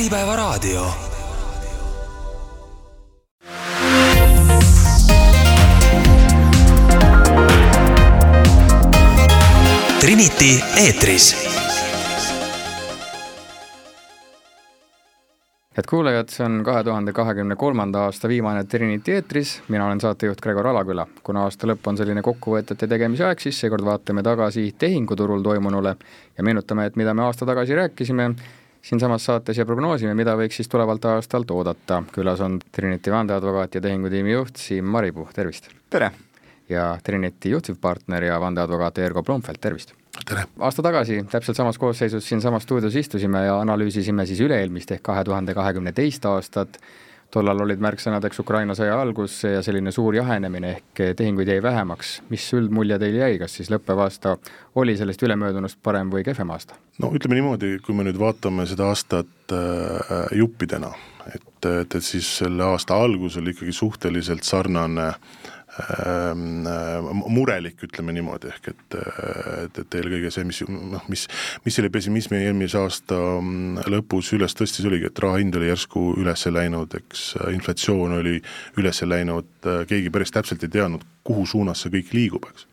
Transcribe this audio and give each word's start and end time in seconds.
Äripäevaraadio. 0.00 0.86
Trinity 10.00 10.60
eetris 10.76 11.50
head 15.76 15.84
kuulajad, 15.88 16.28
see 16.28 16.44
on 16.44 16.62
kahe 16.64 16.84
tuhande 16.84 17.12
kahekümne 17.12 17.56
kolmanda 17.56 18.04
aasta 18.04 18.28
viimane 18.28 18.64
Trinity 18.64 19.12
eetris, 19.12 19.62
mina 19.68 19.86
olen 19.86 20.00
saatejuht 20.00 20.40
Gregor 20.40 20.66
Alaküla. 20.66 21.06
kuna 21.22 21.44
aasta 21.44 21.66
lõpp 21.66 21.88
on 21.88 21.96
selline 21.96 22.22
kokkuvõtete 22.22 22.88
tegemise 22.88 23.24
aeg, 23.24 23.40
siis 23.40 23.60
seekord 23.60 23.84
vaatame 23.84 24.22
tagasi 24.22 24.74
tehinguturul 24.78 25.42
toimunule 25.42 25.94
ja 26.38 26.44
meenutame, 26.44 26.86
et 26.86 26.96
mida 26.96 27.14
me 27.14 27.22
aasta 27.22 27.46
tagasi 27.46 27.74
rääkisime 27.74 28.30
siinsamas 28.82 29.24
saates 29.24 29.58
ja 29.58 29.66
prognoosime, 29.66 30.14
mida 30.14 30.34
võiks 30.38 30.60
siis 30.60 30.68
tulevalt 30.68 31.04
aastalt 31.04 31.50
oodata. 31.50 32.02
külas 32.12 32.40
on 32.40 32.58
Trinity 32.72 33.12
vandeadvokaat 33.12 33.74
ja 33.74 33.80
tehingutiimi 33.80 34.32
juht 34.32 34.56
Siim 34.56 34.84
Maripuu, 34.84 35.28
tervist! 35.34 35.68
tere! 35.90 36.10
ja 36.68 36.98
Trinity 37.04 37.50
juhtivpartner 37.50 38.24
ja 38.24 38.40
vandeadvokaat 38.40 38.98
Ergo 38.98 39.22
Blomfeld, 39.22 39.60
tervist! 39.60 39.92
tere! 40.26 40.46
aasta 40.58 40.82
tagasi 40.82 41.22
täpselt 41.30 41.56
samas 41.56 41.78
koosseisus 41.78 42.28
siinsamas 42.28 42.62
stuudios 42.62 42.96
istusime 42.96 43.44
ja 43.46 43.60
analüüsisime 43.60 44.26
siis 44.26 44.40
üle-eelmist 44.40 44.96
ehk 44.96 45.02
kahe 45.02 45.24
tuhande 45.24 45.54
kahekümne 45.54 45.92
teist 45.92 46.24
aastat, 46.26 46.80
tollal 47.30 47.62
olid 47.64 47.82
märksõnadeks 47.82 48.42
Ukraina 48.42 48.74
sõja 48.78 48.96
algus 49.00 49.40
ja 49.44 49.62
selline 49.62 49.92
suur 49.94 50.16
jahenemine 50.18 50.72
ehk 50.76 51.02
tehinguid 51.16 51.48
jäi 51.48 51.62
vähemaks. 51.62 52.20
mis 52.30 52.46
üldmulje 52.56 52.98
teil 52.98 53.20
jäi, 53.20 53.38
kas 53.38 53.54
siis 53.58 53.70
lõppev 53.70 54.02
aasta 54.06 54.36
oli 54.74 54.96
sellest 54.96 55.22
ülemöödunust 55.22 55.78
parem 55.82 56.10
või 56.10 56.24
kehvem 56.26 56.50
aasta? 56.50 56.74
no 57.02 57.12
ütleme 57.14 57.38
niimoodi, 57.38 57.78
kui 57.84 57.94
me 57.94 58.06
nüüd 58.08 58.18
vaatame 58.18 58.66
seda 58.66 58.90
aastat 58.90 59.54
äh, 59.54 60.34
juppidena, 60.36 60.92
et, 61.34 61.46
et, 61.66 61.94
et 61.94 62.04
siis 62.04 62.28
selle 62.42 62.64
aasta 62.64 62.98
algus 62.98 63.38
oli 63.40 63.54
ikkagi 63.54 63.72
suhteliselt 63.72 64.44
sarnane 64.44 65.08
äh, 65.08 65.59
murelik, 67.30 67.78
ütleme 67.86 68.14
niimoodi, 68.16 68.50
ehk 68.54 68.70
et, 68.72 68.96
et, 69.64 69.80
et 69.82 69.96
eelkõige 70.00 70.32
see, 70.34 70.46
mis 70.48 70.62
noh, 70.68 71.04
mis, 71.12 71.26
mis 71.64 71.78
selle 71.78 71.90
pessimismi 71.92 72.40
eelmise 72.40 72.80
aasta 72.80 73.18
mm, 73.40 73.86
lõpus 73.92 74.32
üles 74.36 74.56
tõstis, 74.56 74.86
oligi, 74.88 75.10
et 75.10 75.22
raha 75.22 75.40
hind 75.42 75.56
oli 75.58 75.70
järsku 75.70 76.04
üles 76.20 76.46
läinud, 76.50 76.96
eks 77.00 77.26
inflatsioon 77.54 78.18
oli 78.20 78.38
üles 78.80 79.02
läinud, 79.06 79.50
keegi 79.90 80.12
päris 80.12 80.34
täpselt 80.34 80.64
ei 80.66 80.72
teadnud, 80.72 81.06
kuhu 81.26 81.46
suunas 81.48 81.84
see 81.84 81.94
kõik 81.98 82.14
liigub, 82.16 82.50
eks. 82.50 82.66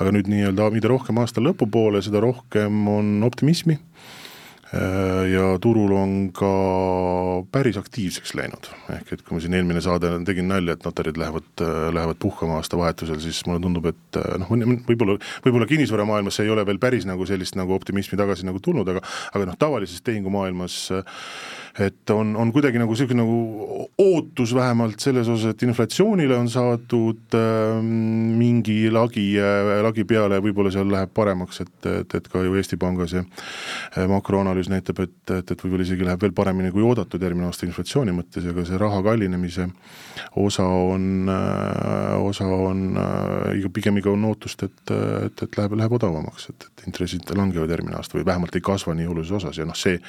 aga 0.00 0.14
nüüd 0.16 0.30
nii-öelda, 0.30 0.70
mida 0.74 0.90
rohkem 0.92 1.20
aasta 1.20 1.42
lõpupoole, 1.44 2.02
seda 2.04 2.22
rohkem 2.24 2.86
on 2.88 3.18
optimismi 3.26 3.80
Äh, 3.80 4.19
ja 4.70 5.46
turul 5.58 5.90
on 5.98 6.12
ka 6.34 6.50
päris 7.50 7.78
aktiivseks 7.80 8.36
läinud, 8.38 8.68
ehk 8.94 9.14
et 9.16 9.24
kui 9.26 9.34
ma 9.34 9.42
siin 9.42 9.56
eelmine 9.58 9.82
saade 9.82 10.12
tegin 10.28 10.46
nalja, 10.50 10.76
et 10.76 10.86
notarid 10.86 11.18
lähevad, 11.18 11.48
äh, 11.66 11.88
lähevad 11.94 12.20
puhkama 12.22 12.60
aastavahetusel, 12.60 13.18
siis 13.22 13.40
mulle 13.48 13.62
tundub, 13.64 13.88
et 13.90 14.20
äh, 14.20 14.36
noh, 14.38 14.52
võib-olla, 14.86 15.16
võib-olla 15.44 15.66
kinnisvaramaailmas 15.70 16.38
ei 16.44 16.52
ole 16.54 16.66
veel 16.68 16.78
päris 16.82 17.08
nagu 17.08 17.26
sellist 17.26 17.58
nagu 17.58 17.74
optimismi 17.74 18.18
tagasi 18.20 18.46
nagu 18.46 18.62
tulnud, 18.62 18.86
aga 18.94 19.02
aga 19.34 19.50
noh, 19.50 19.58
tavalises 19.58 20.04
tehingumaailmas 20.06 20.78
et 21.78 22.10
on, 22.10 22.34
on 22.36 22.50
kuidagi 22.52 22.80
nagu 22.80 22.94
niisugune 22.94 23.22
nagu 23.22 23.86
ootus 24.00 24.54
vähemalt 24.54 25.00
selles 25.02 25.28
osas, 25.28 25.54
et 25.54 25.62
inflatsioonile 25.66 26.36
on 26.38 26.48
saadud 26.50 27.36
äh, 27.36 27.78
mingi 27.82 28.90
lagi 28.92 29.26
äh,, 29.38 29.78
lagi 29.84 30.04
peale 30.08 30.38
ja 30.38 30.44
võib-olla 30.44 30.72
seal 30.74 30.90
läheb 30.90 31.12
paremaks, 31.14 31.62
et, 31.64 31.90
et, 31.90 32.16
et 32.18 32.28
ka 32.32 32.42
ju 32.44 32.56
Eesti 32.58 32.78
Panga 32.80 33.06
see 33.10 33.22
äh, 33.22 34.06
makroanalüüs 34.10 34.70
näitab, 34.72 35.02
et, 35.06 35.16
et, 35.30 35.54
et 35.54 35.64
võib-olla 35.64 35.86
isegi 35.86 36.06
läheb 36.06 36.26
veel 36.26 36.34
paremini 36.36 36.72
kui 36.74 36.84
oodatud 36.86 37.22
järgmine 37.22 37.50
aasta 37.50 37.68
inflatsiooni 37.68 38.14
mõttes 38.16 38.46
ja 38.46 38.54
ka 38.56 38.66
see 38.66 38.80
raha 38.80 39.02
kallinemise 39.06 39.68
osa 40.42 40.66
on 40.66 41.30
äh,, 41.30 42.16
osa 42.24 42.48
on 42.50 42.84
äh, 42.98 43.70
pigem 43.72 44.00
ikka 44.00 44.10
on 44.12 44.26
ootust, 44.30 44.66
et, 44.66 44.94
et, 45.26 45.44
et 45.46 45.58
läheb, 45.58 45.76
läheb 45.78 45.98
odavamaks, 46.00 46.50
et, 46.50 46.66
et 46.66 46.86
intressid 46.90 47.30
langevad 47.36 47.70
järgmine 47.70 47.98
aasta 47.98 48.18
või 48.18 48.26
vähemalt 48.26 48.56
ei 48.58 48.64
kasva 48.64 48.96
nii 48.98 49.08
olulises 49.10 49.38
osas 49.40 49.60
ja 49.60 49.66
noh, 49.68 49.78
see, 49.78 50.00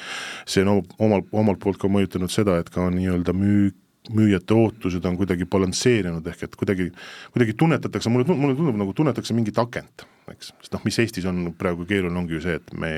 see 0.48 0.64
on 0.66 0.82
omal, 0.98 1.24
omalt 1.32 1.61
poolt 1.62 1.80
ka 1.80 1.90
mõjutanud 1.92 2.32
seda, 2.32 2.58
et 2.62 2.70
ka 2.72 2.88
nii-öelda 2.92 3.34
müük, 3.36 3.78
müüjate 4.10 4.56
ootused 4.58 5.04
on 5.06 5.16
kuidagi 5.18 5.46
balansseerinud, 5.46 6.26
ehk 6.32 6.48
et 6.48 6.56
kuidagi, 6.58 6.88
kuidagi 7.34 7.54
tunnetatakse, 7.58 8.10
mulle, 8.10 8.26
mulle 8.34 8.56
tundub 8.58 8.80
nagu 8.80 8.94
tunnetatakse 8.98 9.36
mingit 9.36 9.60
akent, 9.62 10.02
eks, 10.32 10.50
sest 10.58 10.74
noh, 10.74 10.82
mis 10.88 10.98
Eestis 10.98 11.28
on 11.30 11.44
praegu 11.58 11.86
keeruline, 11.86 12.18
ongi 12.18 12.34
ju 12.34 12.42
see, 12.42 12.58
et 12.58 12.74
me 12.74 12.92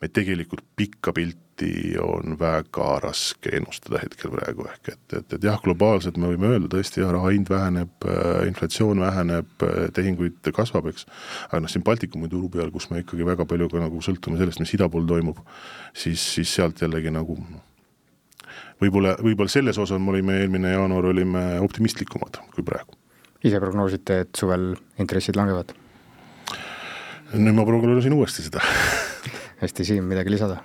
me 0.00 0.08
tegelikult 0.08 0.64
pikka 0.76 1.12
pilti 1.12 1.96
on 2.00 2.36
väga 2.40 2.86
raske 3.04 3.52
ennustada 3.58 4.00
hetkel 4.00 4.32
praegu, 4.32 4.64
ehk 4.70 4.92
et, 4.94 5.02
et, 5.18 5.34
et 5.36 5.44
jah, 5.44 5.58
globaalselt 5.60 6.16
me 6.16 6.30
võime 6.32 6.54
öelda 6.54 6.70
tõesti 6.72 7.02
jah, 7.02 7.12
raha 7.12 7.34
hind 7.34 7.50
väheneb, 7.52 8.06
inflatsioon 8.48 9.02
väheneb, 9.04 9.66
tehinguid 9.96 10.52
kasvab, 10.56 10.88
eks, 10.92 11.04
aga 11.50 11.60
noh, 11.64 11.72
siin 11.72 11.84
Baltikumi 11.84 12.32
turu 12.32 12.48
peal, 12.52 12.72
kus 12.72 12.88
me 12.92 13.02
ikkagi 13.04 13.28
väga 13.28 13.44
palju 13.48 13.68
ka 13.72 13.82
nagu 13.84 14.00
sõltume 14.04 14.40
sellest, 14.40 14.62
mis 14.64 14.72
ida 14.78 14.88
pool 14.92 15.04
toimub, 15.10 15.42
siis, 15.92 16.24
siis 16.38 16.56
sealt 16.56 16.80
jällegi 16.80 17.12
nagu 17.12 17.36
noh, 17.36 17.66
võib-olla, 18.80 19.16
võib-olla 19.20 19.52
selles 19.52 19.78
osas 19.78 20.00
me 20.00 20.14
olime 20.14 20.40
eelmine 20.42 20.74
jaanuar, 20.74 21.10
olime 21.12 21.44
optimistlikumad 21.64 22.40
kui 22.54 22.64
praegu. 22.66 22.96
ise 23.44 23.60
prognoosite, 23.60 24.20
et 24.26 24.34
suvel 24.36 24.74
intressid 24.98 25.38
langevad? 25.38 25.74
nüüd 27.30 27.54
ma 27.54 27.64
prognoosin 27.64 28.16
uuesti 28.16 28.48
seda 28.48 28.62
hästi, 29.62 29.86
Siim, 29.86 30.06
midagi 30.10 30.32
lisada? 30.32 30.60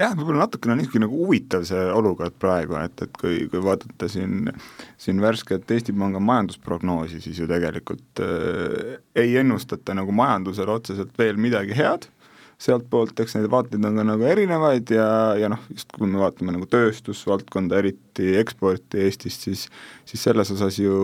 jah, 0.00 0.14
võib-olla 0.16 0.46
natukene 0.46 0.74
on 0.74 0.80
niisugune 0.80 1.06
nagu 1.06 1.18
huvitav 1.24 1.66
see 1.68 1.82
olukord 1.94 2.36
praegu, 2.40 2.76
et, 2.80 3.04
et 3.04 3.18
kui, 3.20 3.44
kui 3.52 3.62
vaadata 3.64 4.08
siin, 4.10 4.50
siin 5.00 5.20
värsket 5.22 5.70
Eesti 5.70 5.94
Panga 5.96 6.22
majandusprognoosi, 6.24 7.20
siis 7.22 7.42
ju 7.42 7.48
tegelikult 7.50 8.24
äh, 8.24 8.96
ei 9.18 9.36
ennustata 9.42 9.96
nagu 9.96 10.14
majandusele 10.16 10.78
otseselt 10.80 11.12
veel 11.20 11.40
midagi 11.40 11.76
head 11.76 12.08
sealtpoolt, 12.60 13.16
eks 13.22 13.36
neid 13.36 13.48
vaateid 13.52 13.84
on 13.88 13.96
ka 13.96 14.04
nagu 14.04 14.26
erinevaid 14.28 14.90
ja, 14.92 15.08
ja 15.40 15.48
noh, 15.48 15.60
just 15.72 15.88
kui 15.96 16.08
me 16.10 16.20
vaatame 16.20 16.52
nagu 16.52 16.66
tööstusvaldkonda, 16.68 17.78
eriti 17.80 18.34
eksporti 18.40 19.00
Eestist, 19.06 19.46
siis 19.46 19.62
siis 20.08 20.24
selles 20.26 20.50
osas 20.52 20.76
ju, 20.80 20.96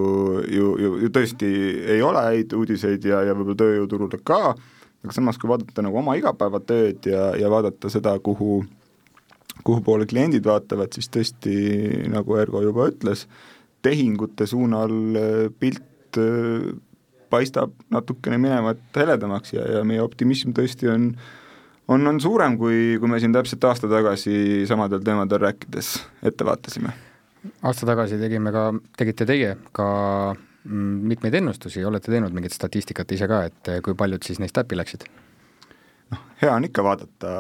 ju, 0.52 0.72
ju, 0.82 0.90
ju 1.04 1.12
tõesti 1.14 1.48
ei 1.96 2.02
ole 2.04 2.24
häid 2.28 2.52
uudiseid 2.56 3.06
ja, 3.08 3.22
ja 3.24 3.36
võib-olla 3.36 3.60
tööjõuturule 3.62 4.20
ka, 4.20 4.40
aga 4.52 5.16
samas, 5.16 5.38
kui 5.40 5.48
vaadata 5.48 5.84
nagu 5.86 5.96
oma 6.02 6.18
igapäevatööd 6.20 7.08
ja, 7.08 7.30
ja 7.40 7.52
vaadata 7.52 7.92
seda, 7.92 8.18
kuhu 8.20 8.64
kuhu 9.64 9.80
poole 9.80 10.04
kliendid 10.06 10.44
vaatavad, 10.44 10.92
siis 10.92 11.08
tõesti, 11.08 11.54
nagu 12.12 12.36
Ergo 12.36 12.60
juba 12.60 12.90
ütles, 12.90 13.24
tehingute 13.82 14.44
suunal 14.46 14.92
pilt 15.56 16.20
äh, 16.20 16.68
paistab 17.32 17.72
natukene 17.90 18.36
minevat 18.38 18.84
heledamaks 18.94 19.56
ja, 19.56 19.64
ja 19.78 19.82
meie 19.88 20.04
optimism 20.04 20.52
tõesti 20.54 20.92
on 20.92 21.08
äh, 21.14 21.32
on, 21.88 22.06
on 22.06 22.20
suurem, 22.20 22.56
kui, 22.58 22.96
kui 23.00 23.10
me 23.10 23.20
siin 23.22 23.34
täpselt 23.34 23.64
aasta 23.68 23.90
tagasi 23.90 24.64
samadel 24.68 25.04
teemadel 25.06 25.42
rääkides 25.46 25.92
ette 26.26 26.46
vaatasime. 26.46 26.94
aasta 27.62 27.86
tagasi 27.86 28.18
tegime 28.20 28.52
ka, 28.54 28.68
tegite 28.98 29.26
teie 29.28 29.54
ka 29.76 29.86
mm, 30.34 31.06
mitmeid 31.12 31.38
ennustusi, 31.42 31.84
olete 31.84 32.12
teinud 32.12 32.34
mingit 32.34 32.56
statistikat 32.56 33.12
ise 33.12 33.30
ka, 33.30 33.44
et 33.50 33.72
kui 33.84 33.94
paljud 33.94 34.22
siis 34.26 34.42
neist 34.42 34.56
täppi 34.56 34.78
läksid? 34.78 35.08
Hea 36.42 36.52
on 36.52 36.66
ikka 36.68 36.84
vaadata 36.84 37.30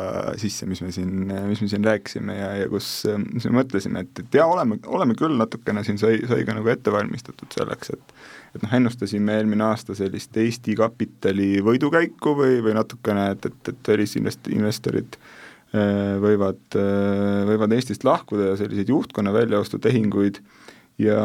sisse, 0.40 0.66
mis 0.68 0.80
me 0.80 0.92
siin, 0.94 1.28
mis 1.50 1.60
me 1.60 1.68
siin 1.68 1.84
rääkisime 1.84 2.36
ja, 2.38 2.50
ja 2.62 2.68
kus, 2.72 2.88
mis 3.26 3.44
me 3.48 3.58
mõtlesime, 3.58 4.06
et, 4.06 4.22
et 4.24 4.38
jaa, 4.38 4.46
oleme, 4.48 4.78
oleme 4.88 5.16
küll 5.18 5.36
natukene 5.36 5.84
siin 5.84 6.00
sai, 6.00 6.22
sai 6.28 6.46
ka 6.48 6.56
nagu 6.56 6.72
ette 6.72 6.94
valmistatud 6.94 7.52
selleks, 7.58 7.92
et 7.96 8.16
et 8.56 8.62
noh, 8.64 8.72
ennustasime 8.78 9.34
eelmine 9.36 9.66
aasta 9.68 9.92
sellist 9.96 10.36
Eesti 10.40 10.76
kapitali 10.78 11.58
võidukäiku 11.64 12.32
või, 12.38 12.60
või 12.64 12.76
natukene, 12.78 13.28
et, 13.34 13.48
et, 13.50 13.72
et 13.72 13.90
välisinvestorid 13.92 15.18
äh, 15.18 16.16
võivad, 16.22 16.62
äh, 16.78 17.42
võivad 17.50 17.76
Eestist 17.76 18.06
lahkuda 18.06 18.52
ja 18.52 18.58
selliseid 18.60 18.92
juhtkonna 18.92 19.34
väljaostutehinguid 19.36 20.40
ja, 21.02 21.20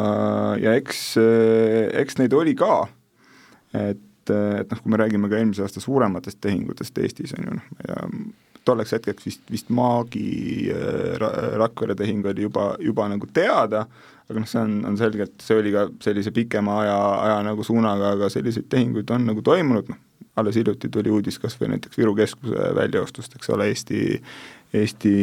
ja 0.60 0.76
eks, 0.76 1.06
äh, 1.22 1.88
eks 2.04 2.20
neid 2.20 2.36
oli 2.36 2.56
ka, 2.60 2.84
et 3.78 4.04
et, 4.32 4.62
et 4.64 4.72
noh, 4.72 4.82
kui 4.84 4.94
me 4.94 5.02
räägime 5.02 5.30
ka 5.32 5.40
eelmise 5.40 5.66
aasta 5.66 5.84
suurematest 5.84 6.42
tehingutest 6.42 6.98
Eestis, 7.04 7.36
on 7.38 7.48
ju, 7.48 7.58
noh, 7.60 7.70
ja 7.88 8.08
tolleks 8.66 8.94
hetkeks 8.94 9.26
vist, 9.26 9.44
vist 9.52 9.70
Maagi 9.74 10.70
äh, 10.74 11.18
ra, 11.22 11.32
Rakvere 11.64 11.96
tehing 11.98 12.26
oli 12.30 12.46
juba, 12.46 12.76
juba 12.80 13.08
nagu 13.10 13.28
teada, 13.34 13.86
aga 14.30 14.44
noh, 14.44 14.50
see 14.50 14.62
on, 14.62 14.78
on 14.88 15.00
selgelt, 15.00 15.36
see 15.44 15.58
oli 15.58 15.74
ka 15.74 15.88
sellise 16.04 16.34
pikema 16.36 16.82
aja, 16.84 16.98
aja 17.26 17.42
nagu 17.48 17.66
suunaga, 17.66 18.16
aga 18.18 18.30
selliseid 18.34 18.70
tehinguid 18.72 19.12
on 19.14 19.28
nagu 19.32 19.44
toimunud, 19.46 19.90
noh, 19.92 20.02
alles 20.40 20.56
hiljuti 20.56 20.90
tuli 20.90 21.12
uudis 21.12 21.40
kas 21.42 21.58
või 21.60 21.74
näiteks 21.74 21.98
Viru 22.00 22.14
keskuse 22.16 22.70
väljaostust, 22.78 23.36
eks 23.36 23.52
ole, 23.52 23.68
Eesti, 23.72 24.22
Eesti 24.78 25.16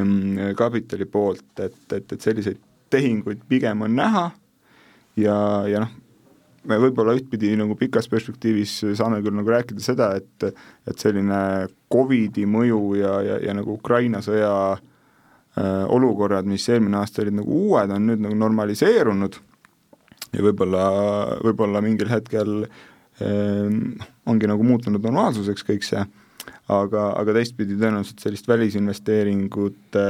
mm, 0.00 0.56
kapitali 0.58 1.06
poolt, 1.06 1.46
et, 1.60 1.78
et, 1.92 2.12
et 2.12 2.20
selliseid 2.20 2.58
tehinguid 2.90 3.44
pigem 3.48 3.84
on 3.86 3.94
näha 3.98 4.30
ja, 5.20 5.36
ja 5.70 5.84
noh, 5.84 5.94
me 6.68 6.78
võib-olla 6.82 7.14
ühtpidi 7.16 7.54
nagu 7.58 7.76
pikas 7.78 8.08
perspektiivis 8.12 8.78
saame 8.98 9.22
küll 9.24 9.36
nagu 9.36 9.52
rääkida 9.52 9.82
seda, 9.84 10.12
et 10.18 10.50
et 10.86 10.98
selline 10.98 11.38
Covidi 11.92 12.46
mõju 12.46 12.82
ja, 13.00 13.16
ja, 13.24 13.40
ja 13.48 13.56
nagu 13.56 13.76
Ukraina 13.78 14.22
sõja 14.24 14.52
olukorrad, 15.88 16.44
mis 16.44 16.66
eelmine 16.68 16.98
aasta 17.00 17.22
olid 17.22 17.38
nagu 17.38 17.60
uued, 17.70 17.90
on 17.90 18.10
nüüd 18.10 18.20
nagu 18.20 18.36
normaliseerunud. 18.36 19.38
Ja 20.36 20.42
võib-olla, 20.44 20.82
võib-olla 21.40 21.80
mingil 21.80 22.10
hetkel 22.12 22.66
äh, 22.66 23.70
ongi 24.26 24.50
nagu 24.50 24.66
muutunud 24.66 25.00
normaalsuseks 25.06 25.64
kõik 25.64 25.86
see, 25.86 26.02
aga, 26.72 27.08
aga 27.20 27.34
teistpidi 27.38 27.76
tõenäoliselt 27.78 28.22
sellist 28.22 28.48
välisinvesteeringute 28.50 30.06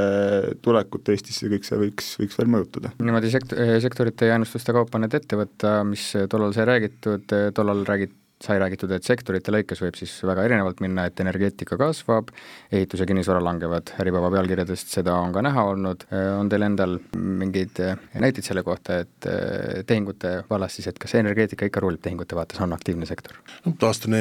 tulekut 0.65 1.11
Eestisse, 1.13 1.51
kõik 1.53 1.67
see 1.69 1.81
võiks, 1.81 2.13
võiks 2.21 2.39
veel 2.41 2.53
mõjutada. 2.57 2.93
niimoodi 3.01 3.33
sekt-, 3.33 3.57
sektorite 3.85 4.31
ja 4.31 4.39
ennustuste 4.39 4.75
kaupa 4.77 5.01
nüüd 5.03 5.17
ette 5.19 5.39
võtta, 5.41 5.81
mis 5.89 6.13
tollal 6.33 6.57
sai 6.57 6.69
räägitud, 6.69 7.37
tollal 7.57 7.85
räägiti 7.89 8.26
sai 8.43 8.59
räägitud, 8.61 8.91
et 8.93 9.07
sektorite 9.07 9.53
lõikes 9.55 9.81
võib 9.81 9.97
siis 9.97 10.13
väga 10.27 10.45
erinevalt 10.45 10.81
minna, 10.85 11.07
et 11.09 11.21
energeetika 11.23 11.79
kasvab, 11.81 12.29
ehitus 12.73 13.01
ja 13.01 13.07
kinnisvara 13.09 13.41
langevad, 13.45 13.95
Äripäeva 14.03 14.31
pealkirjadest 14.35 14.93
seda 14.93 15.15
on 15.17 15.33
ka 15.33 15.43
näha 15.47 15.65
olnud, 15.71 16.05
on 16.37 16.51
teil 16.53 16.67
endal 16.69 16.99
mingeid 17.17 17.81
näiteid 18.15 18.45
selle 18.45 18.65
kohta, 18.67 19.01
et 19.07 19.31
tehingute 19.89 20.37
vallas 20.51 20.77
siis, 20.77 20.91
et 20.91 21.01
kas 21.01 21.17
energeetika 21.17 21.69
ikka 21.71 21.81
rullib 21.85 22.05
tehingute 22.05 22.37
vaates, 22.37 22.61
on 22.61 22.77
aktiivne 22.77 23.09
sektor? 23.09 23.39
no 23.65 23.73
taastune, 23.81 24.21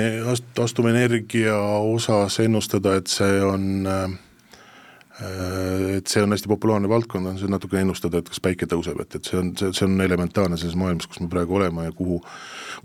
taastuvenergia 0.56 1.58
osas 1.96 2.40
ennustada, 2.44 2.96
et 3.02 3.12
see 3.12 3.42
on 3.44 3.68
äh, 3.90 4.16
et 5.16 6.12
see 6.12 6.24
on 6.24 6.36
hästi 6.36 6.50
populaarne 6.52 6.90
valdkond, 6.92 7.30
on 7.32 7.38
see 7.40 7.48
natuke 7.52 7.80
ennustada, 7.80 8.20
et 8.20 8.28
kas 8.28 8.42
päike 8.44 8.68
tõuseb, 8.68 9.00
et, 9.00 9.16
et 9.16 9.30
see 9.30 9.40
on, 9.40 9.54
see, 9.56 9.72
see 9.78 9.88
on 9.88 10.02
elementaarne 10.04 10.60
selles 10.60 10.76
maailmas, 10.80 11.08
kus 11.08 11.22
me 11.24 11.30
praegu 11.32 11.56
oleme 11.56 11.88
ja 11.88 11.96
kuhu 11.96 12.20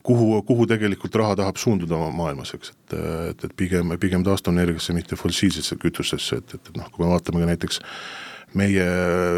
kuhu, 0.02 0.42
kuhu 0.46 0.66
tegelikult 0.70 1.14
raha 1.14 1.36
tahab 1.42 1.58
suunduda 1.60 1.98
maailmas, 2.14 2.54
eks, 2.56 2.72
et, 2.72 2.96
et, 3.30 3.44
et 3.44 3.56
pigem, 3.56 3.94
pigem 4.00 4.24
taastuvenergiasse, 4.26 4.94
mitte 4.96 5.18
fossiilsesse 5.18 5.76
kütustesse, 5.80 6.40
et, 6.40 6.54
et, 6.56 6.72
et 6.72 6.80
noh, 6.80 6.90
kui 6.94 7.04
me 7.04 7.12
vaatame 7.12 7.42
ka 7.42 7.50
näiteks 7.50 7.82
meie 8.58 8.84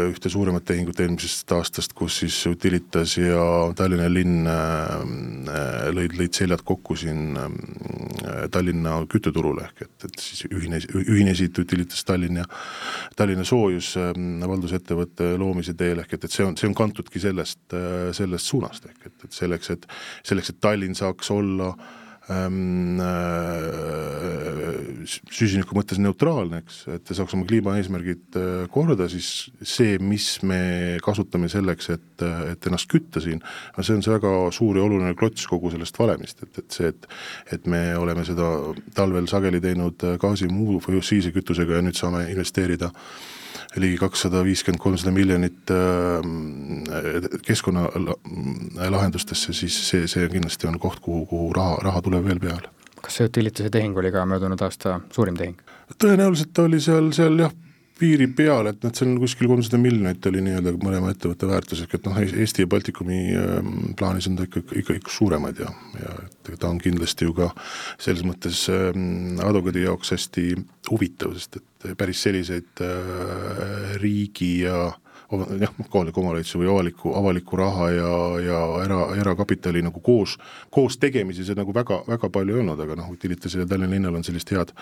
ühte 0.09 0.29
suuremat 0.31 0.65
tehingut 0.65 0.99
eelmisest 1.03 1.51
aastast, 1.53 1.93
kus 1.97 2.17
siis 2.23 2.37
Utilitas 2.49 3.15
ja 3.19 3.43
Tallinna 3.77 4.07
linn 4.09 4.47
äh, 4.49 5.89
lõid, 5.93 6.15
lõid 6.17 6.33
seljad 6.37 6.63
kokku 6.65 6.97
siin 6.97 7.37
äh, 7.37 8.45
Tallinna 8.53 8.97
kütteturule, 9.11 9.67
ehk 9.69 9.85
et, 9.85 10.07
et 10.09 10.21
siis 10.23 10.47
ühines, 10.49 10.87
ühinesid 10.93 11.57
Utilitas 11.61 12.01
Tallinn 12.07 12.41
ja 12.41 12.47
Tallinna 13.17 13.45
Soojus 13.47 13.93
äh, 14.01 14.13
valdusettevõtte 14.47 15.33
loomise 15.41 15.77
teel, 15.77 16.01
ehk 16.03 16.17
et, 16.17 16.29
et 16.29 16.33
see 16.33 16.47
on, 16.47 16.57
see 16.57 16.69
on 16.69 16.77
kantudki 16.77 17.21
sellest, 17.21 17.65
sellest 18.17 18.49
suunast, 18.49 18.89
ehk 18.89 19.11
et, 19.11 19.17
et 19.27 19.41
selleks, 19.41 19.75
et 19.75 19.91
selleks, 20.25 20.53
et 20.53 20.63
Tallinn 20.63 20.97
saaks 20.97 21.29
olla 21.33 21.73
süsiniku 25.27 25.75
mõttes 25.75 25.99
neutraalne, 25.99 26.61
eks, 26.63 26.77
et 26.95 27.11
saaks 27.11 27.35
oma 27.35 27.43
kliimaeesmärgid 27.49 28.37
äh, 28.39 28.51
korda, 28.71 29.09
siis 29.11 29.51
see, 29.59 29.97
mis 29.99 30.37
me 30.47 30.61
kasutame 31.03 31.49
selleks, 31.51 31.89
et, 31.97 32.25
et 32.53 32.69
ennast 32.69 32.87
kütta 32.91 33.19
siin, 33.23 33.43
see 33.79 33.97
on 33.97 34.05
see 34.05 34.15
väga 34.15 34.31
suur 34.55 34.79
ja 34.79 34.85
oluline 34.85 35.11
klots 35.19 35.43
kogu 35.51 35.73
sellest 35.73 35.99
valemist, 35.99 36.45
et, 36.47 36.63
et 36.63 36.79
see, 36.79 36.93
et 36.93 37.11
et 37.53 37.67
me 37.69 37.81
oleme 37.99 38.23
seda 38.25 38.47
talvel 38.95 39.27
sageli 39.29 39.59
teinud 39.61 40.03
gaasi 40.21 40.47
muu 40.51 40.79
fossiilse 40.83 41.33
kütusega 41.35 41.77
ja 41.77 41.83
nüüd 41.85 41.97
saame 41.99 42.23
investeerida 42.31 42.89
äh, 42.89 43.42
ligi 43.75 43.97
kakssada 44.01 44.43
viiskümmend, 44.45 44.81
kolmsada 44.81 45.11
miljonit 45.15 45.71
äh, 45.73 45.77
keskkonnalahendustesse, 47.45 49.53
siis 49.53 49.89
see, 49.89 50.07
see 50.11 50.29
kindlasti 50.31 50.67
on 50.69 50.79
koht, 50.79 50.99
kuhu, 51.03 51.25
kuhu 51.29 51.53
raha, 51.55 51.75
raha 51.89 51.99
tuleb 52.05 52.23
veel 52.29 52.41
peale. 52.43 52.67
kas 53.03 53.13
see 53.19 53.27
Utilitase 53.27 53.69
tehing 53.69 53.97
oli 53.99 54.11
ka 54.15 54.25
möödunud 54.25 54.61
aasta 54.63 54.89
suurim 55.11 55.35
tehing? 55.39 55.57
tõenäoliselt 55.99 56.57
oli 56.63 56.79
seal, 56.81 57.11
seal 57.15 57.39
jah, 57.39 57.51
piiri 57.99 58.27
peal, 58.35 58.67
et 58.71 58.83
noh, 58.83 58.93
see 58.95 59.05
on 59.05 59.17
kuskil 59.21 59.49
kolmsada 59.51 59.79
miljonit 59.81 60.25
oli 60.29 60.41
nii-öelda 60.45 60.73
mõlema 60.81 61.11
ettevõtte 61.13 61.49
väärtus, 61.49 61.83
ehk 61.83 61.97
et 61.97 62.07
noh, 62.07 62.17
Eesti 62.23 62.65
ja 62.65 62.69
Baltikumi 62.71 63.19
ähm, 63.37 63.75
plaanis 63.99 64.27
on 64.29 64.37
ta 64.39 64.47
ikka, 64.47 64.63
ikka, 64.81 64.97
ikka 65.01 65.13
suuremad 65.13 65.61
ja, 65.61 65.69
ja 66.01 66.15
ta 66.57 66.71
on 66.71 66.81
kindlasti 66.81 67.27
ju 67.29 67.35
ka 67.37 67.51
selles 68.01 68.25
mõttes 68.27 68.65
ähm, 68.73 69.37
advokaadi 69.43 69.85
jaoks 69.85 70.13
hästi 70.15 70.47
huvitav, 70.89 71.37
sest 71.37 71.61
et 71.61 71.95
päris 71.99 72.23
selliseid 72.25 72.83
äh, 72.83 73.95
riigi 74.01 74.55
ja 74.63 74.89
jah, 75.31 75.73
kohaliku 75.89 76.21
omavalitsuse 76.21 76.61
või 76.61 76.69
avaliku, 76.71 77.13
avaliku 77.19 77.59
raha 77.59 77.89
ja, 77.91 78.11
ja 78.43 78.59
era, 78.83 78.99
erakapitali 79.21 79.83
nagu 79.85 80.01
koos, 80.03 80.37
koos 80.73 80.97
tegemisi 81.01 81.45
see 81.45 81.57
nagu 81.57 81.73
väga, 81.75 82.01
väga 82.07 82.29
palju 82.33 82.57
ei 82.57 82.63
olnud, 82.63 82.83
aga 82.85 82.97
noh, 82.99 83.13
Utilitasel 83.13 83.63
ja 83.63 83.69
Tallinna 83.69 83.95
linnal 83.95 84.19
on 84.19 84.27
sellist 84.27 84.51
head 84.53 84.75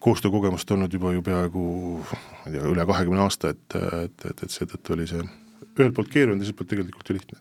koostöökogemust 0.00 0.70
olnud 0.70 0.92
juba 0.92 1.12
ju 1.12 1.22
peaaegu 1.26 1.66
ma 2.06 2.46
ei 2.46 2.56
tea, 2.56 2.64
üle 2.72 2.88
kahekümne 2.88 3.26
aasta, 3.26 3.52
et, 3.54 3.78
et, 4.04 4.26
et, 4.30 4.42
et 4.46 4.50
seetõttu 4.50 4.96
oli 4.96 5.06
see 5.10 5.22
ühelt 5.22 5.94
poolt 5.96 6.10
keeruline, 6.12 6.42
teiselt 6.42 6.58
poolt 6.58 6.74
tegelikult 6.74 7.08
ju 7.08 7.20
lihtne. 7.20 7.40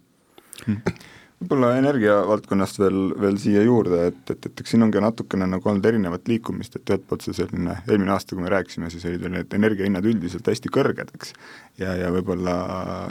Hmm 0.65 1.17
võib-olla 1.41 1.71
energiavaldkonnast 1.79 2.79
veel, 2.79 2.99
veel 3.21 3.37
siia 3.41 3.63
juurde, 3.65 4.03
et, 4.11 4.21
et, 4.29 4.45
et 4.45 4.61
eks 4.61 4.75
siin 4.75 4.85
ongi 4.85 5.01
natukene 5.01 5.47
nagu 5.49 5.69
olnud 5.71 5.85
erinevat 5.89 6.29
liikumist, 6.29 6.77
et 6.77 6.93
ühelt 6.93 7.07
poolt 7.09 7.25
see 7.25 7.35
selline, 7.37 7.79
eelmine 7.87 8.13
aasta, 8.13 8.35
kui 8.35 8.45
me 8.45 8.51
rääkisime, 8.53 8.91
siis 8.93 9.07
olid 9.09 9.25
need 9.33 9.55
energiahinnad 9.57 10.05
üldiselt 10.05 10.47
hästi 10.51 10.71
kõrged, 10.73 11.13
eks, 11.17 11.33
ja, 11.81 11.95
ja 11.97 12.11
võib-olla 12.13 12.55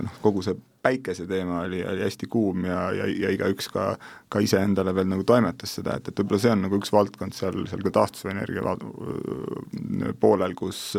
noh, 0.04 0.20
kogu 0.22 0.44
see 0.46 0.54
päikese 0.80 1.26
teema 1.28 1.64
oli, 1.66 1.82
oli 1.84 2.04
hästi 2.06 2.28
kuum 2.30 2.64
ja, 2.64 2.78
ja, 2.96 3.08
ja 3.10 3.32
igaüks 3.34 3.68
ka, 3.74 3.90
ka 4.32 4.40
iseendale 4.40 4.94
veel 4.96 5.10
nagu 5.10 5.26
toimetas 5.28 5.74
seda, 5.80 5.98
et, 5.98 6.08
et 6.08 6.22
võib-olla 6.22 6.40
see 6.44 6.54
on 6.54 6.64
nagu 6.68 6.78
üks 6.80 6.94
valdkond 6.94 7.36
seal, 7.36 7.66
seal 7.68 7.82
ka 7.84 7.92
taastuvenergia 7.98 8.76
poolel, 10.22 10.54
kus, 10.56 10.94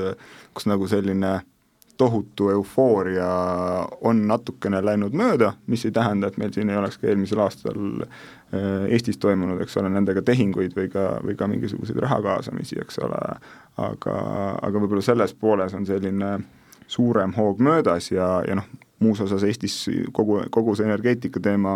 kus 0.54 0.69
nagu 0.69 0.89
selline 0.92 1.39
tohutu 2.01 2.50
eufooria 2.50 3.27
on 4.01 4.24
natukene 4.27 4.80
läinud 4.81 5.13
mööda, 5.13 5.51
mis 5.69 5.83
ei 5.86 5.94
tähenda, 5.94 6.31
et 6.31 6.38
meil 6.42 6.53
siin 6.56 6.69
ei 6.74 6.80
oleks 6.80 6.98
ka 6.98 7.12
eelmisel 7.12 7.44
aastal 7.44 7.77
äh, 8.01 8.88
Eestis 8.89 9.19
toimunud, 9.21 9.62
eks 9.62 9.77
ole, 9.77 9.92
nendega 9.94 10.24
tehinguid 10.25 10.74
või 10.77 10.89
ka, 10.89 11.03
või 11.21 11.36
ka 11.38 11.50
mingisuguseid 11.51 12.01
raha 12.01 12.18
kaasamisi, 12.25 12.80
eks 12.81 12.98
ole, 13.06 13.19
aga, 13.86 14.15
aga 14.65 14.81
võib-olla 14.81 15.06
selles 15.06 15.36
pooles 15.38 15.77
on 15.77 15.86
selline 15.86 16.31
suurem 16.89 17.38
hoog 17.38 17.62
möödas 17.62 18.09
ja, 18.12 18.31
ja 18.48 18.57
noh, 18.57 18.74
muus 19.06 19.21
osas 19.21 19.45
Eestis 19.45 19.77
kogu, 20.18 20.42
kogu 20.50 20.74
see 20.75 20.89
energeetika 20.89 21.44
teema 21.44 21.75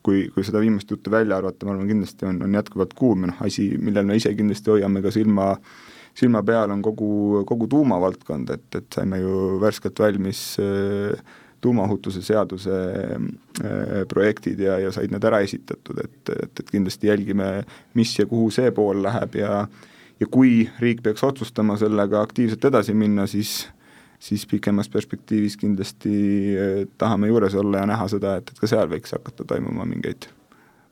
kui, 0.00 0.30
kui 0.32 0.48
seda 0.48 0.64
viimast 0.64 0.88
juttu 0.90 1.12
välja 1.12 1.36
arvata, 1.36 1.68
ma 1.68 1.76
arvan, 1.76 1.92
kindlasti 1.92 2.24
on, 2.32 2.40
on 2.48 2.56
jätkuvalt 2.56 2.96
kuum 2.96 3.28
ja 3.28 3.34
noh, 3.34 3.44
asi, 3.44 3.68
millel 3.76 4.08
me 4.08 4.16
ise 4.16 4.32
kindlasti 4.32 4.78
hoiame 4.78 5.04
ka 5.04 5.12
silma 5.12 5.52
äh, 5.52 5.78
silma 6.16 6.42
peal 6.46 6.72
on 6.74 6.82
kogu, 6.82 7.44
kogu 7.48 7.68
tuumavaldkond, 7.70 8.50
et, 8.56 8.66
et 8.76 8.88
saime 8.94 9.20
ju 9.22 9.60
värskelt 9.62 9.98
valmis 9.98 10.42
äh, 10.62 11.20
tuumaohutuse 11.60 12.22
seaduse 12.22 12.76
äh, 13.04 14.02
projektid 14.08 14.60
ja, 14.64 14.78
ja 14.80 14.92
said 14.92 15.12
need 15.12 15.24
ära 15.24 15.42
esitatud, 15.44 16.00
et, 16.04 16.34
et, 16.34 16.62
et 16.62 16.72
kindlasti 16.72 17.10
jälgime, 17.10 17.50
mis 17.94 18.16
ja 18.18 18.26
kuhu 18.26 18.50
see 18.54 18.72
pool 18.76 19.02
läheb 19.06 19.40
ja 19.40 19.66
ja 20.20 20.26
kui 20.28 20.66
riik 20.80 20.98
peaks 21.02 21.22
otsustama 21.24 21.78
sellega 21.80 22.20
aktiivselt 22.20 22.64
edasi 22.68 22.94
minna, 22.94 23.26
siis 23.26 23.68
siis 24.20 24.42
pikemas 24.46 24.88
perspektiivis 24.92 25.56
kindlasti 25.56 26.10
äh, 26.56 26.82
tahame 26.98 27.30
juures 27.30 27.54
olla 27.54 27.84
ja 27.84 27.88
näha 27.88 28.08
seda, 28.08 28.36
et, 28.36 28.52
et 28.52 28.60
ka 28.60 28.68
seal 28.68 28.90
võiks 28.90 29.16
hakata 29.16 29.46
toimuma 29.48 29.88
mingeid 29.88 30.28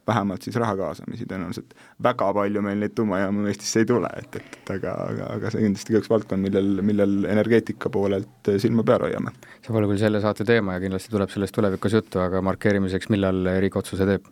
vähemalt 0.08 0.46
siis 0.46 0.56
raha 0.60 0.76
kaasamisi, 0.78 1.26
tõenäoliselt 1.28 1.76
väga 2.04 2.30
palju 2.38 2.62
meil 2.64 2.80
neid 2.82 2.96
tuumajaamu 2.98 3.46
Eestisse 3.50 3.84
ei 3.84 3.88
tule, 3.88 4.10
et, 4.20 4.40
et, 4.40 4.58
aga, 4.74 4.94
aga, 5.12 5.28
aga 5.36 5.52
see 5.54 5.64
kindlasti 5.66 5.94
ka 5.94 6.02
üks 6.02 6.12
valdkond, 6.12 6.44
millel, 6.44 6.82
millel 6.90 7.16
energeetika 7.30 7.92
poolelt 7.94 8.52
silma 8.62 8.84
peal 8.88 9.06
hoiame. 9.06 9.34
see 9.60 9.74
pole 9.74 9.90
küll 9.90 10.02
selle 10.02 10.22
saate 10.24 10.48
teema 10.48 10.76
ja 10.78 10.84
kindlasti 10.84 11.14
tuleb 11.14 11.32
sellest 11.34 11.56
tulevikus 11.58 11.98
juttu, 12.00 12.22
aga 12.24 12.42
markeerimiseks, 12.50 13.12
millal 13.14 13.54
riik 13.62 13.78
otsuse 13.80 14.08
teeb? 14.08 14.28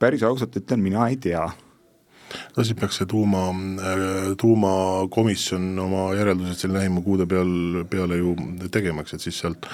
Päris 0.00 0.22
ausalt 0.26 0.56
ütlen, 0.58 0.80
mina 0.82 1.06
ei 1.10 1.18
tea 1.22 1.44
no 2.56 2.64
siis 2.64 2.78
peaks 2.78 3.00
see 3.00 3.08
tuuma, 3.10 3.46
tuumakomisjon 4.40 5.66
oma 5.86 6.06
järeldused 6.18 6.62
siin 6.62 6.74
lähima 6.76 7.02
kuude 7.04 7.26
peal, 7.30 7.82
peale 7.90 8.20
ju 8.20 8.36
tegema, 8.72 9.04
eks, 9.04 9.18
et 9.18 9.26
siis 9.28 9.42
sealt 9.44 9.68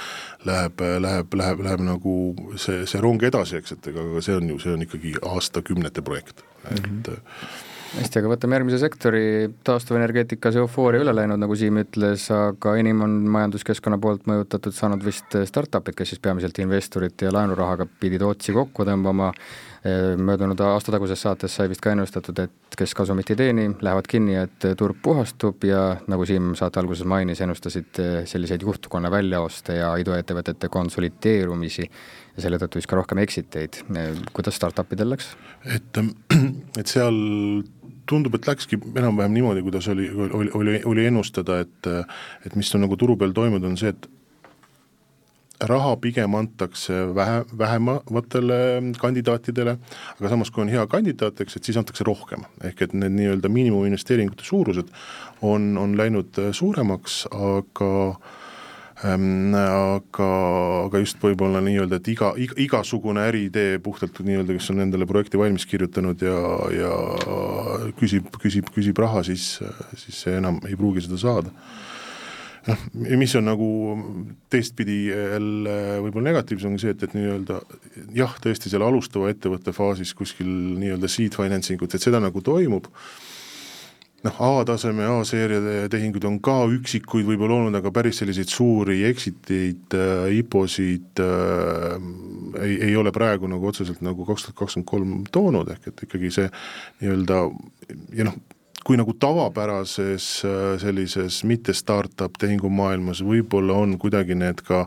läheb, 0.48 0.82
läheb, 1.02 1.38
läheb, 1.42 1.62
läheb 1.68 1.86
nagu 1.86 2.16
see, 2.54 2.84
see 2.88 3.02
rong 3.02 3.22
edasi, 3.28 3.60
eks, 3.60 3.76
et 3.76 3.92
ega 3.92 4.06
see 4.25 4.36
on 4.36 4.52
ju, 4.54 4.58
see 4.62 4.75
on 4.76 4.84
ikkagi 4.86 5.16
aastakümnete 5.34 6.04
projekt, 6.06 6.44
et 6.70 6.82
mm 6.82 7.00
-hmm 7.06 7.64
hästi, 7.94 8.20
aga 8.20 8.30
võtame 8.30 8.58
järgmise 8.58 8.80
sektori, 8.80 9.22
taastuvenergeetikas 9.66 10.58
eufooria 10.60 11.04
üle 11.04 11.14
läinud, 11.16 11.40
nagu 11.40 11.56
Siim 11.58 11.80
ütles, 11.80 12.26
aga 12.34 12.75
enim 12.80 13.02
on 13.06 13.16
majanduskeskkonna 13.36 13.98
poolt 14.02 14.26
mõjutatud 14.30 14.75
saanud 14.76 15.04
vist 15.06 15.36
startup'id, 15.50 15.96
kes 15.96 16.14
siis 16.14 16.22
peamiselt 16.22 16.58
investorite 16.62 17.28
ja 17.28 17.34
laenurahaga 17.36 17.88
pidid 18.00 18.25
otsi 18.26 18.54
kokku 18.56 18.86
tõmbama, 18.88 19.32
möödunud 20.18 20.60
aasta 20.64 20.92
taguses 20.94 21.20
saates 21.22 21.54
sai 21.56 21.68
vist 21.70 21.82
ka 21.84 21.92
ennustatud, 21.94 22.38
et 22.42 22.76
kes 22.78 22.94
kasumit 22.96 23.30
ei 23.32 23.38
teeni, 23.38 23.66
lähevad 23.84 24.08
kinni, 24.10 24.36
et 24.40 24.66
turg 24.78 24.98
puhastub 25.02 25.64
ja 25.68 25.82
nagu 26.10 26.26
Siim 26.26 26.54
saate 26.58 26.80
alguses 26.80 27.06
mainis, 27.08 27.40
ennustasid 27.44 28.00
selliseid 28.28 28.66
juhtkonna 28.66 29.10
väljaoste 29.12 29.78
ja 29.78 29.92
iduettevõtete 30.02 30.70
konsolideerumisi 30.72 31.86
ja 31.86 32.44
selle 32.44 32.60
tõttu 32.62 32.80
siis 32.80 32.90
ka 32.90 32.98
rohkem 32.98 33.22
exit 33.22 33.56
eid. 33.56 33.80
kuidas 34.32 34.58
startup 34.58 34.92
idel 34.92 35.14
läks? 35.14 35.32
et, 35.64 36.02
et 36.80 36.86
seal 36.86 37.16
tundub, 38.06 38.36
et 38.38 38.46
läkski 38.46 38.78
enam-vähem 38.78 39.34
niimoodi, 39.34 39.64
kuidas 39.66 39.88
oli, 39.92 40.08
oli, 40.10 40.50
oli, 40.54 40.76
oli 40.84 41.06
ennustada, 41.06 41.60
et 41.64 41.90
et 42.46 42.54
mis 42.56 42.74
on 42.74 42.86
nagu 42.86 42.96
turu 42.96 43.16
peal 43.18 43.34
toimunud, 43.36 43.66
on 43.70 43.80
see, 43.80 43.94
et 43.94 44.08
raha 45.60 45.96
pigem 45.96 46.34
antakse 46.34 46.92
vähe, 47.14 47.44
vähematele 47.58 48.58
kandidaatidele, 49.00 49.76
aga 50.18 50.32
samas, 50.32 50.50
kui 50.50 50.66
on 50.66 50.72
hea 50.72 50.86
kandidaat, 50.90 51.40
eks, 51.40 51.56
et 51.56 51.68
siis 51.68 51.78
antakse 51.80 52.04
rohkem. 52.04 52.44
ehk 52.64 52.82
et 52.82 52.96
need 52.96 53.14
nii-öelda 53.16 53.48
miinimuminvesteeringute 53.52 54.44
suurused 54.44 54.90
on, 55.42 55.76
on 55.78 55.96
läinud 55.96 56.36
suuremaks, 56.52 57.25
aga 57.32 57.90
ähm, 59.04 59.54
aga, 59.56 60.28
aga 60.84 61.00
just 61.00 61.22
võib-olla 61.22 61.62
nii-öelda, 61.64 62.00
et 62.00 62.12
iga, 62.12 62.32
iga, 62.36 62.56
igasugune 62.66 63.25
äriidee 63.30 63.80
puhtalt 63.84 64.20
nii-öelda, 64.20 64.58
kes 64.58 64.70
on 64.75 64.84
endale 64.84 65.08
projekti 65.08 65.40
valmis 65.40 65.66
kirjutanud 65.68 66.22
ja, 66.25 66.38
ja 66.76 66.94
küsib, 67.96 68.28
küsib, 68.42 68.72
küsib 68.76 69.00
raha, 69.00 69.25
siis, 69.25 69.56
siis 69.96 70.25
see 70.26 70.36
enam 70.36 70.60
ei 70.68 70.76
pruugi 70.76 71.06
seda 71.08 71.20
saada 71.20 71.54
noh, 72.66 72.82
mis 73.18 73.35
on 73.38 73.46
nagu 73.49 73.68
teistpidi 74.52 74.99
jälle 75.11 75.76
võib-olla 76.04 76.32
negatiivsem, 76.32 76.75
on 76.75 76.82
see, 76.82 76.94
et, 76.94 77.04
et 77.06 77.14
nii-öelda 77.16 77.61
jah, 78.16 78.35
tõesti 78.42 78.73
seal 78.73 78.85
alustava 78.87 79.30
ettevõtte 79.32 79.75
faasis 79.76 80.14
kuskil 80.18 80.50
nii-öelda 80.80 81.11
seed 81.11 81.37
financing 81.38 81.82
ut, 81.82 81.94
et 81.94 82.02
seda 82.02 82.20
nagu 82.23 82.42
toimub, 82.44 82.88
noh, 84.26 84.40
A-taseme, 84.49 85.06
A-seeria 85.16 85.87
tehinguid 85.92 86.26
on 86.28 86.40
ka 86.44 86.58
üksikuid 86.75 87.28
võib-olla 87.28 87.61
olnud, 87.61 87.78
aga 87.78 87.92
päris 87.94 88.20
selliseid 88.23 88.50
suuri 88.50 89.02
exit 89.08 89.52
eid 89.54 89.94
äh,, 89.96 90.26
IPO-sid 90.40 91.23
äh, 91.23 91.94
ei, 92.62 92.75
ei 92.90 92.96
ole 92.99 93.12
praegu 93.14 93.50
nagu 93.50 93.70
otseselt 93.70 94.02
nagu 94.04 94.26
kaks 94.26 94.49
tuhat 94.49 94.58
kakskümmend 94.64 94.90
kolm 94.90 95.16
toonud, 95.32 95.70
ehk 95.76 95.90
et 95.92 96.06
ikkagi 96.08 96.32
see 96.35 96.50
nii-öelda 97.02 97.42
ja 98.16 98.28
noh, 98.28 98.38
kui 98.86 98.98
nagu 98.98 99.14
tavapärases 99.18 100.26
äh, 100.46 100.66
sellises 100.82 101.42
mitte 101.48 101.74
startup 101.74 102.38
tehingumaailmas 102.38 103.24
võib-olla 103.26 103.80
on 103.82 103.96
kuidagi 103.98 104.36
need 104.38 104.62
ka 104.66 104.84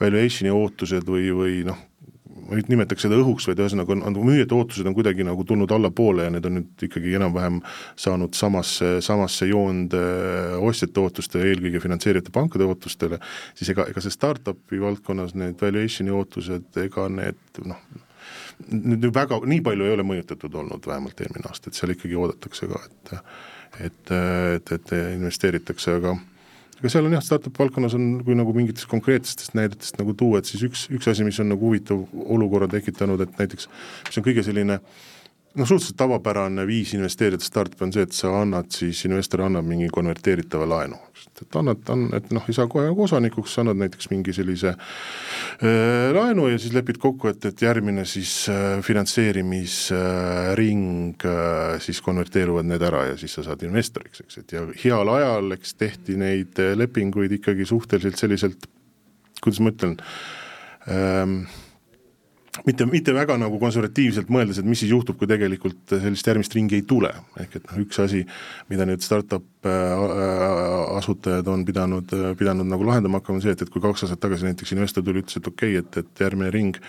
valuation'i 0.00 0.50
ootused 0.54 1.06
või, 1.06 1.28
või 1.34 1.60
noh, 1.68 1.78
ma 2.48 2.56
ei 2.56 2.64
nimetaks 2.70 3.04
seda 3.04 3.18
õhuks, 3.20 3.46
vaid 3.50 3.60
ühesõnaga 3.62 3.94
on, 3.94 4.02
on 4.08 4.18
müüjate 4.26 4.56
ootused 4.56 4.86
on 4.88 4.96
kuidagi 4.96 5.26
nagu 5.26 5.44
tulnud 5.46 5.70
allapoole 5.74 6.26
ja 6.26 6.32
need 6.32 6.48
on 6.48 6.58
nüüd 6.58 6.84
ikkagi 6.88 7.14
enam-vähem 7.18 7.60
saanud 7.98 8.34
samasse, 8.38 8.96
samasse 9.04 9.50
joonde 9.50 10.02
ostjate 10.64 11.02
ootuste, 11.02 11.42
eelkõige 11.50 11.82
finantseerijate 11.84 12.34
pankade 12.34 12.66
ootustele, 12.66 13.20
siis 13.58 13.74
ega, 13.74 13.86
ega 13.92 14.02
see 14.02 14.14
startup'i 14.14 14.80
valdkonnas 14.82 15.36
need 15.38 15.60
valuation'i 15.62 16.14
ootused, 16.14 16.70
ega 16.88 17.06
need 17.12 17.62
noh, 17.68 17.82
nüüd 18.72 19.06
väga, 19.14 19.38
nii 19.46 19.60
palju 19.64 19.86
ei 19.86 19.94
ole 19.94 20.06
mõjutatud 20.06 20.56
olnud 20.62 20.86
vähemalt 20.86 21.20
eelmine 21.22 21.50
aasta, 21.50 21.70
et 21.70 21.78
seal 21.78 21.94
ikkagi 21.94 22.18
oodatakse 22.18 22.70
ka, 22.70 22.82
et 22.88 23.14
et, 23.84 24.10
et, 24.10 24.72
et 24.74 24.92
investeeritakse, 25.14 25.98
aga 26.00 26.16
aga 26.78 26.90
seal 26.92 27.06
on 27.08 27.14
jah, 27.16 27.22
startup 27.24 27.58
valdkonnas 27.58 27.94
on, 27.98 28.08
kui 28.26 28.36
nagu 28.38 28.54
mingitest 28.54 28.88
konkreetsetest 28.90 29.54
näidetest 29.58 29.98
nagu 30.00 30.14
tuua, 30.18 30.40
et 30.40 30.50
siis 30.50 30.62
üks, 30.66 30.86
üks 30.94 31.10
asi, 31.10 31.26
mis 31.26 31.38
on 31.42 31.50
nagu 31.52 31.68
huvitav 31.68 32.04
olukorra 32.36 32.68
tekitanud, 32.70 33.22
et 33.24 33.38
näiteks 33.40 33.68
mis 34.08 34.20
on 34.20 34.26
kõige 34.26 34.44
selline 34.46 34.78
noh, 35.54 35.66
suhteliselt 35.66 35.96
tavapärane 35.96 36.66
viis 36.66 36.94
investeerida 36.94 37.44
startup'i 37.44 37.88
on 37.88 37.92
see, 37.92 38.06
et 38.06 38.16
sa 38.16 38.32
annad 38.42 38.70
siis, 38.74 39.04
investor 39.08 39.46
annab 39.46 39.68
mingi 39.68 39.88
konverteeritava 39.92 40.68
laenu 40.68 40.98
et 41.42 41.56
annad, 41.58 41.80
on, 41.92 42.06
et 42.16 42.30
noh, 42.34 42.44
ei 42.48 42.54
saa 42.56 42.66
kohe 42.70 42.86
nagu 42.88 43.02
osanikuks, 43.04 43.58
annad 43.62 43.76
näiteks 43.82 44.06
mingi 44.12 44.32
sellise 44.36 44.70
äh, 44.72 44.78
laenu 46.14 46.44
ja 46.52 46.58
siis 46.60 46.74
lepid 46.76 46.98
kokku, 47.02 47.24
et, 47.32 47.42
et 47.50 47.58
järgmine 47.62 48.04
siis 48.08 48.32
äh, 48.52 48.56
finantseerimisring 48.84 51.26
äh, 51.26 51.80
siis 51.84 51.98
konverteeruvad 52.04 52.66
need 52.68 52.82
ära 52.88 53.00
ja 53.12 53.16
siis 53.20 53.32
sa 53.38 53.42
saad 53.46 53.60
investoriks, 53.66 54.18
eks, 54.24 54.34
et 54.42 54.48
ja 54.56 54.60
heal 54.84 55.06
ajal, 55.14 55.46
eks 55.58 55.70
tehti 55.78 56.12
neid 56.20 56.52
lepinguid 56.78 57.32
ikkagi 57.38 57.64
suhteliselt 57.68 58.18
selliselt, 58.20 58.60
kuidas 59.42 59.60
ma 59.62 59.68
ütlen 59.74 59.94
ähm,, 60.90 61.34
mitte, 62.66 62.86
mitte 62.90 63.14
väga 63.16 63.36
nagu 63.40 63.58
konservatiivselt 63.60 64.30
mõeldes, 64.32 64.60
et 64.60 64.68
mis 64.68 64.82
siis 64.82 64.92
juhtub, 64.92 65.18
kui 65.18 65.30
tegelikult 65.30 65.94
sellist 65.94 66.30
järgmist 66.30 66.56
ringi 66.56 66.78
ei 66.78 66.86
tule, 66.88 67.12
ehk 67.40 67.58
et 67.60 67.68
noh, 67.68 67.82
üks 67.84 68.00
asi, 68.02 68.24
mida 68.72 68.86
nüüd 68.88 69.04
startup 69.04 69.68
äh, 69.68 70.96
asutajad 70.98 71.48
on 71.52 71.66
pidanud, 71.68 72.16
pidanud 72.40 72.68
nagu 72.70 72.88
lahendama 72.88 73.22
hakkama, 73.22 73.38
on 73.38 73.46
see, 73.46 73.54
et, 73.56 73.62
et 73.64 73.72
kui 73.72 73.84
kaks 73.84 74.06
aastat 74.06 74.24
tagasi 74.24 74.48
näiteks 74.48 74.74
investor 74.76 75.06
tuli, 75.06 75.24
ütles, 75.24 75.38
et 75.40 75.52
okei 75.52 75.78
okay,, 75.78 75.84
et, 75.84 76.02
et 76.04 76.26
järgmine 76.26 76.52
ring 76.54 76.80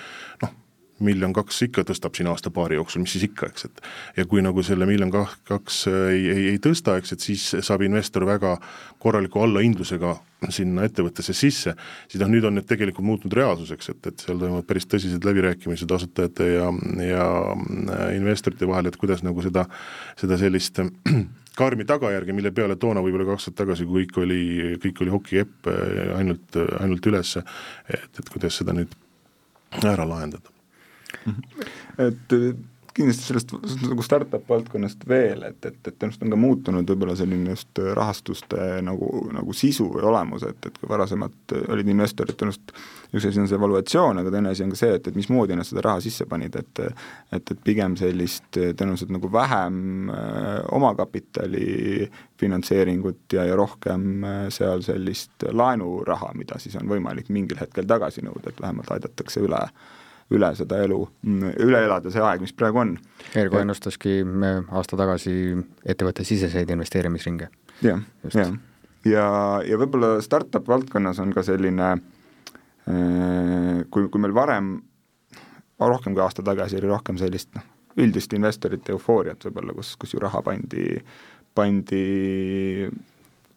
noh, 0.44 0.58
miljon 1.06 1.34
kaks 1.36 1.64
ikka 1.68 1.86
tõstab 1.88 2.18
siin 2.18 2.30
aasta-paari 2.32 2.80
jooksul, 2.80 3.04
mis 3.04 3.16
siis 3.16 3.28
ikka, 3.30 3.50
eks, 3.52 3.68
et 3.70 3.84
ja 4.20 4.26
kui 4.30 4.44
nagu 4.46 4.64
selle 4.66 4.88
miljon 4.90 5.12
kaks 5.12 5.84
ei, 5.92 6.26
ei, 6.32 6.48
ei 6.54 6.64
tõsta, 6.64 6.98
eks, 7.00 7.16
et 7.16 7.26
siis 7.26 7.46
saab 7.66 7.84
investor 7.88 8.26
väga 8.28 8.58
korraliku 9.00 9.44
allahindlusega 9.46 10.18
sinna 10.54 10.86
ettevõttesse 10.88 11.34
sisse, 11.36 11.74
siis 12.08 12.22
noh, 12.22 12.30
nüüd 12.32 12.46
on 12.48 12.56
need 12.56 12.68
tegelikult 12.70 13.06
muutunud 13.06 13.36
reaalsuseks, 13.40 13.92
et, 13.92 14.12
et 14.12 14.24
seal 14.24 14.40
toimuvad 14.40 14.68
päris 14.68 14.88
tõsised 14.88 15.26
läbirääkimised 15.28 15.92
asutajate 15.98 16.48
ja, 16.54 16.70
ja 17.04 17.26
investorite 18.16 18.68
vahel, 18.70 18.88
et 18.88 19.00
kuidas 19.00 19.24
nagu 19.26 19.44
seda, 19.44 19.66
seda 20.20 20.40
sellist 20.40 20.80
karmi 21.60 21.88
tagajärge, 21.88 22.36
mille 22.36 22.54
peale 22.56 22.80
toona 22.80 23.04
võib-olla 23.04 23.28
kaks 23.34 23.50
aastat 23.50 23.60
tagasi, 23.66 23.88
kui 23.90 24.06
kõik 24.06 24.22
oli, 24.24 24.44
kõik 24.86 25.04
oli 25.04 25.16
hokikepp 25.16 25.74
ainult, 26.16 26.62
ainult 26.80 27.12
üles, 27.12 27.36
et, 27.92 28.08
et 28.24 28.32
kuidas 28.32 28.62
seda 28.62 28.76
nüüd 28.78 28.96
ära 29.84 30.08
lahendada 30.08 30.59
et 32.08 32.38
kindlasti 33.00 33.24
sellest 33.24 33.52
nagu 33.86 34.04
startup 34.04 34.48
valdkonnast 34.50 35.04
veel, 35.08 35.44
et, 35.48 35.60
et, 35.66 35.80
et 35.88 36.06
ennast 36.06 36.24
on 36.26 36.34
ka 36.34 36.40
muutunud 36.40 36.90
võib-olla 36.90 37.16
selline 37.18 37.54
just 37.54 37.82
rahastuste 37.96 38.80
nagu, 38.86 39.10
nagu 39.34 39.56
sisu 39.56 39.88
või 39.94 40.06
olemus, 40.10 40.44
et, 40.50 40.60
et 40.68 40.80
kui 40.80 40.90
varasemalt 40.90 41.56
olid 41.72 41.92
investorid 41.94 42.38
tõenäoliselt, 42.40 42.74
üks 43.14 43.28
asi 43.30 43.42
on 43.42 43.50
see 43.50 43.58
evaluatsioon, 43.58 44.22
aga 44.22 44.34
teine 44.34 44.54
asi 44.54 44.66
on 44.66 44.74
ka 44.74 44.80
see, 44.82 44.98
et, 44.98 45.08
et 45.10 45.20
mismoodi 45.20 45.58
nad 45.58 45.68
seda 45.68 45.84
raha 45.86 46.04
sisse 46.04 46.28
panid, 46.30 46.58
et 46.60 46.84
et, 46.90 47.52
et 47.54 47.62
pigem 47.64 47.96
sellist 48.00 48.50
tõenäoliselt 48.56 49.14
nagu 49.14 49.32
vähem 49.32 50.10
äh, 50.14 50.50
omakapitali 50.76 52.10
finantseeringut 52.40 53.38
ja, 53.38 53.46
ja 53.50 53.56
rohkem 53.60 54.26
äh, 54.26 54.42
seal 54.54 54.84
sellist 54.86 55.48
laenuraha, 55.52 56.34
mida 56.40 56.60
siis 56.62 56.78
on 56.80 56.90
võimalik 56.90 57.32
mingil 57.34 57.62
hetkel 57.62 57.88
tagasi 57.90 58.26
nõuda, 58.26 58.52
et 58.52 58.62
vähemalt 58.62 58.92
aidatakse 58.96 59.44
üle 59.46 59.62
äh, 59.62 59.98
üle 60.34 60.50
seda 60.58 60.78
elu, 60.86 61.00
üle 61.26 61.82
elada 61.86 62.12
see 62.14 62.22
aeg, 62.22 62.44
mis 62.44 62.54
praegu 62.58 62.84
on. 62.84 62.94
Ergo 63.38 63.62
ennustaski 63.62 64.20
aasta 64.70 65.00
tagasi 65.00 65.34
ettevõttesiseseid 65.90 66.70
investeerimisringe. 66.76 67.50
jah, 67.86 68.04
jah. 68.34 68.54
ja, 69.08 69.26
ja 69.66 69.80
võib-olla 69.82 70.20
startup 70.22 70.68
valdkonnas 70.68 71.20
on 71.24 71.34
ka 71.34 71.44
selline 71.48 71.90
äh, 71.96 73.84
kui, 73.90 74.10
kui 74.10 74.22
meil 74.22 74.36
varem, 74.36 74.78
rohkem 75.80 76.14
kui 76.14 76.24
aasta 76.24 76.46
tagasi 76.46 76.78
oli 76.80 76.92
rohkem 76.92 77.18
sellist 77.18 77.54
noh, 77.56 77.66
üldist 78.00 78.34
investorite 78.38 78.94
eufooriat 78.94 79.48
võib-olla, 79.48 79.76
kus, 79.78 79.96
kus 80.00 80.14
ju 80.14 80.22
raha 80.22 80.44
pandi, 80.46 80.92
pandi 81.58 82.04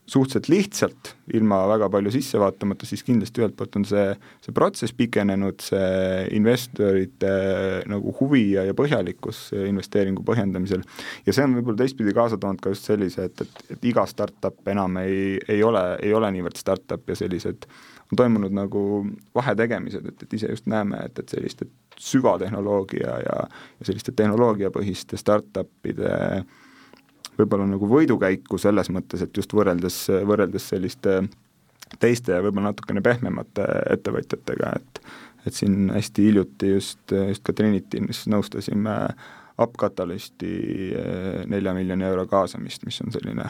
suhteliselt 0.06 0.48
lihtsalt, 0.50 1.12
ilma 1.34 1.60
väga 1.70 1.86
palju 1.92 2.10
sisse 2.12 2.38
vaatamata, 2.42 2.86
siis 2.88 3.04
kindlasti 3.06 3.42
ühelt 3.42 3.54
poolt 3.56 3.76
on 3.78 3.84
see, 3.86 4.08
see 4.42 4.54
protsess 4.54 4.94
pikenenud, 4.98 5.62
see 5.62 6.24
investorite 6.36 7.30
nagu 7.90 8.14
huvi 8.18 8.42
ja, 8.56 8.64
ja 8.66 8.74
põhjalikkus 8.76 9.44
investeeringu 9.68 10.24
põhjendamisel. 10.26 10.82
Ja 11.26 11.34
see 11.34 11.46
on 11.46 11.54
võib-olla 11.58 11.84
teistpidi 11.84 12.14
kaasa 12.16 12.38
toonud 12.40 12.62
ka 12.62 12.74
just 12.74 12.90
sellise, 12.90 13.28
et, 13.30 13.44
et, 13.46 13.62
et 13.76 13.86
iga 13.92 14.04
startup 14.10 14.72
enam 14.74 14.98
ei, 15.04 15.38
ei 15.46 15.62
ole, 15.66 15.84
ei 16.02 16.14
ole 16.18 16.32
niivõrd 16.34 16.58
startup 16.58 17.06
ja 17.08 17.18
sellised 17.22 17.68
on 18.12 18.18
toimunud 18.18 18.52
nagu 18.58 18.82
vahetegemised, 19.38 20.10
et, 20.10 20.26
et 20.26 20.34
ise 20.36 20.50
just 20.50 20.66
näeme, 20.68 20.98
et, 21.06 21.22
et 21.22 21.30
selliste 21.32 21.70
süvatehnoloogia 22.02 23.14
ja, 23.22 23.38
ja 23.46 23.86
selliste 23.86 24.12
tehnoloogiapõhiste 24.18 25.16
startup'ide 25.20 26.10
äh, 26.10 26.44
võib-olla 27.38 27.66
nagu 27.68 27.88
võidukäiku 27.88 28.58
selles 28.60 28.90
mõttes, 28.92 29.24
et 29.24 29.36
just 29.36 29.52
võrreldes, 29.56 30.04
võrreldes 30.28 30.68
selliste 30.74 31.22
teiste 32.00 32.36
ja 32.36 32.42
võib-olla 32.44 32.72
natukene 32.72 33.02
pehmemate 33.04 33.66
ettevõtjatega, 33.96 34.72
et 34.80 35.04
et 35.46 35.56
siin 35.58 35.90
hästi 35.90 36.22
hiljuti 36.22 36.68
just, 36.70 37.10
just 37.10 37.42
ka 37.42 37.50
Trinity's 37.52 38.28
nõustasime 38.30 38.92
AppCatalysti 39.58 40.52
eh, 40.94 41.40
nelja 41.50 41.74
miljoni 41.74 42.06
euro 42.06 42.28
kaasamist, 42.30 42.84
mis 42.86 43.00
on 43.02 43.10
selline 43.10 43.48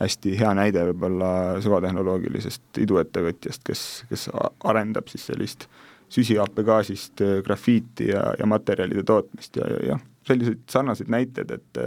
hästi 0.00 0.32
hea 0.40 0.52
näide 0.56 0.86
võib-olla 0.88 1.60
süvatehnoloogilisest 1.60 2.80
iduettevõtjast, 2.80 3.64
kes, 3.66 3.82
kes 4.08 4.28
arendab 4.64 5.12
siis 5.12 5.26
sellist 5.28 5.68
süsihappegaasist 6.10 7.20
grafiiti 7.44 8.08
ja, 8.10 8.30
ja 8.38 8.48
materjalide 8.48 9.04
tootmist 9.06 9.60
ja, 9.60 9.68
ja, 9.68 9.82
ja 9.92 9.98
selliseid 10.26 10.64
sarnaseid 10.72 11.12
näiteid, 11.12 11.52
et 11.52 11.84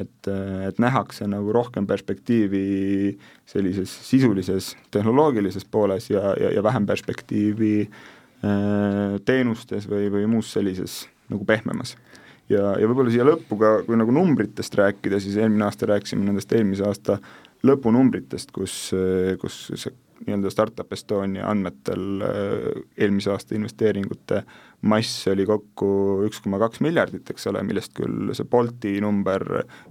et, 0.00 0.28
et 0.68 0.80
nähakse 0.82 1.26
nagu 1.30 1.52
rohkem 1.54 1.86
perspektiivi 1.86 2.64
sellises 3.46 3.92
sisulises 4.08 4.74
tehnoloogilises 4.94 5.66
pooles 5.70 6.10
ja, 6.10 6.34
ja, 6.40 6.50
ja 6.56 6.62
vähem 6.62 6.86
perspektiivi 6.86 7.74
äh, 7.84 9.16
teenustes 9.24 9.88
või, 9.90 10.10
või 10.12 10.26
muus 10.30 10.52
sellises 10.54 11.04
nagu 11.30 11.46
pehmemas. 11.48 11.96
ja, 12.48 12.74
ja 12.78 12.88
võib-olla 12.88 13.12
siia 13.14 13.26
lõppu 13.28 13.58
ka, 13.60 13.74
kui 13.86 13.98
nagu 13.98 14.14
numbritest 14.14 14.74
rääkida, 14.80 15.20
siis 15.22 15.38
eelmine 15.40 15.68
aasta 15.68 15.88
rääkisime 15.88 16.26
nendest 16.26 16.52
eelmise 16.52 16.86
aasta 16.88 17.18
lõpunumbritest, 17.64 18.50
kus, 18.52 18.74
kus 19.40 19.60
see 19.72 19.94
nii-öelda 20.24 20.50
Startup 20.52 20.92
Estonia 20.92 21.46
andmetel 21.50 22.22
eelmise 22.96 23.32
aasta 23.32 23.56
investeeringute 23.56 24.42
mass 24.84 25.28
oli 25.32 25.46
kokku 25.48 25.88
üks 26.26 26.42
koma 26.44 26.58
kaks 26.62 26.82
miljardit, 26.84 27.30
eks 27.32 27.48
ole, 27.50 27.62
millest 27.66 27.94
küll 27.96 28.32
see 28.36 28.48
Bolti 28.50 28.98
number 29.02 29.44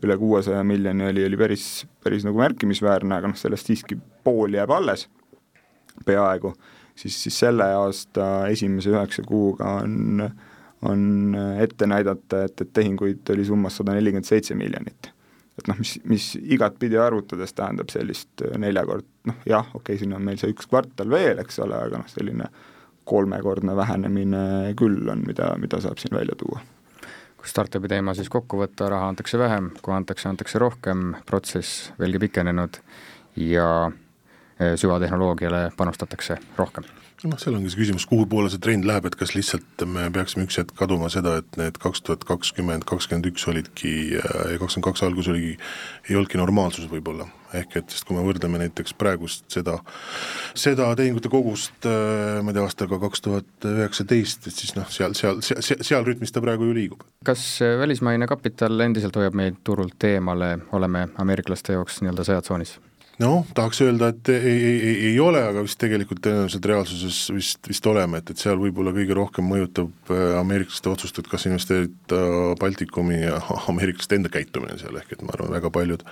üle 0.04 0.18
kuuesaja 0.22 0.64
miljoni 0.68 1.08
oli, 1.10 1.26
oli 1.28 1.40
päris, 1.40 1.68
päris 2.04 2.26
nagu 2.28 2.42
märkimisväärne, 2.42 3.18
aga 3.18 3.32
noh, 3.32 3.40
sellest 3.40 3.70
siiski 3.70 3.98
pool 4.26 4.58
jääb 4.58 4.74
alles, 4.76 5.08
peaaegu, 6.06 6.54
siis, 6.96 7.18
siis 7.26 7.40
selle 7.46 7.70
aasta 7.78 8.48
esimese 8.54 8.94
üheksa 8.94 9.26
kuuga 9.28 9.80
on, 9.82 10.28
on 10.86 11.40
ette 11.64 11.90
näidata, 11.90 12.46
et, 12.48 12.62
et 12.62 12.74
tehinguid 12.76 13.34
oli 13.34 13.48
summas 13.50 13.80
sada 13.82 13.96
nelikümmend 13.98 14.30
seitse 14.30 14.58
miljonit. 14.58 15.10
et 15.58 15.68
noh, 15.70 15.78
mis, 15.78 15.96
mis 16.10 16.32
igatpidi 16.42 16.98
arvutades 16.98 17.54
tähendab 17.54 17.92
sellist 17.94 18.46
neljakord, 18.58 19.06
noh 19.30 19.42
jah, 19.50 19.68
okei 19.74 19.96
okay,, 19.96 20.02
siin 20.02 20.14
on 20.18 20.24
meil 20.26 20.40
see 20.42 20.54
üks 20.54 20.70
kvartal 20.70 21.10
veel, 21.14 21.42
eks 21.42 21.62
ole, 21.66 21.78
aga 21.78 22.02
noh, 22.02 22.10
selline 22.10 22.50
kolmekordne 23.04 23.76
vähenemine 23.76 24.74
küll 24.80 25.10
on, 25.12 25.24
mida, 25.28 25.54
mida 25.60 25.82
saab 25.84 26.00
siin 26.02 26.16
välja 26.18 26.36
tuua. 26.40 26.62
kui 27.38 27.50
startup'i 27.52 27.90
teema 27.92 28.14
siis 28.16 28.30
kokku 28.32 28.62
võtta, 28.62 28.88
raha 28.90 29.10
antakse 29.12 29.40
vähem, 29.40 29.72
kui 29.84 29.94
antakse, 29.94 30.30
antakse 30.30 30.60
rohkem, 30.64 31.16
protsess 31.28 31.92
veelgi 32.00 32.22
pikenenud 32.24 32.80
ja 33.36 33.70
eh, 33.92 34.78
süvatehnoloogiale 34.80 35.70
panustatakse 35.78 36.40
rohkem 36.58 36.88
noh, 37.30 37.40
seal 37.40 37.56
ongi 37.58 37.72
see 37.72 37.80
küsimus, 37.80 38.06
kuhu 38.10 38.26
poole 38.30 38.50
see 38.52 38.62
trend 38.64 38.88
läheb, 38.88 39.06
et 39.08 39.16
kas 39.20 39.34
lihtsalt 39.36 39.84
me 39.90 40.06
peaksime 40.14 40.46
üks 40.48 40.58
hetk 40.60 40.74
kaduma 40.80 41.10
seda, 41.14 41.38
et 41.42 41.60
need 41.60 41.78
kaks 41.82 42.04
tuhat 42.06 42.26
kakskümmend, 42.28 42.86
kakskümmend 42.90 43.30
üks 43.32 43.46
olidki 43.52 43.94
ja 44.16 44.24
kakskümmend 44.62 44.88
kaks 44.90 45.06
algus 45.08 45.30
oligi, 45.32 45.56
ei 46.10 46.18
olnudki 46.20 46.40
normaalsus 46.42 46.90
võib-olla, 46.92 47.28
ehk 47.56 47.78
et 47.80 47.96
sest 47.96 48.08
kui 48.08 48.18
me 48.18 48.26
võrdleme 48.26 48.62
näiteks 48.66 48.96
praegust 49.00 49.48
seda, 49.54 49.78
seda 50.58 50.90
tehingute 51.00 51.32
kogust, 51.32 51.76
äh, 51.88 52.40
ma 52.44 52.52
ei 52.52 52.60
tea, 52.60 52.68
aastaga 52.68 53.00
kaks 53.06 53.26
tuhat 53.26 53.70
üheksateist, 53.72 54.50
et 54.50 54.64
siis 54.64 54.76
noh, 54.80 54.90
seal, 54.94 55.16
seal, 55.18 55.44
seal, 55.44 55.84
seal 55.84 56.08
rütmis 56.08 56.34
ta 56.36 56.44
praegu 56.44 56.68
ju 56.70 56.78
liigub. 56.78 57.06
kas 57.24 57.46
välismaine 57.80 58.28
kapital 58.28 58.88
endiselt 58.88 59.16
hoiab 59.20 59.38
meid 59.38 59.62
turult 59.64 60.10
eemale, 60.10 60.58
oleme 60.76 61.08
ameeriklaste 61.24 61.78
jaoks 61.78 62.04
nii-öelda 62.04 62.28
sõjatsoonis? 62.28 62.80
Noh, 63.22 63.44
tahaks 63.54 63.82
öelda, 63.86 64.10
et 64.14 64.30
ei, 64.34 64.54
ei, 64.54 64.78
ei, 64.78 64.96
ei 65.10 65.20
ole, 65.22 65.42
aga 65.46 65.62
vist 65.66 65.78
tegelikult 65.82 66.22
tõenäoliselt 66.26 66.66
reaalsuses 66.70 67.20
vist, 67.36 67.60
vist 67.70 67.88
oleme, 67.90 68.22
et, 68.22 68.32
et 68.34 68.42
seal 68.42 68.58
võib-olla 68.62 68.94
kõige 68.96 69.18
rohkem 69.18 69.48
mõjutab 69.50 70.14
äh, 70.14 70.24
ameeriklaste 70.40 70.90
otsust, 70.90 71.20
et 71.22 71.30
kas 71.30 71.48
investeerida 71.50 72.22
Baltikumi 72.62 73.22
ja 73.22 73.38
ameeriklaste 73.72 74.18
enda 74.20 74.32
käitumine 74.34 74.80
seal, 74.82 74.98
ehk 75.02 75.14
et 75.18 75.26
ma 75.26 75.36
arvan, 75.36 75.54
väga 75.54 75.74
paljud 75.74 76.06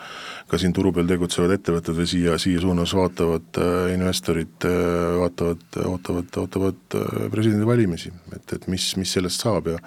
ka 0.52 0.62
siin 0.62 0.76
turu 0.78 0.94
peal 0.96 1.10
tegutsevad 1.10 1.56
ettevõtted 1.58 1.98
või 1.98 2.10
siia, 2.12 2.38
siia 2.42 2.62
suunas 2.64 2.94
vaatavad 2.98 3.62
äh, 3.62 3.94
investorid 3.96 4.70
äh,, 4.70 5.16
vaatavad, 5.22 5.66
ootavad, 5.88 6.38
ootavad 6.44 7.00
presidendivalimisi, 7.34 8.14
et, 8.36 8.58
et 8.58 8.70
mis, 8.72 8.92
mis 9.02 9.18
sellest 9.18 9.48
saab 9.48 9.74
ja 9.74 9.82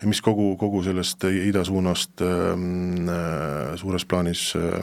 ja 0.00 0.08
mis 0.08 0.20
kogu, 0.24 0.54
kogu 0.60 0.82
sellest 0.84 1.24
idasuunast 1.28 2.22
ähm, 2.24 3.08
äh, 3.08 3.74
suures 3.80 4.06
plaanis 4.08 4.54
äh, 4.56 4.80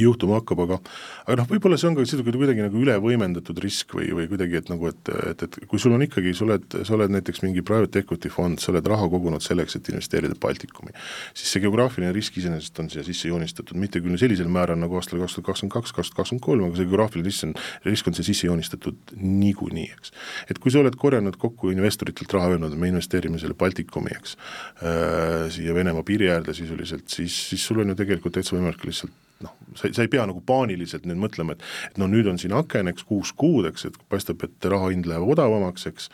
juhtuma 0.00 0.38
hakkab, 0.40 0.62
aga 0.66 0.78
aga 1.26 1.36
noh, 1.40 1.48
võib-olla 1.50 1.78
see 1.78 1.88
on 1.90 1.96
ka 1.96 2.04
sihuke 2.08 2.34
kuidagi 2.34 2.64
nagu 2.64 2.78
üle 2.80 2.94
võimendatud 3.02 3.58
risk 3.62 3.94
või, 3.96 4.08
või 4.16 4.26
kuidagi, 4.30 4.58
et 4.62 4.70
nagu, 4.72 4.88
et, 4.90 5.10
et, 5.32 5.44
et 5.46 5.58
kui 5.70 5.80
sul 5.82 5.94
on 5.96 6.04
ikkagi, 6.04 6.32
sa 6.36 6.46
oled, 6.46 6.64
sa 6.86 6.96
oled 6.96 7.12
näiteks 7.14 7.42
mingi 7.44 7.64
private 7.66 8.02
equity 8.02 8.30
fond, 8.32 8.60
sa 8.62 8.72
oled 8.72 8.88
raha 8.92 9.08
kogunud 9.12 9.44
selleks, 9.44 9.76
et 9.78 9.90
investeerida 9.92 10.36
Baltikumi, 10.42 10.94
siis 11.36 11.54
see 11.54 11.62
geograafiline 11.64 12.12
risk 12.16 12.38
iseenesest 12.40 12.82
on 12.82 12.90
siia 12.92 13.04
sisse 13.06 13.30
joonistatud, 13.30 13.78
mitte 13.78 14.02
küll 14.02 14.18
sellisel 14.20 14.50
määral 14.52 14.80
nagu 14.80 14.98
aastal 14.98 15.22
kaks 15.22 15.38
tuhat 15.38 15.50
kakskümmend 15.50 15.76
kaks, 15.76 15.94
kaks 15.96 16.12
tuhat 16.12 16.22
kakskümmend 16.22 16.46
kolm, 16.46 16.66
aga 16.68 16.80
see 16.80 16.88
geograafiline 16.88 17.28
risk 17.28 17.48
on, 17.48 17.56
risk 17.86 18.10
on 18.10 18.18
siia 18.18 18.28
sisse 18.30 18.48
joonistatud 18.48 19.16
niikuinii, 19.22 19.88
eks. 19.96 20.14
et 20.52 20.62
kui 20.62 20.74
sa 20.74 20.82
oled 20.82 20.98
korjanud 20.98 21.38
kokku 21.40 21.72
investoritelt 21.74 22.38
raha, 22.38 22.54
öelnud, 22.56 22.74
et 22.74 22.82
me 22.82 22.90
investeerime 22.92 23.40
selle 23.42 23.58
Baltikumi, 23.58 24.14
eks 24.18 24.36
äh,, 24.82 25.50
siia 25.54 25.76
Venemaa 25.76 26.06
piiri 26.06 26.30
äärde 26.32 26.54
sisuliselt, 26.56 27.08
siis, 27.12 27.36
siis 27.52 27.64
sul 27.66 27.82
on 27.82 27.92
ju 27.92 27.98
tegelikult 27.98 28.34
täitsa 28.36 28.56
võimalik 28.56 28.84
lihtsalt 28.88 29.14
noh, 29.42 29.54
sa, 29.82 29.92
sa 29.98 30.06
ei 30.06 30.12
pea 30.12 30.26
nagu 30.28 30.42
paaniliselt 30.46 31.08
nüüd 31.08 31.20
mõtlema, 31.22 31.56
et 31.58 31.66
et 31.92 32.00
no 32.00 32.08
nüüd 32.10 32.28
on 32.30 32.38
siin 32.40 32.54
aken, 32.56 32.92
eks, 32.92 33.04
kuus 33.08 33.34
kuud, 33.36 33.66
eks, 33.70 33.88
et 33.90 33.98
paistab, 34.12 34.42
et 34.46 34.70
raha 34.70 34.92
hind 34.92 35.08
läheb 35.10 35.26
odavamaks, 35.34 35.86
eks, 35.90 36.08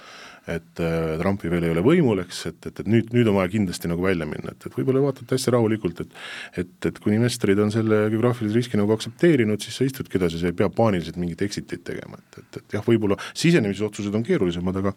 et 0.49 0.81
äh, 0.81 1.19
Trumpi 1.21 1.51
veel 1.53 1.67
ei 1.67 1.73
ole 1.75 1.83
võimul, 1.85 2.23
eks, 2.23 2.41
et, 2.49 2.59
et, 2.71 2.81
et 2.81 2.89
nüüd, 2.89 3.11
nüüd 3.13 3.29
on 3.29 3.37
vaja 3.37 3.51
kindlasti 3.53 3.91
nagu 3.91 4.05
välja 4.05 4.27
minna, 4.29 4.55
et, 4.55 4.65
et 4.65 4.77
võib-olla 4.79 5.03
vaatate 5.05 5.37
hästi 5.37 5.55
rahulikult, 5.55 6.03
et 6.05 6.17
et, 6.63 6.89
et 6.89 7.01
kui 7.05 7.15
investorid 7.15 7.61
on 7.63 7.73
selle 7.75 8.01
geograafilise 8.13 8.57
riski 8.57 8.81
nagu 8.81 8.95
aktsepteerinud, 8.97 9.61
siis 9.63 9.77
sa 9.79 9.87
istudki 9.89 10.19
edasi, 10.21 10.41
sa 10.41 10.49
ei 10.49 10.57
pea 10.57 10.71
paaniliselt 10.73 11.21
mingit 11.21 11.45
exit'it 11.45 11.85
tegema, 11.87 12.21
et, 12.23 12.41
et, 12.41 12.61
et 12.63 12.79
jah, 12.79 12.85
võib-olla 12.87 13.19
sisenemisotsused 13.37 14.15
on 14.17 14.25
keerulisemad, 14.27 14.81
aga 14.81 14.95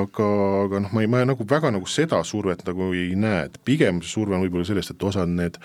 aga, 0.00 0.28
aga 0.64 0.84
noh, 0.86 0.94
ma 0.96 1.04
ei, 1.04 1.10
ma 1.12 1.24
nagu 1.28 1.46
väga 1.48 1.72
nagu 1.74 1.88
seda 1.90 2.22
survet 2.26 2.64
nagu 2.68 2.92
ei 2.96 3.12
näe, 3.18 3.48
et 3.50 3.60
pigem 3.66 4.00
surve 4.06 4.38
on 4.38 4.46
võib-olla 4.46 4.68
sellest, 4.72 4.96
et 4.96 5.10
osad 5.10 5.28
need 5.30 5.60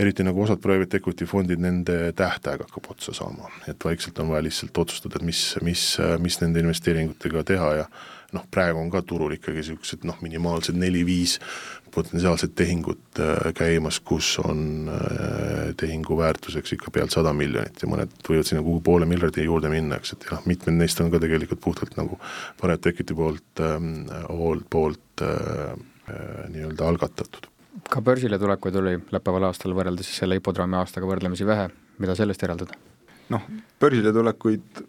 eriti 0.00 0.24
nagu 0.24 0.42
osad 0.44 0.62
private 0.62 1.00
equity 1.00 1.28
fondid, 1.28 1.60
nende 1.62 2.12
tähtaeg 2.16 2.64
hakkab 2.66 2.90
otsa 2.94 3.14
saama, 3.16 3.50
et 3.68 3.84
vaikselt 3.84 4.18
on 4.22 4.32
vaja 4.32 4.46
lihtsalt 4.48 4.78
otsustada, 4.84 5.20
et 5.20 5.28
mis, 5.28 5.44
mis, 5.62 5.86
mis 6.22 6.40
nende 6.42 6.64
investeeringutega 6.64 7.44
teha 7.52 7.70
ja 7.82 7.86
noh, 8.32 8.44
praegu 8.50 8.80
on 8.80 8.90
ka 8.92 9.02
turul 9.04 9.34
ikkagi 9.36 9.60
niisugused 9.60 10.06
noh, 10.08 10.18
minimaalsed 10.24 10.76
neli-viis 10.78 11.38
potentsiaalset 11.92 12.54
tehingut 12.56 13.20
äh, 13.20 13.52
käimas, 13.56 13.98
kus 14.00 14.34
on 14.40 14.88
äh, 14.88 15.74
tehingu 15.76 16.16
väärtuseks 16.18 16.76
ikka 16.78 16.92
pealt 16.94 17.12
sada 17.12 17.34
miljonit 17.36 17.82
ja 17.82 17.90
mõned 17.90 18.14
võivad 18.28 18.48
sinna 18.48 18.64
kuhugi 18.64 18.84
poole 18.86 19.08
miljardi 19.08 19.44
juurde 19.44 19.68
minna, 19.72 20.00
eks, 20.00 20.16
et 20.16 20.28
jah, 20.30 20.40
mitmed 20.48 20.78
neist 20.80 21.04
on 21.04 21.12
ka 21.12 21.20
tegelikult 21.22 21.60
puhtalt 21.60 21.96
nagu 22.00 22.20
equity 22.64 23.16
poolt 23.16 23.64
ähm,, 23.64 24.08
poolt 24.72 25.24
äh, 25.26 25.72
äh, 26.08 26.44
nii-öelda 26.54 26.88
algatatud 26.88 27.51
ka 27.90 28.02
börsile 28.04 28.38
tulekuid 28.40 28.76
oli 28.80 28.94
lõppeval 29.14 29.48
aastal 29.48 29.74
võrreldes 29.76 30.08
siis 30.08 30.22
selle 30.22 30.36
hipodraami 30.38 30.76
aastaga 30.80 31.08
võrdlemisi 31.08 31.46
vähe, 31.48 31.68
mida 32.02 32.16
sellest 32.18 32.44
järeldada? 32.44 32.76
noh, 33.32 33.44
börsile 33.80 34.12
tulekuid 34.12 34.82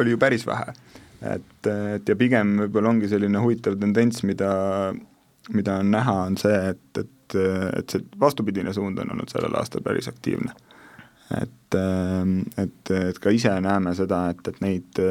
oli 0.00 0.14
ju 0.14 0.18
päris 0.18 0.46
vähe, 0.46 0.74
et, 1.22 1.68
et 1.68 2.08
ja 2.08 2.16
pigem 2.18 2.56
võib-olla 2.64 2.90
ongi 2.90 3.10
selline 3.10 3.42
huvitav 3.42 3.78
tendents, 3.78 4.24
mida, 4.26 4.50
mida 5.54 5.78
on 5.82 5.92
näha, 5.94 6.14
on 6.30 6.38
see, 6.40 6.56
et, 6.74 7.02
et, 7.04 7.36
et 7.78 7.94
see 7.94 8.06
vastupidine 8.20 8.74
suund 8.74 8.98
on 8.98 9.14
olnud 9.14 9.30
sellel 9.30 9.54
aastal 9.60 9.84
päris 9.86 10.10
aktiivne. 10.10 10.54
et, 11.38 11.78
et, 12.58 12.90
et 12.98 13.18
ka 13.22 13.30
ise 13.32 13.54
näeme 13.64 13.94
seda, 13.94 14.26
et, 14.34 14.42
et 14.50 14.58
neid, 14.64 15.04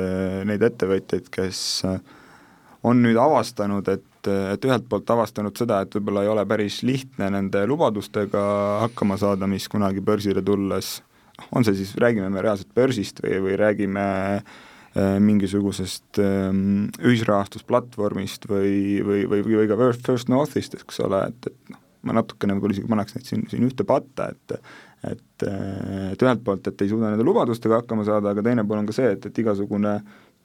neid 0.52 0.67
ettevõtjaid, 0.67 1.32
kes 1.32 1.62
on 2.84 3.00
nüüd 3.06 3.17
avastanud, 3.17 3.88
et 3.88 4.04
et, 4.23 4.31
et 4.55 4.65
ühelt 4.67 4.86
poolt 4.89 5.09
avastanud 5.09 5.57
seda, 5.57 5.81
et 5.83 5.95
võib-olla 5.95 6.23
ei 6.23 6.31
ole 6.31 6.45
päris 6.49 6.81
lihtne 6.88 7.29
nende 7.33 7.65
lubadustega 7.69 8.43
hakkama 8.86 9.17
saada, 9.19 9.47
mis 9.47 9.67
kunagi 9.71 10.01
börsile 10.01 10.43
tulles, 10.45 11.01
on 11.51 11.65
see 11.65 11.75
siis, 11.81 11.95
räägime 11.99 12.29
me 12.31 12.43
reaalselt 12.43 12.71
börsist 12.75 13.23
või, 13.23 13.39
või 13.43 13.57
räägime 13.59 14.05
äh, 14.39 15.17
mingisugusest 15.19 16.21
ähm, 16.23 16.89
ühisrahastusplatvormist 17.01 18.47
või, 18.49 19.01
või, 19.05 19.25
või, 19.29 19.43
või 19.49 19.69
ka 19.69 19.79
First 20.05 20.31
Northist, 20.31 20.77
eks 20.79 21.01
ole, 21.03 21.25
et, 21.33 21.51
et 21.51 21.73
noh, 21.73 21.81
ma 22.03 22.17
natukene 22.19 22.55
võib-olla 22.57 22.77
isegi 22.77 22.91
paneks 22.91 23.17
neid 23.17 23.29
siin, 23.29 23.47
siin 23.51 23.69
ühte 23.69 23.88
patta, 23.88 24.31
et 24.33 24.59
et, 25.03 25.43
et 25.43 26.21
ühelt 26.23 26.43
poolt, 26.45 26.67
et 26.69 26.79
ei 26.79 26.88
suuda 26.88 27.09
nende 27.09 27.25
lubadustega 27.27 27.81
hakkama 27.81 28.05
saada, 28.07 28.31
aga 28.31 28.39
teine 28.45 28.63
pool 28.63 28.79
on 28.79 28.86
ka 28.88 28.95
see, 28.95 29.09
et, 29.17 29.25
et 29.27 29.41
igasugune 29.43 29.97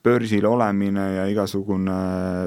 börsil 0.03 0.47
olemine 0.51 1.05
ja 1.15 1.27
igasugune 1.31 1.99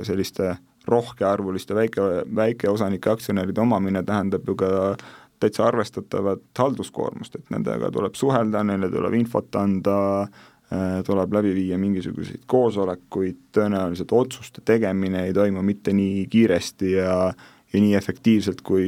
selliste 0.04 0.50
rohkearvuliste 0.88 1.76
väike, 1.76 2.02
väikeosanike 2.36 3.10
aktsionäride 3.10 3.62
omamine 3.62 4.04
tähendab 4.04 4.48
ju 4.48 4.56
ka 4.56 4.72
täitsa 5.42 5.66
arvestatavat 5.66 6.44
halduskoormust, 6.58 7.36
et 7.36 7.54
nendega 7.54 7.92
tuleb 7.94 8.18
suhelda, 8.18 8.64
neile 8.66 8.90
tuleb 8.94 9.16
infot 9.18 9.56
anda, 9.58 9.96
äh, 10.74 11.00
tuleb 11.06 11.34
läbi 11.34 11.54
viia 11.58 11.80
mingisuguseid 11.82 12.46
koosolekuid, 12.50 13.40
tõenäoliselt 13.58 14.14
otsuste 14.14 14.62
tegemine 14.66 15.26
ei 15.28 15.34
toimu 15.34 15.64
mitte 15.66 15.94
nii 15.98 16.28
kiiresti 16.32 16.94
ja 16.98 17.18
ja 17.72 17.80
nii 17.80 17.94
efektiivselt, 17.96 18.62
kui 18.68 18.84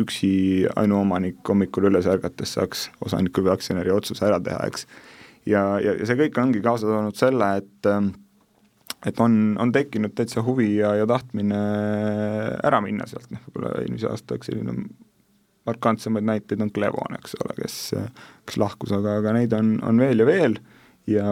üksi 0.00 0.64
ainuomanik 0.80 1.42
hommikul 1.48 1.90
üles 1.90 2.06
ärgates 2.08 2.54
saaks 2.56 2.86
osaniku 3.04 3.42
või 3.44 3.52
aktsionäri 3.52 3.92
otsuse 3.92 4.24
ära 4.24 4.38
teha, 4.40 4.62
eks. 4.64 4.86
ja, 5.44 5.64
ja, 5.84 5.92
ja 5.98 6.06
see 6.08 6.16
kõik 6.22 6.38
ongi 6.40 6.62
kaasa 6.64 6.88
toonud 6.88 7.18
selle, 7.20 7.50
et 7.60 7.90
et 9.04 9.20
on, 9.20 9.56
on 9.60 9.72
tekkinud 9.72 10.14
täitsa 10.16 10.42
huvi 10.44 10.70
ja, 10.78 10.94
ja 10.98 11.08
tahtmine 11.08 11.58
ära 12.64 12.80
minna 12.84 13.08
sealt, 13.10 13.28
noh 13.34 13.42
võib-olla 13.48 13.74
eelmise 13.82 14.08
aasta 14.10 14.38
üks 14.38 14.50
selline 14.50 14.76
markantsemaid 15.64 16.26
näiteid 16.28 16.60
on 16.60 16.72
Clevon, 16.76 17.16
eks 17.18 17.38
ole, 17.40 17.54
kes, 17.62 17.76
kes 18.44 18.58
lahkus, 18.60 18.92
aga, 18.96 19.18
aga 19.22 19.32
neid 19.36 19.54
on, 19.56 19.78
on 19.84 20.00
veel 20.00 20.20
ja 20.20 20.26
veel 20.28 20.58
ja, 21.10 21.28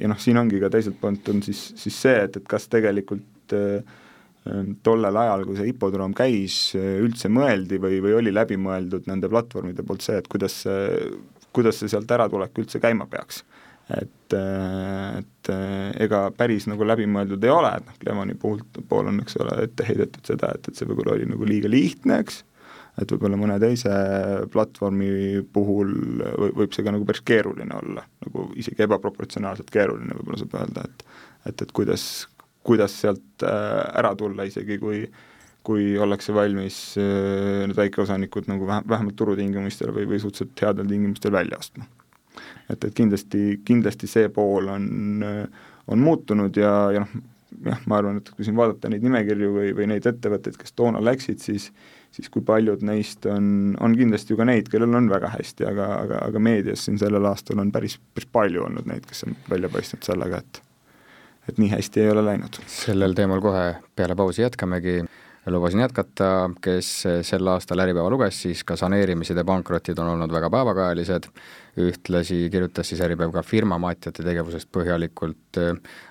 ja 0.00 0.10
noh, 0.10 0.20
siin 0.20 0.40
ongi 0.40 0.60
ka 0.62 0.70
teiselt 0.72 0.98
poolt 1.00 1.28
on 1.32 1.40
siis, 1.44 1.70
siis 1.80 1.96
see, 2.06 2.18
et, 2.26 2.36
et 2.40 2.48
kas 2.48 2.68
tegelikult 2.72 3.56
äh, 3.56 3.96
tollel 4.84 5.16
ajal, 5.20 5.44
kui 5.48 5.58
see 5.58 5.70
hipodroom 5.70 6.14
käis, 6.16 6.58
üldse 6.76 7.30
mõeldi 7.32 7.80
või, 7.82 8.00
või 8.04 8.16
oli 8.20 8.32
läbi 8.34 8.56
mõeldud 8.60 9.08
nende 9.10 9.30
platvormide 9.30 9.84
poolt 9.86 10.04
see, 10.04 10.18
et 10.20 10.28
kuidas 10.30 10.62
see, 10.64 11.08
kuidas 11.56 11.80
see 11.80 11.90
sealt 11.92 12.10
äratulek 12.16 12.56
üldse 12.60 12.80
käima 12.82 13.08
peaks. 13.10 13.42
Et, 13.96 14.34
et 14.36 15.50
ega 16.04 16.26
päris 16.36 16.66
nagu 16.68 16.84
läbimõeldud 16.84 17.44
ei 17.46 17.52
ole, 17.54 17.70
et 17.78 17.86
noh, 17.88 17.96
Clevoni 18.02 18.36
puhul, 18.40 18.60
pool 18.90 19.08
on, 19.12 19.22
eks 19.24 19.38
ole, 19.40 19.56
ette 19.64 19.86
heidetud 19.88 20.28
seda, 20.28 20.52
et, 20.54 20.68
et 20.68 20.76
see 20.76 20.88
võib-olla 20.88 21.16
oli 21.16 21.28
nagu 21.30 21.48
liiga 21.48 21.70
lihtne, 21.72 22.18
eks, 22.24 22.42
et 23.00 23.14
võib-olla 23.14 23.38
mõne 23.40 23.56
teise 23.62 23.94
platvormi 24.52 25.40
puhul 25.54 25.94
võib 26.58 26.74
see 26.74 26.84
ka 26.84 26.92
nagu 26.92 27.08
päris 27.08 27.24
keeruline 27.24 27.80
olla, 27.80 28.04
nagu 28.26 28.50
isegi 28.60 28.84
ebaproportsionaalselt 28.84 29.72
keeruline 29.72 30.18
võib-olla 30.18 30.42
saab 30.42 30.60
öelda, 30.60 30.84
et 30.84 31.08
et, 31.46 31.62
et 31.62 31.72
kuidas, 31.72 32.04
kuidas 32.66 32.94
sealt 33.02 33.46
äh, 33.46 33.82
ära 33.98 34.14
tulla, 34.18 34.48
isegi 34.48 34.78
kui 34.82 35.06
kui 35.68 35.98
ollakse 36.00 36.32
valmis 36.32 36.76
äh, 36.96 37.66
need 37.68 37.76
väikeosanikud 37.76 38.46
nagu 38.48 38.64
vähe, 38.68 38.86
vähemalt 38.88 39.16
turutingimustel 39.20 39.90
või, 39.92 40.06
või 40.08 40.20
suhteliselt 40.22 40.62
headel 40.64 40.88
tingimustel 40.88 41.34
välja 41.34 41.58
ostma. 41.60 41.84
Et, 42.68 42.84
et 42.84 42.94
kindlasti, 42.94 43.60
kindlasti 43.64 44.10
see 44.10 44.28
pool 44.34 44.70
on, 44.72 44.88
on 45.88 46.04
muutunud 46.04 46.56
ja, 46.56 46.72
ja 46.94 47.04
noh, 47.04 47.20
jah, 47.64 47.84
ma 47.88 48.00
arvan, 48.00 48.18
et 48.20 48.28
kui 48.34 48.46
siin 48.46 48.56
vaadata 48.58 48.90
neid 48.92 49.04
nimekirju 49.06 49.52
või, 49.54 49.70
või 49.76 49.88
neid 49.92 50.06
ettevõtteid, 50.06 50.58
kes 50.60 50.76
toona 50.76 51.02
läksid, 51.04 51.40
siis 51.44 51.70
siis 52.14 52.30
kui 52.32 52.42
paljud 52.42 52.80
neist 52.88 53.26
on, 53.28 53.76
on 53.84 53.92
kindlasti 53.96 54.32
ju 54.32 54.38
ka 54.40 54.46
neid, 54.48 54.70
kellel 54.72 54.96
on 54.96 55.10
väga 55.10 55.28
hästi, 55.34 55.66
aga, 55.68 55.88
aga, 56.06 56.22
aga 56.30 56.40
meedias 56.42 56.86
siin 56.86 56.96
sellel 57.00 57.26
aastal 57.28 57.60
on 57.62 57.72
päris, 57.74 57.98
päris 58.16 58.30
palju 58.32 58.64
olnud 58.64 58.88
neid, 58.88 59.04
kes 59.08 59.26
on 59.26 59.36
välja 59.50 59.70
paistnud 59.72 60.08
sellega, 60.08 60.40
et 60.42 60.62
et 61.48 61.56
nii 61.56 61.70
hästi 61.72 62.02
ei 62.02 62.10
ole 62.12 62.24
läinud. 62.24 62.58
sellel 62.68 63.14
teemal 63.16 63.40
kohe 63.40 63.64
peale 63.96 64.16
pausi 64.16 64.42
jätkamegi 64.42 64.98
lubasin 65.52 65.80
jätkata, 65.80 66.50
kes 66.64 66.90
sel 67.26 67.50
aastal 67.52 67.82
Äripäeva 67.84 68.10
luges, 68.10 68.42
siis 68.42 68.64
ka 68.66 68.76
saneerimised 68.76 69.36
ja 69.36 69.44
pankrotid 69.46 69.98
on 69.98 70.12
olnud 70.14 70.32
väga 70.32 70.50
päevakajalised, 70.52 71.28
ühtlasi 71.84 72.40
kirjutas 72.52 72.90
siis 72.90 73.02
Äripäev 73.04 73.32
ka 73.34 73.42
firmamaatjate 73.46 74.24
tegevusest 74.26 74.70
põhjalikult. 74.74 75.60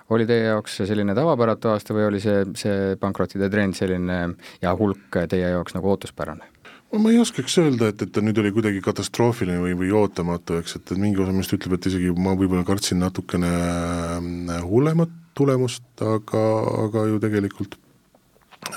oli 0.10 0.26
teie 0.26 0.50
jaoks 0.50 0.82
selline 0.88 1.16
tavapäratu 1.16 1.74
aasta 1.74 1.94
või 1.94 2.08
oli 2.08 2.22
see, 2.24 2.46
see 2.56 2.96
pankrottide 3.00 3.50
trend 3.50 3.76
selline 3.76 4.20
ja 4.62 4.76
hulk 4.76 5.20
teie 5.30 5.50
jaoks 5.56 5.76
nagu 5.76 5.90
ootuspärane? 5.96 6.54
ma 6.96 7.12
ei 7.12 7.20
oskaks 7.20 7.58
öelda, 7.60 7.90
et, 7.92 8.02
et 8.02 8.12
ta 8.16 8.22
nüüd 8.24 8.38
oli 8.40 8.54
kuidagi 8.56 8.80
katastroofiline 8.84 9.60
või, 9.60 9.74
või 9.76 9.90
ootamatu, 9.92 10.62
eks, 10.62 10.78
et, 10.80 10.94
et 10.94 11.02
mingi 11.02 11.20
osa 11.20 11.34
minust 11.36 11.52
ütleb, 11.58 11.76
et 11.76 11.90
isegi 11.92 12.14
ma 12.16 12.36
võib-olla 12.40 12.64
kartsin 12.68 13.02
natukene 13.04 13.50
äh, 13.52 14.62
hullemat 14.64 15.12
tulemust, 15.38 15.86
aga, 16.02 16.46
aga 16.88 17.04
ju 17.12 17.20
tegelikult 17.22 17.76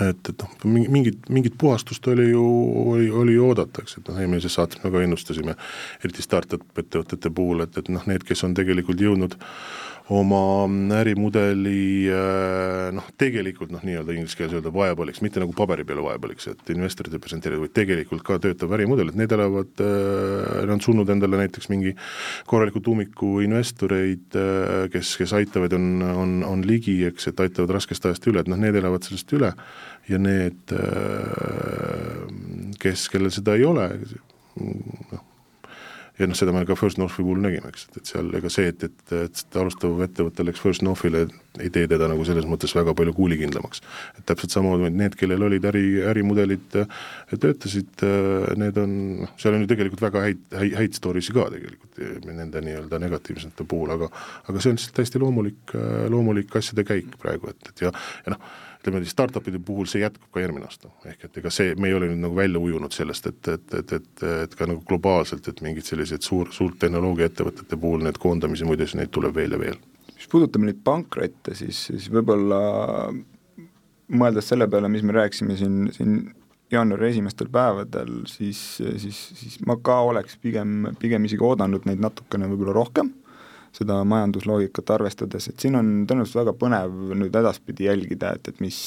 et, 0.00 0.28
et 0.32 0.42
noh, 0.42 0.56
mingit, 0.64 1.28
mingit 1.28 1.56
puhastust 1.58 2.06
oli 2.12 2.30
ju, 2.30 2.44
oli, 2.94 3.10
oli 3.10 3.36
ju 3.36 3.50
oodata, 3.50 3.84
eks, 3.84 3.98
et 4.00 4.10
noh, 4.10 4.20
eelmises 4.22 4.56
saates 4.58 4.82
me 4.84 4.92
ka 4.92 5.04
ennustasime, 5.04 5.56
eriti 6.04 6.24
startup 6.24 6.82
ettevõtete 6.82 7.32
puhul, 7.34 7.64
et, 7.66 7.78
et 7.80 7.92
noh, 7.92 8.04
need, 8.10 8.26
kes 8.26 8.44
on 8.46 8.56
tegelikult 8.56 9.00
jõudnud 9.02 9.38
oma 10.10 10.66
ärimudeli 10.98 12.10
äh, 12.10 12.88
noh, 12.94 13.06
tegelikult 13.18 13.70
noh, 13.70 13.82
nii-öelda 13.86 14.14
inglise 14.16 14.38
keeles 14.38 14.56
öelda 14.58 14.72
viable'iks, 14.74 15.22
mitte 15.22 15.42
nagu 15.42 15.54
paberi 15.54 15.84
peal 15.86 16.02
viable'iks, 16.02 16.48
et 16.50 16.72
investorid 16.74 17.14
ei 17.14 17.22
presenteeri, 17.22 17.60
vaid 17.62 17.74
tegelikult 17.76 18.24
ka 18.26 18.40
töötav 18.42 18.74
ärimudel, 18.74 19.12
et 19.12 19.20
need 19.20 19.34
elavad, 19.36 19.70
äh, 19.84 20.64
nad 20.64 20.74
on 20.74 20.82
suutnud 20.82 21.14
endale 21.14 21.38
näiteks 21.44 21.70
mingi 21.70 21.94
korraliku 22.50 22.82
tuumiku 22.82 23.36
investoreid, 23.46 24.26
äh, 24.34 24.88
kes, 24.90 25.14
kes 25.20 25.36
aitavad, 25.38 25.78
on, 25.78 25.88
on, 26.10 26.34
on 26.48 26.66
ligi, 26.66 26.98
eks, 27.06 27.30
et 27.30 27.46
aitavad 27.46 27.78
raskest 27.78 28.10
ajast 28.10 28.26
üle, 28.32 28.42
et 28.42 28.50
noh, 28.50 28.58
need 28.58 28.82
elavad 28.82 29.06
sellest 29.06 29.38
üle 29.38 29.54
ja 30.10 30.18
need, 30.18 30.74
kes, 32.82 33.08
kellel 33.12 33.32
seda 33.34 33.56
ei 33.58 33.66
ole, 33.68 33.88
noh, 34.60 35.26
ja 36.20 36.28
noh, 36.28 36.36
seda 36.36 36.52
me 36.52 36.62
ka 36.68 36.76
First 36.76 36.98
Northi 37.00 37.24
puhul 37.24 37.40
nägime, 37.42 37.70
eks, 37.72 37.86
et, 37.96 38.02
seal 38.10 38.28
ega 38.36 38.50
see, 38.52 38.68
et, 38.72 38.84
et, 38.86 39.14
et 39.16 39.56
alustav 39.60 40.02
ettevõte 40.04 40.44
läks 40.44 40.60
First 40.62 40.84
Northile, 40.84 41.24
ei 41.60 41.72
tee 41.72 41.88
teda 41.90 42.08
nagu 42.10 42.24
selles 42.28 42.46
mõttes 42.48 42.74
väga 42.76 42.94
palju 42.96 43.14
kuulikindlamaks. 43.16 43.82
et 44.18 44.26
täpselt 44.28 44.54
samamoodi 44.54 44.92
need, 45.00 45.16
kellel 45.20 45.46
olid 45.48 45.64
äri, 45.72 45.84
ärimudelid, 46.12 46.78
töötasid, 47.32 48.04
need 48.60 48.80
on, 48.82 48.96
noh, 49.24 49.34
seal 49.40 49.56
on 49.56 49.64
ju 49.64 49.70
tegelikult 49.72 50.04
väga 50.10 50.24
häid, 50.28 50.42
häid, 50.60 50.78
häid 50.82 50.98
story 50.98 51.24
si 51.24 51.36
ka 51.36 51.48
tegelikult 51.54 52.00
nende 52.28 52.64
nii-öelda 52.64 53.00
negatiivsete 53.00 53.66
puhul, 53.68 53.92
aga 53.96 54.10
aga 54.48 54.60
see 54.60 54.72
on 54.72 54.80
lihtsalt 54.80 54.98
täiesti 55.00 55.22
loomulik, 55.22 55.76
loomulik 56.12 56.56
asjade 56.60 56.84
käik 56.88 57.16
praegu, 57.20 57.52
et, 57.52 57.72
et 57.72 57.86
ja, 57.86 57.94
ja 58.26 58.36
noh, 58.36 58.50
ütleme 58.80 59.02
startup'ide 59.04 59.60
puhul 59.64 59.88
see 59.90 60.00
jätkub 60.00 60.30
ka 60.32 60.40
järgmine 60.40 60.64
aasta, 60.64 60.88
ehk 61.04 61.26
et 61.28 61.38
ega 61.42 61.52
see, 61.52 61.74
me 61.76 61.90
ei 61.90 61.96
ole 61.96 62.08
nüüd 62.08 62.22
nagu 62.24 62.36
välja 62.36 62.62
ujunud 62.62 62.94
sellest, 62.96 63.28
et, 63.28 63.50
et, 63.52 63.74
et, 63.76 63.92
et, 63.98 64.24
et 64.46 64.56
ka 64.56 64.68
nagu 64.70 64.80
globaalselt, 64.88 65.48
et 65.48 65.60
mingid 65.64 65.84
sellised 65.84 66.24
suur, 66.24 66.48
suurt 66.56 66.78
tehnoloogiaettevõtete 66.80 67.76
puhul 67.80 68.06
neid 68.06 68.20
koondamisi 68.22 68.68
muidugi, 68.68 68.96
neid 69.00 69.12
tuleb 69.12 69.36
veel 69.36 69.56
ja 69.56 69.60
veel. 69.60 69.78
mis 70.14 70.28
puudutab 70.32 70.64
neid 70.64 70.80
pankrotte, 70.84 71.54
siis, 71.58 71.86
siis 71.90 72.08
võib-olla 72.12 72.60
mõeldes 74.10 74.48
selle 74.48 74.68
peale, 74.68 74.88
mis 74.88 75.04
me 75.04 75.14
rääkisime 75.16 75.56
siin, 75.60 75.78
siin 75.94 76.16
jaanuari 76.72 77.10
esimestel 77.10 77.50
päevadel, 77.52 78.22
siis, 78.30 78.60
siis, 79.02 79.20
siis 79.36 79.60
ma 79.66 79.76
ka 79.76 80.00
oleks 80.08 80.40
pigem, 80.40 80.94
pigem 81.02 81.28
isegi 81.28 81.44
oodanud 81.44 81.84
neid 81.88 82.00
natukene 82.00 82.48
võib-olla 82.48 82.80
rohkem 82.80 83.12
seda 83.76 84.00
majandusloogikat 84.08 84.90
arvestades, 84.96 85.46
et 85.50 85.62
siin 85.62 85.78
on 85.78 85.90
tõenäoliselt 86.08 86.40
väga 86.40 86.54
põnev 86.58 87.14
nüüd 87.20 87.36
edaspidi 87.38 87.86
jälgida, 87.86 88.34
et, 88.36 88.50
et 88.50 88.58
mis, 88.62 88.78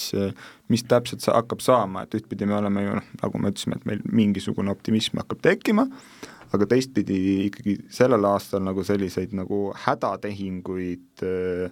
mis 0.72 0.84
täpselt 0.90 1.24
sa, 1.24 1.38
hakkab 1.38 1.64
saama, 1.64 2.04
et 2.04 2.18
ühtpidi 2.20 2.48
me 2.50 2.58
oleme 2.60 2.84
ju 2.84 2.98
noh, 3.00 3.10
nagu 3.22 3.42
me 3.42 3.54
ütlesime, 3.54 3.80
et 3.80 3.88
meil 3.90 4.04
mingisugune 4.12 4.74
optimism 4.74 5.22
hakkab 5.22 5.44
tekkima, 5.46 5.88
aga 6.54 6.68
teistpidi 6.70 7.20
ikkagi 7.48 7.78
sellel 7.94 8.28
aastal 8.30 8.64
nagu 8.66 8.84
selliseid 8.86 9.34
nagu 9.38 9.66
hädatehinguid 9.86 11.26
äh, 11.26 11.72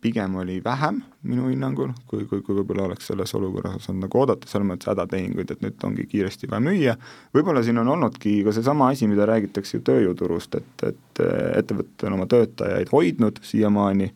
pigem 0.00 0.34
oli 0.40 0.60
vähem 0.64 1.02
minu 1.22 1.50
hinnangul, 1.50 1.90
kui, 2.08 2.24
kui, 2.24 2.40
kui 2.40 2.54
võib-olla 2.56 2.86
oleks 2.86 3.10
selles 3.10 3.34
olukorras 3.36 3.90
olnud 3.90 4.06
nagu 4.06 4.20
oodata, 4.22 4.48
selles 4.48 4.68
mõttes 4.70 4.88
hädatehinguid, 4.88 5.50
et 5.52 5.64
nüüd 5.64 5.84
ongi 5.84 6.06
kiiresti 6.08 6.48
vaja 6.48 6.64
müüa, 6.64 6.94
võib-olla 7.36 7.60
siin 7.66 7.82
on 7.82 7.90
olnudki 7.92 8.38
ka 8.46 8.54
seesama 8.56 8.88
asi, 8.94 9.08
mida 9.10 9.26
räägitakse 9.28 9.76
ju 9.76 9.82
tööjõuturust, 9.84 10.56
et, 10.56 10.86
et 10.88 11.22
ettevõtted 11.60 12.06
on 12.08 12.16
oma 12.16 12.28
töötajaid 12.32 12.92
hoidnud 12.92 13.42
siiamaani 13.44 14.08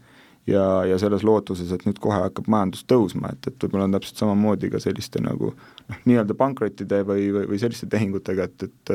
ja, 0.49 0.65
ja 0.89 0.99
selles 1.03 1.27
lootuses, 1.29 1.73
et 1.77 1.85
nüüd 1.85 2.01
kohe 2.01 2.23
hakkab 2.25 2.49
majandus 2.49 2.87
tõusma, 2.89 3.35
et, 3.35 3.51
et 3.51 3.67
võib-olla 3.67 3.91
on 3.91 3.99
täpselt 3.99 4.23
samamoodi 4.23 4.73
ka 4.73 4.81
selliste 4.81 5.21
nagu 5.25 5.53
noh, 5.53 6.01
nii-öelda 6.09 6.37
pankrottide 6.39 7.03
või, 7.05 7.29
või, 7.37 7.45
või 7.53 7.61
selliste 7.61 7.91
tehingutega, 7.91 8.49
et, 8.49 8.71
et 8.71 8.95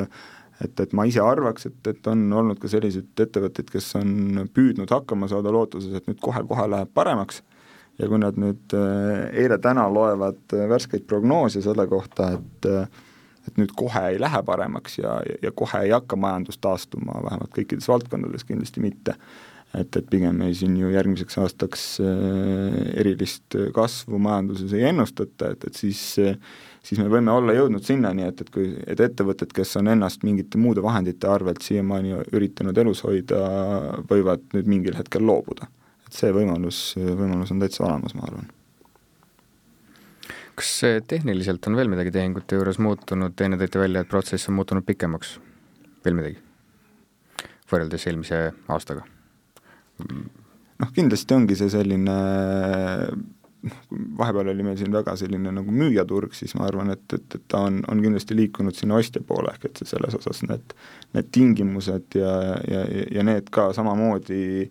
et, 0.63 0.79
et 0.79 0.93
ma 0.95 1.05
ise 1.07 1.23
arvaks, 1.23 1.67
et, 1.69 1.79
et 1.91 2.11
on 2.11 2.21
olnud 2.39 2.59
ka 2.61 2.69
selliseid 2.71 3.25
ettevõtteid, 3.25 3.71
kes 3.71 3.89
on 3.99 4.45
püüdnud 4.55 4.91
hakkama 4.91 5.29
saada 5.31 5.53
lootuses, 5.53 5.95
et 5.97 6.07
nüüd 6.09 6.21
kohe-kohe 6.23 6.67
läheb 6.71 6.93
paremaks. 6.95 7.41
Ja 7.99 8.09
kui 8.11 8.19
nad 8.19 8.35
nüüd 8.39 8.73
äh, 8.75 9.29
eile-täna 9.39 9.85
loevad 9.87 10.55
äh, 10.55 10.65
värskeid 10.67 11.05
prognoose 11.07 11.61
selle 11.63 11.87
kohta, 11.91 12.33
et 12.39 12.71
äh, 12.71 13.03
et 13.45 13.59
nüüd 13.61 13.75
kohe 13.77 14.01
ei 14.09 14.15
lähe 14.17 14.39
paremaks 14.41 14.95
ja, 14.97 15.19
ja 15.43 15.51
kohe 15.53 15.83
ei 15.85 15.91
hakka 15.93 16.17
majandus 16.17 16.57
taastuma, 16.57 17.19
vähemalt 17.21 17.51
kõikides 17.53 17.85
valdkondades 17.91 18.41
kindlasti 18.49 18.81
mitte, 18.81 19.13
et, 19.77 19.91
et 19.99 20.07
pigem 20.09 20.41
ei 20.41 20.55
siin 20.57 20.73
ju 20.79 20.89
järgmiseks 20.89 21.37
aastaks 21.43 21.83
erilist 22.97 23.53
kasvu 23.77 24.17
majanduses 24.25 24.73
ei 24.73 24.87
ennustata, 24.89 25.51
et, 25.53 25.67
et 25.69 25.77
siis 25.77 26.01
siis 26.85 27.01
me 27.01 27.07
võime 27.09 27.33
olla 27.33 27.55
jõudnud 27.55 27.85
sinnani, 27.85 28.27
et, 28.29 28.43
et 28.45 28.51
kui, 28.53 28.69
et 28.85 28.99
ettevõtted, 29.01 29.53
kes 29.55 29.75
on 29.81 29.89
ennast 29.95 30.25
mingite 30.27 30.59
muude 30.61 30.83
vahendite 30.85 31.29
arvelt 31.31 31.65
siiamaani 31.65 32.19
üritanud 32.35 32.77
elus 32.83 33.01
hoida, 33.05 33.39
võivad 34.09 34.45
nüüd 34.53 34.69
mingil 34.69 34.99
hetkel 34.99 35.25
loobuda. 35.25 35.69
et 36.05 36.13
see 36.13 36.29
võimalus, 36.35 36.93
võimalus 36.97 37.51
on 37.55 37.63
täitsa 37.63 37.87
olemas, 37.87 38.13
ma 38.17 38.29
arvan 38.29 38.53
kas 40.55 40.71
tehniliselt 41.11 41.67
on 41.67 41.75
veel 41.75 41.89
midagi 41.91 42.13
tehingute 42.15 42.55
juures 42.55 42.77
muutunud, 42.79 43.33
enne 43.43 43.57
tõite 43.59 43.81
välja, 43.81 44.05
et 44.05 44.11
protsess 44.11 44.47
on 44.47 44.55
muutunud 44.55 44.85
pikemaks, 44.87 45.37
veel 46.05 46.15
midagi? 46.17 46.41
võrreldes 47.71 48.05
eelmise 48.07 48.39
aastaga? 48.71 49.03
noh, 50.05 50.91
kindlasti 50.95 51.35
ongi 51.35 51.57
see 51.59 51.71
selline 51.73 52.15
vahepeal 54.17 54.47
oli 54.53 54.63
meil 54.63 54.77
siin 54.79 54.93
väga 54.93 55.15
selline 55.19 55.51
nagu 55.55 55.73
müüjaturg, 55.73 56.33
siis 56.37 56.55
ma 56.57 56.67
arvan, 56.69 56.91
et, 56.93 57.05
et, 57.13 57.37
et 57.37 57.45
ta 57.51 57.63
on, 57.67 57.81
on 57.91 58.01
kindlasti 58.03 58.37
liikunud 58.37 58.77
sinna 58.77 58.99
ostja 58.99 59.23
poole, 59.25 59.53
ehk 59.53 59.69
et 59.69 59.81
selles 59.83 60.17
osas 60.17 60.43
need, 60.47 60.75
need 61.15 61.31
tingimused 61.35 62.17
ja, 62.19 62.35
ja, 62.69 62.83
ja 63.15 63.25
need 63.25 63.49
ka 63.53 63.71
samamoodi 63.75 64.69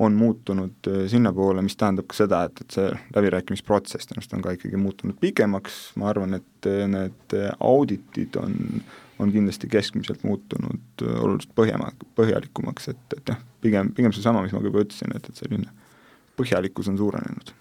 on 0.00 0.16
muutunud 0.16 0.88
äh, 0.88 1.02
sinnapoole, 1.12 1.62
mis 1.62 1.76
tähendab 1.76 2.08
ka 2.08 2.16
seda, 2.16 2.44
et, 2.48 2.64
et 2.64 2.78
see 2.78 2.88
läbirääkimisprotsess 3.16 4.08
tõenäoliselt 4.08 4.38
on 4.38 4.46
ka 4.46 4.56
ikkagi 4.56 4.80
muutunud 4.80 5.20
pikemaks, 5.20 5.80
ma 6.00 6.08
arvan, 6.14 6.38
et 6.40 6.70
äh, 6.70 6.86
need 6.88 7.36
auditid 7.60 8.40
on, 8.40 8.56
on 9.20 9.32
kindlasti 9.34 9.68
keskmiselt 9.68 10.24
muutunud 10.24 11.04
oluliselt 11.10 11.52
põhjama, 11.58 11.92
põhjalikumaks, 12.16 12.88
et, 12.94 13.06
et 13.18 13.34
jah, 13.34 13.44
pigem, 13.60 13.92
pigem 13.96 14.16
seesama, 14.16 14.46
mis 14.46 14.56
ma 14.56 14.64
ka 14.64 14.72
juba 14.72 14.86
ütlesin, 14.86 15.12
et, 15.16 15.28
et 15.28 15.44
selline 15.44 15.68
põhjalikkus 16.40 16.88
on 16.88 16.96
suurenenud 17.00 17.52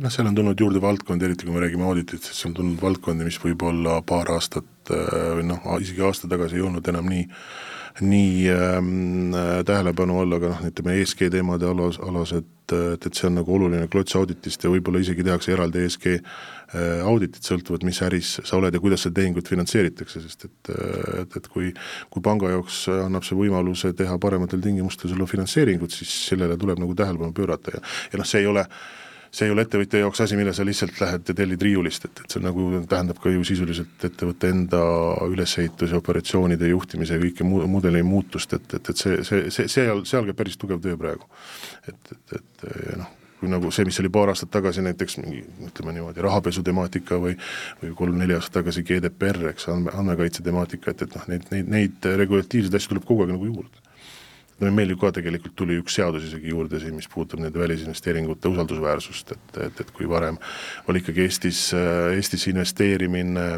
noh, 0.00 0.12
seal 0.12 0.30
on 0.30 0.36
tulnud 0.36 0.60
juurde 0.60 0.80
valdkondi, 0.82 1.28
eriti 1.28 1.48
kui 1.48 1.54
me 1.54 1.64
räägime 1.64 1.86
audititest, 1.88 2.32
siis 2.32 2.46
on 2.48 2.54
tulnud 2.56 2.80
valdkondi, 2.82 3.26
mis 3.26 3.40
võib-olla 3.42 4.00
paar 4.06 4.32
aastat 4.36 4.90
või 4.90 5.44
noh, 5.46 5.66
isegi 5.82 6.02
aasta 6.02 6.30
tagasi 6.30 6.58
ei 6.58 6.64
olnud 6.66 6.88
enam 6.90 7.10
nii 7.10 7.26
nii 8.00 8.48
ähm, 8.50 9.34
äh, 9.34 9.64
tähelepanu 9.66 10.20
all, 10.20 10.32
aga 10.36 10.52
noh, 10.52 10.62
ütleme 10.68 10.94
ESG 11.00 11.26
teemade 11.32 11.66
alas, 11.68 11.98
alas, 12.04 12.32
et, 12.38 12.74
et, 12.94 13.08
see 13.08 13.26
on 13.28 13.36
nagu 13.40 13.54
oluline 13.54 13.88
klots 13.92 14.14
auditist 14.16 14.64
ja 14.64 14.70
võib-olla 14.72 15.02
isegi 15.02 15.24
tehakse 15.26 15.52
eraldi 15.52 15.82
ESG 15.84 16.06
äh, 16.14 17.02
auditit, 17.06 17.42
sõltuvalt 17.46 17.84
mis 17.88 18.00
äris 18.06 18.36
sa 18.38 18.60
oled 18.60 18.74
ja 18.74 18.82
kuidas 18.82 19.04
seda 19.06 19.18
tehingut 19.20 19.50
finantseeritakse, 19.50 20.22
sest 20.24 20.48
et, 20.48 20.72
äh, 20.72 21.20
et, 21.24 21.36
et 21.42 21.50
kui 21.50 21.74
kui 22.14 22.24
panga 22.24 22.54
jaoks 22.54 22.86
annab 22.94 23.26
see 23.26 23.38
võimaluse 23.38 23.92
teha 23.98 24.16
parematel 24.22 24.62
tingimustel 24.64 25.12
sulle 25.12 25.28
finantseeringut, 25.30 25.94
siis 25.94 26.14
sellele 26.30 26.58
tuleb 26.60 26.80
nagu 26.82 26.96
tähelepanu 26.96 27.36
pöörata 27.36 27.76
ja 27.76 27.84
ja 28.14 28.22
noh, 28.22 28.28
see 28.28 28.44
ei 28.44 28.50
ole 28.50 28.64
äh, 28.64 28.88
see 29.30 29.46
ei 29.46 29.54
ole 29.54 29.62
ettevõtja 29.66 30.02
jaoks 30.02 30.24
asi, 30.24 30.36
mille 30.38 30.52
sa 30.56 30.64
lihtsalt 30.66 30.98
lähed 31.00 31.28
ja 31.30 31.36
tellid 31.38 31.62
riiulist, 31.62 32.06
et, 32.08 32.22
et 32.24 32.34
see 32.34 32.42
nagu 32.42 32.66
tähendab 32.90 33.20
ka 33.22 33.30
ju 33.30 33.44
sisuliselt 33.46 34.04
ettevõtte 34.08 34.50
enda 34.50 34.80
ülesehituse, 35.30 35.94
operatsioonide 36.00 36.70
juhtimise 36.72 37.16
ja 37.16 37.22
kõike 37.22 37.46
muu, 37.46 37.62
mudeli 37.70 38.02
muutust, 38.06 38.56
et, 38.58 38.66
et, 38.74 38.90
et 38.90 39.04
see, 39.04 39.22
see, 39.26 39.46
see, 39.54 39.70
seal, 39.70 40.02
seal 40.08 40.26
käib 40.28 40.40
päris 40.42 40.58
tugev 40.60 40.82
töö 40.82 40.98
praegu. 41.00 41.30
et, 41.88 42.14
et, 42.16 42.36
et 42.40 42.66
noh, 42.98 43.12
kui 43.40 43.48
nagu 43.48 43.70
see, 43.72 43.86
mis 43.88 44.00
oli 44.02 44.10
paar 44.12 44.32
aastat 44.32 44.50
tagasi 44.52 44.82
näiteks 44.84 45.20
mingi 45.22 45.44
ütleme 45.68 45.94
niimoodi, 45.96 46.20
rahapesu 46.26 46.64
temaatika 46.66 47.20
või 47.22 47.36
või 47.80 47.94
kolm-neli 47.96 48.34
aastat 48.36 48.58
tagasi 48.60 48.82
GDPR, 48.88 49.52
eks, 49.54 49.70
andme, 49.72 49.94
andmekaitse 49.94 50.42
temaatika, 50.44 50.90
et, 50.90 51.06
et 51.06 51.14
noh, 51.16 51.30
neid, 51.30 51.46
neid, 51.54 51.70
neid 51.70 52.10
regulatiivseid 52.24 52.76
asju 52.76 52.96
tuleb 52.96 53.06
kogu 53.08 53.24
aeg 53.24 53.32
nagu 53.36 53.48
juurde 53.48 53.86
no 54.60 54.72
meil 54.74 54.92
ju 54.92 55.00
ka 55.00 55.12
tegelikult 55.16 55.56
tuli 55.56 55.78
üks 55.80 55.96
seadus 55.98 56.28
isegi 56.28 56.52
juurde 56.52 56.80
siin, 56.82 56.96
mis 56.98 57.08
puudutab 57.10 57.42
nende 57.42 57.60
välisinvesteeringute 57.60 58.52
usaldusväärsust, 58.52 59.34
et, 59.36 59.60
et, 59.66 59.84
et 59.84 59.92
kui 59.96 60.08
varem 60.10 60.38
oli 60.88 61.02
ikkagi 61.02 61.26
Eestis, 61.26 61.68
Eestis 62.16 62.48
investeerimine 62.52 63.50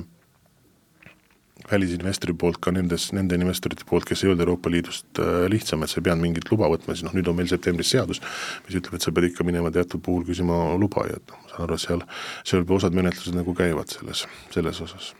välisinvestori 1.71 2.35
poolt 2.38 2.59
ka 2.62 2.73
nendes, 2.75 3.09
nende 3.17 3.37
investorite 3.38 3.87
poolt, 3.88 4.07
kes 4.09 4.25
ei 4.25 4.31
olnud 4.31 4.45
Euroopa 4.45 4.71
Liidust 4.73 5.21
äh, 5.23 5.45
lihtsam, 5.53 5.85
et 5.85 5.93
sa 5.93 6.01
ei 6.01 6.07
pidanud 6.07 6.25
mingit 6.27 6.51
luba 6.51 6.69
võtma, 6.73 6.97
siis 6.97 7.07
noh, 7.07 7.15
nüüd 7.17 7.29
on 7.31 7.38
meil 7.38 7.51
septembris 7.51 7.93
seadus, 7.95 8.23
mis 8.67 8.79
ütleb, 8.79 8.99
et 8.99 9.07
sa 9.07 9.15
pead 9.15 9.31
ikka 9.31 9.47
minema 9.47 9.73
teatud 9.75 10.03
puhul 10.05 10.27
küsima 10.29 10.59
luba 10.81 11.07
ja 11.09 11.19
et 11.21 11.33
noh, 11.33 11.41
ma 11.43 11.53
saan 11.53 11.67
aru, 11.67 11.79
et 11.79 11.87
seal, 11.87 12.07
seal 12.49 12.77
osad 12.79 12.99
menetlused 12.99 13.37
nagu 13.38 13.57
käivad 13.59 13.95
selles, 13.95 14.27
selles 14.55 14.83
osas. 14.85 15.12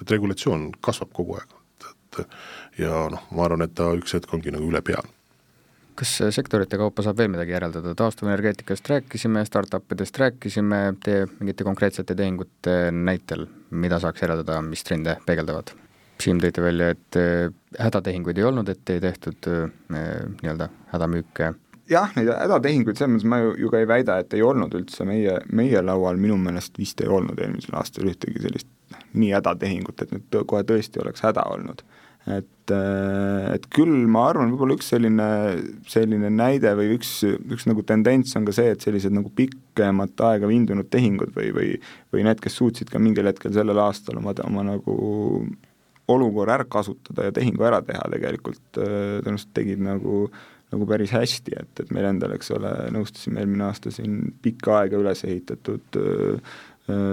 et 0.00 0.10
regulatsioon 0.12 0.70
kasvab 0.84 1.12
kogu 1.16 1.38
aeg, 1.38 1.54
et, 1.72 1.92
et 2.20 2.82
ja 2.84 3.06
noh, 3.12 3.28
ma 3.32 3.46
arvan, 3.48 3.64
et 3.64 3.74
ta 3.74 3.92
üks 3.96 4.18
hetk 4.18 4.34
ongi 4.36 4.52
nagu 4.54 4.68
üle 4.68 4.82
peal 4.84 5.15
kas 5.96 6.12
sektorite 6.34 6.78
kaupa 6.80 7.04
saab 7.04 7.18
veel 7.20 7.30
midagi 7.32 7.54
järeldada, 7.54 7.94
taastuvenergeetikast 7.98 8.88
rääkisime, 8.92 9.44
startup 9.48 9.92
idest 9.96 10.18
rääkisime, 10.20 10.80
teie 11.04 11.26
mingite 11.38 11.64
konkreetsete 11.64 12.14
tehingute 12.14 12.76
näitel, 12.92 13.46
mida 13.70 14.00
saaks 14.02 14.24
järeldada, 14.24 14.60
mis 14.64 14.84
trende 14.86 15.16
peegeldavad? 15.26 15.72
Siim, 16.22 16.40
tõite 16.40 16.64
välja, 16.64 16.90
et 16.94 17.18
äh, 17.20 17.52
hädatehinguid 17.78 18.38
ei 18.40 18.46
olnud, 18.48 18.68
et 18.72 18.92
ei 18.92 19.00
tehtud 19.04 19.48
äh, 19.52 19.66
nii-öelda 19.92 20.70
hädamüüke. 20.94 21.50
Jah, 21.90 22.14
neid 22.16 22.30
hädatehinguid, 22.32 22.96
selles 22.98 23.12
mõttes 23.12 23.28
ma 23.30 23.42
ju, 23.42 23.52
ju 23.60 23.72
ka 23.72 23.82
ei 23.82 23.88
väida, 23.88 24.16
et 24.22 24.32
ei 24.34 24.42
olnud 24.42 24.72
üldse, 24.74 25.04
meie, 25.08 25.36
meie 25.52 25.82
laual 25.84 26.16
minu 26.20 26.38
meelest 26.40 26.80
vist 26.80 27.04
ei 27.04 27.12
olnud 27.12 27.38
eelmisel 27.40 27.76
aastal 27.78 28.08
ühtegi 28.08 28.42
sellist 28.42 28.72
nii 29.16 29.30
hädatehingut, 29.36 30.02
et 30.02 30.16
nüüd 30.16 30.40
kohe 30.48 30.64
tõesti 30.66 31.00
oleks 31.02 31.24
häda 31.24 31.44
olnud 31.52 31.84
et, 32.26 32.72
äh, 32.74 33.54
et 33.54 33.68
küll 33.70 34.06
ma 34.10 34.26
arvan, 34.30 34.50
võib-olla 34.52 34.76
üks 34.78 34.90
selline, 34.90 35.28
selline 35.90 36.30
näide 36.34 36.72
või 36.78 36.96
üks, 36.96 37.20
üks 37.24 37.68
nagu 37.70 37.84
tendents 37.86 38.34
on 38.38 38.48
ka 38.48 38.54
see, 38.56 38.72
et 38.74 38.82
sellised 38.82 39.14
nagu 39.14 39.30
pikemat 39.36 40.26
aega 40.30 40.50
vindunud 40.50 40.90
tehingud 40.90 41.32
või, 41.36 41.52
või 41.54 41.70
või 42.14 42.26
need, 42.26 42.42
kes 42.42 42.58
suutsid 42.58 42.90
ka 42.90 43.02
mingil 43.02 43.28
hetkel 43.30 43.54
sellel 43.54 43.80
aastal 43.84 44.18
oma, 44.18 44.34
oma 44.46 44.66
nagu 44.66 44.98
olukorra 46.10 46.60
ära 46.60 46.66
kasutada 46.70 47.28
ja 47.28 47.34
tehingu 47.34 47.66
ära 47.66 47.80
teha, 47.86 48.04
tegelikult 48.12 48.82
äh, 48.82 49.18
tõenäoliselt 49.22 49.56
tegid 49.56 49.82
nagu 49.86 50.26
nagu 50.66 50.86
päris 50.90 51.12
hästi, 51.14 51.52
et, 51.60 51.82
et 51.84 51.90
meil 51.94 52.08
endal, 52.08 52.32
eks 52.34 52.50
ole, 52.56 52.70
nõustasime 52.90 53.38
eelmine 53.38 53.68
aasta 53.68 53.92
siin 53.94 54.32
pikka 54.42 54.80
aega 54.80 54.98
üles 54.98 55.22
ehitatud 55.22 55.98
äh, 56.00 56.56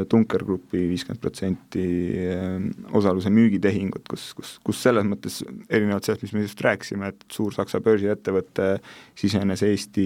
Dunker 0.10 0.44
Grupi 0.46 0.84
viiskümmend 0.92 1.22
protsenti 1.22 1.84
ehm, 2.22 2.68
osaluse 2.94 3.32
müügitehingut, 3.34 4.06
kus, 4.12 4.28
kus, 4.38 4.52
kus 4.62 4.82
selles 4.86 5.08
mõttes 5.08 5.40
erinevalt 5.70 6.06
sellest, 6.06 6.28
mis 6.28 6.36
me 6.36 6.44
just 6.44 6.62
rääkisime, 6.62 7.10
et 7.10 7.26
suur 7.34 7.56
Saksa 7.56 7.82
börsiettevõte 7.82 8.76
sisenes 9.18 9.66
Eesti, 9.66 10.06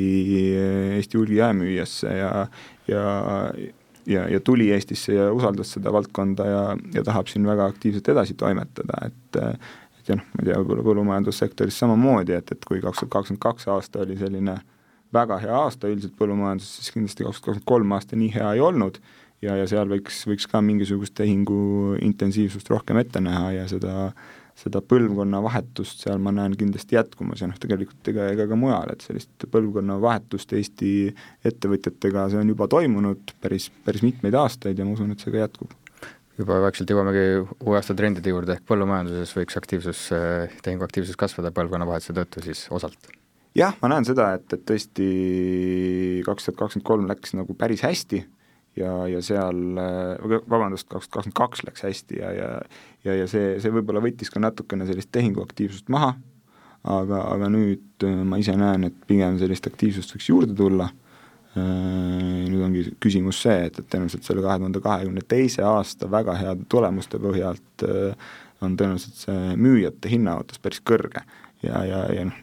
Eesti 1.00 1.20
hulgijaemüüjasse 1.20 2.16
ja 2.16 2.32
ja 2.88 3.04
ja, 4.08 4.24
ja 4.32 4.40
tuli 4.40 4.70
Eestisse 4.72 5.14
ja 5.14 5.28
usaldas 5.36 5.74
seda 5.76 5.92
valdkonda 5.94 6.48
ja, 6.48 6.64
ja 6.96 7.04
tahab 7.04 7.28
siin 7.28 7.48
väga 7.48 7.68
aktiivselt 7.68 8.08
edasi 8.16 8.38
toimetada, 8.40 9.04
et 9.10 9.42
et 10.00 10.14
jah, 10.14 10.24
ma 10.24 10.44
ei 10.44 10.48
tea, 10.48 10.58
võib-olla 10.62 10.88
põllumajandussektoris 10.88 11.78
samamoodi, 11.84 12.38
et, 12.38 12.56
et 12.56 12.66
kui 12.66 12.80
kaks 12.80 13.04
tuhat 13.04 13.12
kakskümmend 13.18 13.44
kaks 13.44 13.68
aasta 13.74 14.06
oli 14.06 14.16
selline 14.16 14.56
väga 15.14 15.38
hea 15.44 15.56
aasta 15.56 15.92
üldiselt 15.92 16.16
põllumajanduses, 16.20 16.80
siis 16.80 16.96
kindlasti 16.96 17.26
kaks 17.28 17.42
tuhat 17.42 17.58
kakskümmend 17.58 17.72
kolm 17.74 17.96
aasta 17.98 18.20
nii 18.20 18.32
hea 18.36 18.54
ei 18.56 18.64
olnud 18.64 19.02
ja, 19.44 19.56
ja 19.60 19.68
seal 19.70 19.90
võiks, 19.92 20.24
võiks 20.30 20.48
ka 20.50 20.62
mingisugust 20.66 21.16
tehingu 21.18 21.96
intensiivsust 22.04 22.70
rohkem 22.74 23.00
ette 23.02 23.22
näha 23.24 23.52
ja 23.60 23.66
seda, 23.70 24.12
seda 24.58 24.82
põlvkonnavahetust 24.82 26.06
seal 26.06 26.22
ma 26.24 26.34
näen 26.36 26.56
kindlasti 26.58 26.98
jätkumas 26.98 27.44
ja 27.44 27.50
noh, 27.52 27.58
tegelikult 27.62 28.12
ega, 28.14 28.30
ega 28.34 28.48
ka 28.50 28.60
mujal, 28.60 28.94
et 28.94 29.06
sellist 29.06 29.48
põlvkonnavahetust 29.54 30.56
Eesti 30.58 30.94
ettevõtjatega, 31.48 32.30
see 32.32 32.42
on 32.42 32.54
juba 32.54 32.70
toimunud 32.72 33.36
päris, 33.44 33.70
päris 33.86 34.06
mitmeid 34.06 34.38
aastaid 34.38 34.80
ja 34.80 34.88
ma 34.88 34.98
usun, 34.98 35.14
et 35.14 35.22
see 35.24 35.34
ka 35.34 35.46
jätkub 35.46 35.76
juba 36.38 36.60
vaikselt 36.62 36.92
jõuamegi 36.94 37.22
uue 37.66 37.78
aasta 37.80 37.96
trendide 37.98 38.30
juurde, 38.30 38.58
ehk 38.58 38.66
põllumajanduses 38.70 39.32
võiks 39.34 39.58
aktiivsus, 39.58 40.02
tehingu 40.66 40.86
aktiivsus 40.86 41.18
kasvada 41.18 41.50
põlvkonnavahetuse 41.54 42.14
tõttu 42.18 42.44
siis 42.46 42.66
osalt? 42.74 43.10
jah, 43.58 43.74
ma 43.82 43.90
näen 43.90 44.06
seda, 44.06 44.36
et, 44.38 44.46
et 44.54 44.66
tõesti 44.70 45.08
kaks 46.26 46.46
tuhat 46.46 46.60
kakskümmend 46.60 46.86
kolm 46.86 47.08
läks 47.10 47.34
nagu 47.38 47.58
päris 47.58 47.82
hästi 47.86 48.22
ja, 48.78 48.92
ja 49.10 49.22
seal, 49.26 49.60
vabandust, 50.50 50.88
kaks 50.88 51.10
tuhat 51.10 51.14
kakskümmend 51.18 51.40
kaks 51.42 51.66
läks 51.68 51.86
hästi 51.88 52.22
ja, 52.22 52.32
ja 52.36 52.52
ja, 53.08 53.16
ja 53.16 53.28
see, 53.30 53.58
see 53.62 53.74
võib-olla 53.74 54.02
võttis 54.04 54.32
ka 54.34 54.42
natukene 54.44 54.88
sellist 54.88 55.12
tehinguaktiivsust 55.16 55.92
maha, 55.94 56.14
aga, 56.88 57.24
aga 57.34 57.50
nüüd 57.54 58.08
äh, 58.08 58.24
ma 58.28 58.40
ise 58.42 58.56
näen, 58.60 58.90
et 58.90 58.98
pigem 59.10 59.38
sellist 59.42 59.70
aktiivsust 59.70 60.16
võiks 60.16 60.30
juurde 60.32 60.58
tulla, 60.58 60.90
äh, 60.90 61.62
nüüd 62.50 62.66
ongi 62.68 62.84
küsimus 63.04 63.42
see, 63.46 63.70
et, 63.70 63.80
et 63.80 63.90
tõenäoliselt 63.92 64.28
selle 64.28 64.46
kahe 64.46 64.60
tuhande 64.62 64.84
kahekümne 64.84 65.26
teise 65.28 65.66
aasta 65.68 66.10
väga 66.12 66.38
heade 66.42 66.68
tulemuste 66.72 67.22
põhjalt 67.24 67.88
äh, 67.88 68.30
on 68.66 68.78
tõenäoliselt 68.80 69.26
see 69.28 69.58
müüjate 69.62 70.10
hinnaootus 70.12 70.62
päris 70.62 70.82
kõrge. 70.86 71.22
Ja, 71.66 71.82
ja, 71.86 72.04
ja 72.14 72.28
noh, 72.30 72.38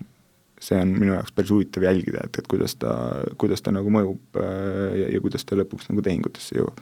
see 0.64 0.80
on 0.80 0.94
minu 0.96 1.16
jaoks 1.16 1.34
päris 1.36 1.52
huvitav 1.52 1.84
jälgida, 1.86 2.24
et, 2.28 2.38
et 2.40 2.48
kuidas 2.50 2.76
ta, 2.80 2.94
kuidas 3.40 3.62
ta 3.64 3.74
nagu 3.74 3.92
mõjub 3.92 4.40
äh, 4.40 4.96
ja, 5.02 5.10
ja 5.16 5.20
kuidas 5.24 5.44
ta 5.44 5.58
lõpuks 5.58 5.90
nagu 5.90 6.04
tehingutesse 6.04 6.58
jõuab. 6.60 6.80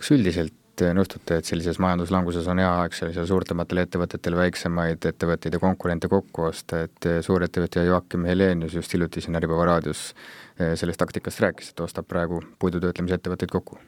kas 0.00 0.12
üldiselt 0.16 0.58
nõustute, 0.96 1.36
et 1.38 1.46
sellises 1.46 1.78
majanduslanguses 1.82 2.46
on 2.50 2.58
hea 2.62 2.70
aeg 2.80 2.94
sellisel 2.96 3.26
suurtematel 3.28 3.82
ettevõtetel 3.84 4.34
väiksemaid 4.38 5.04
ettevõtteid 5.12 5.54
ja 5.54 5.60
konkurente 5.62 6.08
kokku 6.10 6.48
osta, 6.48 6.82
et 6.88 7.08
suurettevõtja 7.26 7.84
Joakim 7.86 8.24
Helenius 8.26 8.74
just 8.78 8.94
hiljuti 8.96 9.22
siin 9.22 9.36
Äripäeva 9.38 9.68
raadios 9.68 10.08
äh, 10.12 10.72
sellest 10.80 11.02
taktikast 11.02 11.44
rääkis, 11.44 11.72
et 11.72 11.84
ostab 11.84 12.08
praegu 12.10 12.42
puidutöötlemise 12.58 13.20
ettevõtteid 13.20 13.52
kokku? 13.52 13.80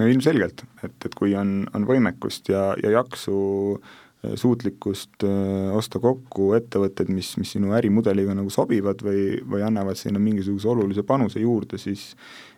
ilmselgelt, 0.00 0.62
et, 0.86 0.94
et 1.04 1.14
kui 1.14 1.34
on, 1.36 1.66
on 1.76 1.84
võimekust 1.84 2.48
ja, 2.48 2.70
ja 2.80 2.94
jaksu 2.94 3.34
äh, 3.76 3.98
suutlikkust 4.38 5.24
äh, 5.26 5.72
osta 5.74 5.98
kokku 6.02 6.52
ettevõtted, 6.54 7.08
mis, 7.10 7.32
mis 7.40 7.54
sinu 7.56 7.72
ärimudeliga 7.74 8.36
nagu 8.38 8.52
sobivad 8.54 9.02
või, 9.02 9.40
või 9.42 9.64
annavad 9.66 9.98
sinna 9.98 10.22
mingisuguse 10.22 10.68
olulise 10.70 11.02
panuse 11.06 11.42
juurde, 11.42 11.80
siis 11.82 12.12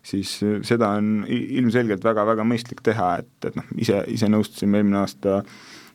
siis 0.04 0.34
seda 0.68 0.90
on 0.98 1.22
ilmselgelt 1.32 2.04
väga-väga 2.04 2.44
mõistlik 2.44 2.82
teha, 2.84 3.22
et, 3.22 3.48
et 3.48 3.54
noh, 3.56 3.70
ise, 3.80 4.02
ise 4.12 4.28
nõustusime 4.28 4.82
eelmine 4.82 5.00
aasta 5.00 5.38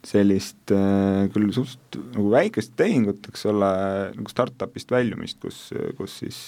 sellist 0.10 0.74
äh, 0.74 1.28
küll 1.30 1.52
suhteliselt 1.54 2.00
nagu 2.16 2.34
väikest 2.34 2.74
tehingut, 2.80 3.30
eks 3.30 3.46
ole, 3.52 3.70
nagu 4.16 4.34
startup'ist 4.34 4.90
väljumist, 4.96 5.38
kus, 5.44 5.62
kus 6.00 6.18
siis, 6.24 6.42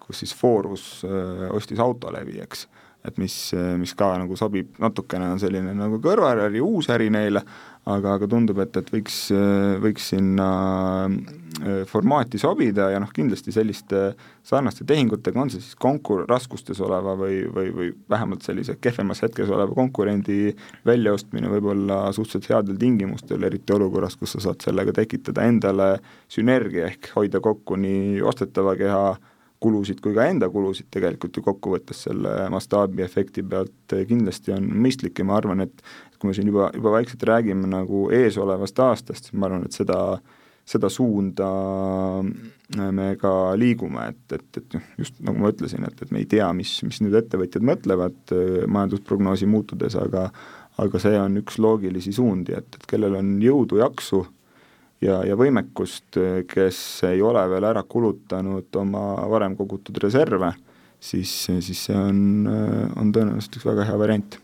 kus 0.00 0.24
siis 0.24 0.32
Forus 0.38 0.88
äh, 1.04 1.46
ostis 1.52 1.82
Autolevi, 1.84 2.40
eks 2.46 2.64
et 3.06 3.18
mis, 3.22 3.36
mis 3.80 3.94
ka 3.98 4.12
nagu 4.20 4.36
sobib, 4.38 4.74
natukene 4.82 5.30
on 5.34 5.40
selline 5.42 5.74
nagu 5.76 6.00
kõrvaläri, 6.02 6.60
uus 6.64 6.90
äri 6.92 7.08
neile, 7.14 7.42
aga, 7.86 8.16
aga 8.16 8.28
tundub, 8.30 8.58
et, 8.64 8.76
et 8.80 8.88
võiks, 8.90 9.18
võiks 9.82 10.10
sinna 10.12 10.48
formaati 11.88 12.38
sobida 12.38 12.90
ja 12.92 12.98
noh, 13.00 13.10
kindlasti 13.14 13.54
selliste 13.54 14.00
sarnaste 14.46 14.84
tehingutega, 14.88 15.40
on 15.40 15.52
see 15.52 15.62
siis 15.62 15.78
konkur-, 15.80 16.26
raskustes 16.28 16.80
oleva 16.84 17.14
või, 17.18 17.38
või, 17.52 17.70
või 17.76 17.92
vähemalt 18.10 18.44
sellise 18.46 18.76
kehvemas 18.82 19.22
hetkes 19.24 19.52
oleva 19.54 19.74
konkurendi 19.76 20.50
väljaostmine 20.86 21.50
võib-olla 21.54 22.02
suhteliselt 22.16 22.50
headel 22.52 22.80
tingimustel, 22.80 23.46
eriti 23.48 23.76
olukorras, 23.76 24.18
kus 24.20 24.36
sa 24.36 24.48
saad 24.48 24.66
sellega 24.66 24.94
tekitada 24.96 25.46
endale 25.48 25.94
sünergia 26.28 26.90
ehk 26.90 27.12
hoida 27.16 27.40
kokku 27.44 27.78
nii 27.80 28.20
ostetava 28.26 28.76
keha 28.76 29.06
kulusid 29.60 30.00
kui 30.04 30.14
ka 30.16 30.26
enda 30.30 30.48
kulusid 30.52 30.88
tegelikult 30.92 31.36
ju 31.36 31.44
kokkuvõttes 31.46 32.02
selle 32.08 32.32
mastaabiefekti 32.52 33.44
pealt 33.48 33.94
kindlasti 34.08 34.52
on 34.56 34.66
mõistlik 34.84 35.18
ja 35.18 35.28
ma 35.28 35.38
arvan, 35.40 35.64
et 35.64 35.84
kui 36.20 36.30
me 36.30 36.36
siin 36.36 36.50
juba, 36.50 36.70
juba 36.74 36.96
vaikselt 36.98 37.24
räägime 37.28 37.68
nagu 37.70 38.06
eesolevast 38.14 38.82
aastast, 38.84 39.28
siis 39.28 39.38
ma 39.38 39.48
arvan, 39.50 39.64
et 39.68 39.76
seda 39.76 40.00
seda 40.66 40.88
suunda 40.90 41.48
me 42.74 43.08
ka 43.20 43.32
liigume, 43.58 44.08
et, 44.10 44.34
et, 44.34 44.46
et 44.58 44.72
noh, 44.74 44.86
just 44.98 45.18
nagu 45.22 45.38
ma 45.38 45.52
ütlesin, 45.52 45.86
et, 45.86 46.00
et 46.02 46.10
me 46.10 46.22
ei 46.24 46.26
tea, 46.30 46.48
mis, 46.58 46.72
mis 46.82 46.98
nüüd 47.04 47.14
ettevõtjad 47.20 47.66
mõtlevad 47.66 48.34
äh, 48.34 48.64
majandusprognoosi 48.66 49.46
muutudes, 49.50 49.94
aga 50.00 50.30
aga 50.82 51.00
see 51.00 51.16
on 51.16 51.38
üks 51.40 51.56
loogilisi 51.62 52.12
suundi, 52.12 52.52
et, 52.52 52.66
et 52.76 52.82
kellel 52.90 53.14
on 53.16 53.36
jõudu, 53.40 53.78
jaksu 53.80 54.26
ja, 55.04 55.20
ja 55.26 55.36
võimekust, 55.38 56.18
kes 56.50 56.80
ei 57.10 57.22
ole 57.24 57.42
veel 57.52 57.68
ära 57.68 57.84
kulutanud 57.88 58.80
oma 58.80 59.06
varem 59.30 59.56
kogutud 59.58 59.98
reserve, 60.02 60.52
siis, 61.00 61.32
siis 61.46 61.86
see 61.88 61.96
on, 61.96 62.20
on 62.96 63.14
tõenäoliselt 63.14 63.58
üks 63.60 63.68
väga 63.68 63.88
hea 63.90 63.98
variant. 64.00 64.38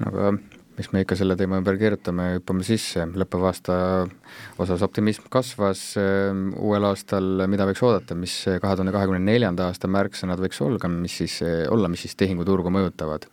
no 0.00 0.10
aga 0.10 0.34
miks 0.74 0.90
me 0.90 1.04
ikka 1.04 1.16
selle 1.18 1.36
teema 1.38 1.58
ümber 1.60 1.76
keerutame, 1.78 2.30
hüppame 2.38 2.64
sisse, 2.66 3.06
lõppeva 3.14 3.50
aasta 3.52 3.76
osas 4.62 4.82
optimism 4.86 5.28
kasvas, 5.32 5.84
ehm, 6.00 6.48
uuel 6.58 6.88
aastal 6.90 7.44
mida 7.50 7.66
võiks 7.68 7.82
oodata, 7.86 8.16
mis 8.18 8.40
kahe 8.46 8.78
tuhande 8.78 8.94
kahekümne 8.94 9.22
neljanda 9.22 9.68
aasta 9.70 9.90
märksõnad 9.90 10.42
võiks 10.42 10.58
olla, 10.64 10.90
mis 10.90 11.20
siis, 11.22 11.38
olla, 11.70 11.90
mis 11.92 12.06
siis 12.06 12.18
tehinguturgu 12.18 12.74
mõjutavad? 12.74 13.28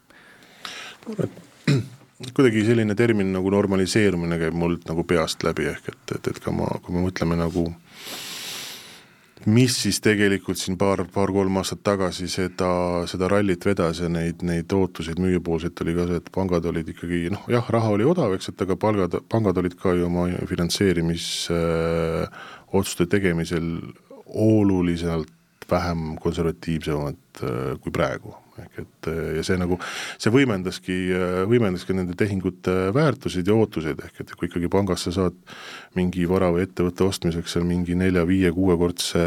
Kuidagi 2.36 2.66
selline 2.68 2.96
termin 2.98 3.32
nagu 3.34 3.54
normaliseerumine 3.54 4.40
käib 4.42 4.58
mult 4.58 4.84
nagu 4.90 5.06
peast 5.08 5.46
läbi, 5.48 5.70
ehk 5.72 5.94
et, 5.94 6.04
et, 6.18 6.34
et 6.34 6.44
ka 6.44 6.54
ma, 6.56 6.68
kui 6.84 6.96
me 6.96 7.06
mõtleme 7.08 7.40
nagu 7.40 7.70
mis 9.46 9.84
siis 9.84 10.00
tegelikult 10.04 10.58
siin 10.62 10.78
paar, 10.78 11.06
paar-kolm 11.14 11.58
aastat 11.62 11.80
tagasi 11.86 12.28
seda, 12.30 12.72
seda 13.10 13.28
rallit 13.32 13.66
vedas 13.66 14.00
ja 14.04 14.10
neid, 14.12 14.44
neid 14.46 14.74
ootuseid 14.76 15.20
müüjapoolselt 15.22 15.82
oli 15.82 15.96
ka 15.98 16.04
see, 16.10 16.18
et 16.22 16.30
pangad 16.34 16.66
olid 16.70 16.88
ikkagi 16.94 17.18
noh, 17.34 17.44
jah, 17.50 17.66
raha 17.74 17.90
oli 17.96 18.06
odav, 18.08 18.30
eks, 18.38 18.48
et 18.54 18.60
aga 18.68 18.76
palgad, 18.80 19.12
pangad 19.32 19.56
olid 19.62 19.76
ka 19.82 19.90
ju 19.98 20.04
oma 20.10 20.24
finantseerimisotsuste 20.50 23.04
äh, 23.08 23.12
tegemisel 23.16 23.68
oluliselt 24.32 25.32
vähem 25.72 26.16
konservatiivsemad 26.22 27.44
äh, 27.44 27.76
kui 27.82 27.94
praegu. 27.94 28.36
Ehk 28.60 28.82
et 28.82 29.08
äh, 29.08 29.20
ja 29.38 29.44
see 29.48 29.56
nagu, 29.58 29.78
see 30.22 30.32
võimendaski, 30.34 30.96
äh, 31.16 31.36
võimendaski 31.50 31.96
nende 31.96 32.14
tehingute 32.20 32.92
väärtuseid 32.94 33.48
ja 33.48 33.56
ootuseid, 33.56 34.02
ehk 34.04 34.20
et 34.22 34.34
kui 34.36 34.50
ikkagi 34.50 34.70
pangast 34.72 35.08
sa 35.08 35.14
saad 35.16 35.38
mingi 35.98 36.28
vara 36.30 36.52
või 36.54 36.66
ettevõtte 36.66 37.06
ostmiseks 37.08 37.56
seal 37.56 37.66
mingi 37.68 37.96
nelja-viie-kuuekordse 38.00 39.24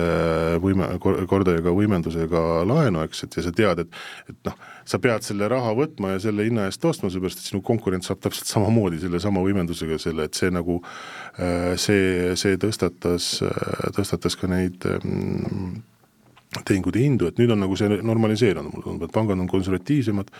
võime, 0.62 0.90
kordajaga 1.00 1.72
võimendusega 1.74 2.44
laenu, 2.68 3.02
eks, 3.08 3.24
et 3.26 3.38
ja 3.40 3.46
sa 3.46 3.54
tead, 3.56 3.84
et 3.86 3.98
et 4.30 4.38
noh, 4.50 4.60
sa 4.88 5.00
pead 5.00 5.24
selle 5.24 5.48
raha 5.50 5.72
võtma 5.76 6.14
ja 6.14 6.20
selle 6.26 6.46
hinna 6.46 6.68
eest 6.68 6.84
ostma, 6.84 7.10
seepärast 7.12 7.40
et 7.40 7.48
sinu 7.48 7.62
konkurent 7.64 8.04
saab 8.06 8.20
täpselt 8.24 8.50
samamoodi 8.52 9.00
sellesama 9.02 9.42
võimendusega 9.44 9.98
selle, 10.00 10.28
et 10.28 10.36
see 10.36 10.52
nagu 10.52 10.78
see, 11.80 12.36
see 12.38 12.60
tõstatas, 12.60 13.32
tõstatas 13.96 14.36
ka 14.38 14.50
neid 14.50 14.84
mm, 15.00 15.82
tehingute 16.62 17.02
hindu, 17.02 17.30
et 17.30 17.40
nüüd 17.40 17.54
on 17.54 17.64
nagu 17.64 17.76
see 17.78 17.90
normaliseerunud, 18.02 18.70
mulle 18.72 18.86
tundub, 18.86 19.08
et 19.08 19.14
pangad 19.14 19.40
on 19.40 19.50
konservatiivsemad, 19.50 20.30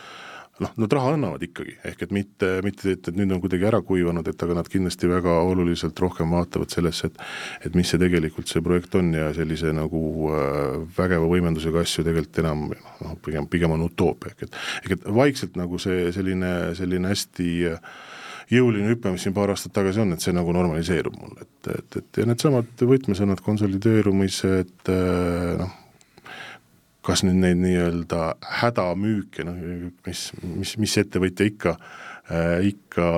noh, 0.63 0.71
nad 0.79 0.95
raha 0.95 1.15
annavad 1.17 1.43
ikkagi, 1.43 1.75
ehk 1.91 2.05
et 2.07 2.15
mitte, 2.15 2.51
mitte 2.67 2.93
et, 2.93 3.09
et 3.11 3.19
nüüd 3.19 3.33
on 3.35 3.43
kuidagi 3.43 3.67
ära 3.67 3.81
kuivanud, 3.87 4.29
et 4.31 4.47
aga 4.47 4.57
nad 4.61 4.71
kindlasti 4.71 5.11
väga 5.11 5.35
oluliselt 5.49 5.99
rohkem 6.05 6.31
vaatavad 6.37 6.71
sellesse, 6.75 7.11
et 7.11 7.69
et 7.69 7.79
mis 7.79 7.91
see 7.91 8.01
tegelikult 8.01 8.51
see 8.51 8.63
projekt 8.63 8.95
on 8.99 9.11
ja 9.17 9.33
sellise 9.35 9.73
nagu 9.75 10.03
äh, 10.31 10.81
vägeva 10.99 11.29
võimendusega 11.31 11.83
asju 11.83 12.07
tegelikult 12.07 12.43
enam 12.45 12.67
noh, 12.71 13.15
pigem, 13.25 13.51
pigem 13.51 13.75
on 13.75 13.87
utoopia, 13.89 14.35
ehk 14.35 14.47
et 14.47 14.59
ehk 14.85 14.99
et 14.99 15.09
vaikselt 15.21 15.59
nagu 15.59 15.81
see 15.83 16.11
selline, 16.15 16.53
selline 16.79 17.11
hästi 17.11 17.51
jõuline 18.53 18.91
hüpe, 18.93 19.11
mis 19.11 19.25
siin 19.25 19.35
paar 19.35 19.53
aastat 19.55 19.73
tagasi 19.75 20.03
on, 20.05 20.15
et 20.15 20.25
see 20.25 20.35
nagu 20.37 20.53
normaliseerub 20.55 21.17
mul, 21.19 21.39
et, 21.41 21.71
et, 21.79 21.97
et 22.01 22.21
ja 22.21 22.29
needsamad 22.29 22.85
võtmesõnad, 22.95 23.43
konsolideerumised, 23.45 24.77
äh, 24.93 25.55
noh, 25.63 25.81
kas 27.05 27.25
nüüd 27.27 27.39
neid 27.43 27.61
nii-öelda 27.61 28.35
hädamüüke, 28.63 29.45
noh 29.47 29.61
mis, 30.07 30.27
mis, 30.43 30.75
mis 30.81 30.97
ettevõtja 31.03 31.47
ikka 31.51 31.77
äh,, 31.77 32.67
ikka 32.71 33.09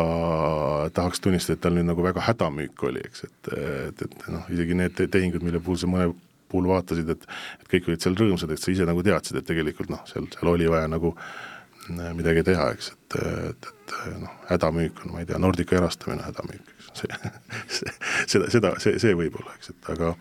tahaks 0.96 1.22
tunnistada, 1.22 1.57
et 1.57 1.64
tal 1.64 1.77
nüüd 1.77 1.87
nagu 1.87 2.05
väga 2.05 2.25
hädamüük 2.27 2.87
oli, 2.88 3.03
eks, 3.07 3.27
et, 3.29 3.53
et, 3.57 4.07
et 4.09 4.31
noh, 4.33 4.46
isegi 4.53 4.79
need 4.79 5.03
tehingud, 5.05 5.44
mille 5.46 5.62
puhul 5.62 5.79
sa 5.83 5.90
mõne 5.90 6.11
puhul 6.51 6.68
vaatasid, 6.70 7.11
et 7.14 7.29
et 7.61 7.68
kõik 7.70 7.90
olid 7.90 8.03
seal 8.03 8.18
rõõmsad, 8.18 8.53
et 8.55 8.62
sa 8.62 8.72
ise 8.75 8.87
nagu 8.88 9.03
teadsid, 9.07 9.38
et 9.38 9.46
tegelikult 9.46 9.90
noh, 9.92 10.03
seal, 10.11 10.27
seal 10.35 10.51
oli 10.51 10.66
vaja 10.70 10.90
nagu 10.90 11.14
äh, 11.14 12.11
midagi 12.18 12.42
teha, 12.46 12.68
eks, 12.75 12.90
et, 12.94 13.18
et, 13.53 13.70
et 13.70 14.18
noh, 14.22 14.35
hädamüük 14.51 15.05
on, 15.05 15.14
ma 15.14 15.22
ei 15.22 15.31
tea, 15.31 15.38
Nordica 15.42 15.79
erastamine 15.79 16.27
hädamüük, 16.27 16.75
eks, 16.75 16.90
see, 17.03 17.22
see, 17.79 17.96
seda, 18.35 18.51
seda, 18.55 18.75
see, 18.83 18.99
see 19.03 19.14
võib 19.18 19.38
olla, 19.42 19.55
eks, 19.59 19.75
et 19.75 19.90
aga 19.94 20.14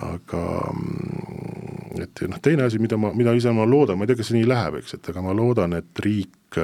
aga 0.00 0.42
mm, 0.72 1.61
et 2.00 2.22
noh, 2.30 2.40
teine 2.42 2.64
asi, 2.68 2.80
mida 2.82 2.96
ma, 3.00 3.12
mida 3.16 3.34
ise 3.36 3.52
ma 3.52 3.66
loodan, 3.68 3.98
ma 3.98 4.06
ei 4.06 4.12
tea, 4.12 4.20
kas 4.20 4.30
see 4.30 4.38
nii 4.38 4.48
läheb, 4.48 4.78
eks, 4.80 4.96
et 4.96 5.10
aga 5.12 5.24
ma 5.24 5.34
loodan, 5.36 5.76
et 5.78 6.04
riik 6.04 6.56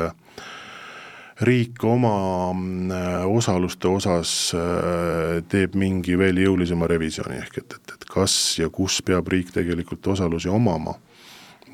riik 1.46 1.84
oma 1.86 2.50
mm, 2.50 3.28
osaluste 3.30 3.86
osas 3.90 4.32
äh, 4.58 5.38
teeb 5.50 5.76
mingi 5.78 6.16
veel 6.18 6.40
jõulisema 6.42 6.88
revisjoni, 6.90 7.38
ehk 7.44 7.60
et, 7.60 7.76
et, 7.78 7.92
et 7.94 8.08
kas 8.10 8.34
ja 8.58 8.70
kus 8.74 8.98
peab 9.06 9.28
riik 9.30 9.52
tegelikult 9.54 10.06
osalusi 10.16 10.50
omama 10.50 10.96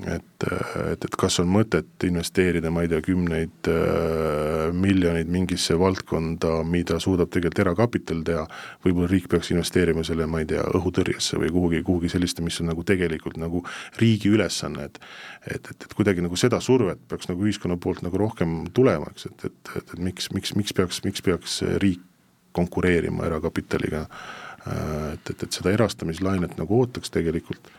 et, 0.02 0.44
et, 0.92 1.04
et 1.06 1.16
kas 1.18 1.38
on 1.42 1.48
mõtet 1.50 2.06
investeerida, 2.06 2.70
ma 2.74 2.82
ei 2.84 2.90
tea, 2.90 3.00
kümneid 3.04 3.68
äh, 3.70 4.72
miljoneid 4.74 5.30
mingisse 5.30 5.76
valdkonda, 5.78 6.56
mida 6.68 6.98
suudab 7.02 7.30
tegelikult 7.32 7.62
erakapital 7.64 8.22
teha, 8.26 8.44
võib-olla 8.84 9.10
riik 9.12 9.28
peaks 9.32 9.52
investeerima 9.54 10.04
selle, 10.06 10.26
ma 10.30 10.42
ei 10.42 10.48
tea, 10.50 10.64
õhutõrjesse 10.78 11.38
või 11.40 11.52
kuhugi, 11.54 11.82
kuhugi 11.86 12.10
selliste, 12.12 12.44
mis 12.44 12.58
on 12.62 12.72
nagu 12.72 12.84
tegelikult 12.86 13.38
nagu 13.40 13.62
riigi 14.02 14.32
ülesanne, 14.34 14.88
et 14.90 14.98
et, 15.44 15.60
et, 15.60 15.76
et 15.76 15.92
kuidagi 15.92 16.22
nagu 16.24 16.36
seda 16.40 16.56
survet 16.64 17.00
peaks 17.08 17.28
nagu 17.28 17.44
ühiskonna 17.44 17.76
poolt 17.80 18.00
nagu 18.04 18.18
rohkem 18.18 18.62
tulema, 18.74 19.10
eks, 19.12 19.28
et, 19.28 19.46
et, 19.50 19.72
et, 19.76 19.94
et 19.94 20.00
miks, 20.00 20.30
miks, 20.32 20.54
miks 20.56 20.72
peaks, 20.76 21.02
miks 21.04 21.24
peaks 21.24 21.60
riik 21.82 22.02
konkureerima 22.54 23.26
erakapitaliga, 23.26 24.04
äh, 24.66 25.14
et, 25.14 25.34
et, 25.34 25.46
et 25.46 25.56
seda 25.60 25.74
erastamislainet 25.74 26.58
nagu 26.58 26.82
ootaks 26.82 27.12
tegelikult 27.14 27.72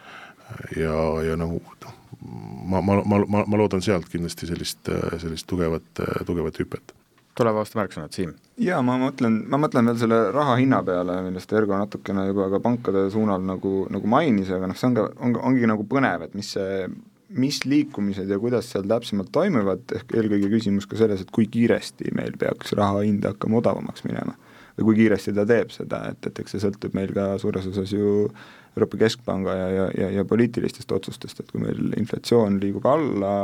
ja, 0.77 0.95
ja 1.25 1.37
nagu 1.39 1.59
noh, 1.59 1.94
ma, 2.21 2.81
ma, 2.81 3.01
ma, 3.03 3.23
ma, 3.27 3.43
ma 3.47 3.59
loodan 3.59 3.83
sealt 3.85 4.09
kindlasti 4.11 4.49
sellist, 4.49 4.91
sellist 5.21 5.47
tugevat, 5.49 6.05
tugevat 6.25 6.61
hüpet 6.63 6.95
tuleva 7.35 7.63
aasta 7.63 7.79
märksõnad, 7.79 8.13
Siim? 8.15 8.33
jaa, 8.61 8.79
ma 8.85 8.95
mõtlen, 8.99 9.41
ma 9.51 9.59
mõtlen 9.59 9.89
veel 9.89 9.99
selle 9.99 10.19
raha 10.35 10.55
hinna 10.61 10.81
peale, 10.87 11.17
millest 11.25 11.51
Ergo 11.55 11.75
natukene 11.77 12.29
juba 12.29 12.47
ka 12.53 12.61
pankade 12.63 13.09
suunal 13.13 13.43
nagu, 13.43 13.73
nagu 13.91 14.11
mainis, 14.11 14.51
aga 14.55 14.69
noh, 14.71 14.79
see 14.79 14.89
on 14.91 14.97
ka, 14.97 15.09
on, 15.19 15.35
ongi 15.51 15.69
nagu 15.69 15.85
põnev, 15.89 16.27
et 16.27 16.37
mis 16.37 16.53
see, 16.55 16.87
mis 17.35 17.59
liikumised 17.67 18.31
ja 18.31 18.39
kuidas 18.39 18.69
seal 18.71 18.87
täpsemalt 18.87 19.33
toimuvad, 19.35 19.83
ehk 19.97 20.15
eelkõige 20.15 20.51
küsimus 20.53 20.87
ka 20.87 20.99
selles, 20.99 21.25
et 21.25 21.33
kui 21.35 21.49
kiiresti 21.51 22.13
meil 22.15 22.37
peaks 22.39 22.75
raha 22.77 23.03
hind 23.03 23.25
hakkama 23.27 23.59
odavamaks 23.63 24.07
minema. 24.07 24.37
või 24.75 24.89
kui 24.89 24.95
kiiresti 25.03 25.31
ta 25.35 25.45
teeb 25.47 25.69
seda, 25.71 26.01
et, 26.11 26.25
et 26.27 26.39
eks 26.39 26.55
see 26.55 26.63
sõltub 26.63 26.95
meil 26.95 27.13
ka 27.15 27.35
suures 27.39 27.67
osas 27.69 27.91
ju 27.95 28.31
Euroopa 28.75 28.97
Keskpanga 28.99 29.53
ja, 29.55 29.67
ja, 29.71 29.83
ja, 29.97 30.09
ja 30.19 30.25
poliitilistest 30.27 30.91
otsustest, 30.91 31.39
et 31.39 31.51
kui 31.51 31.61
meil 31.63 31.93
inflatsioon 31.99 32.57
liigub 32.59 32.85
alla, 32.91 33.35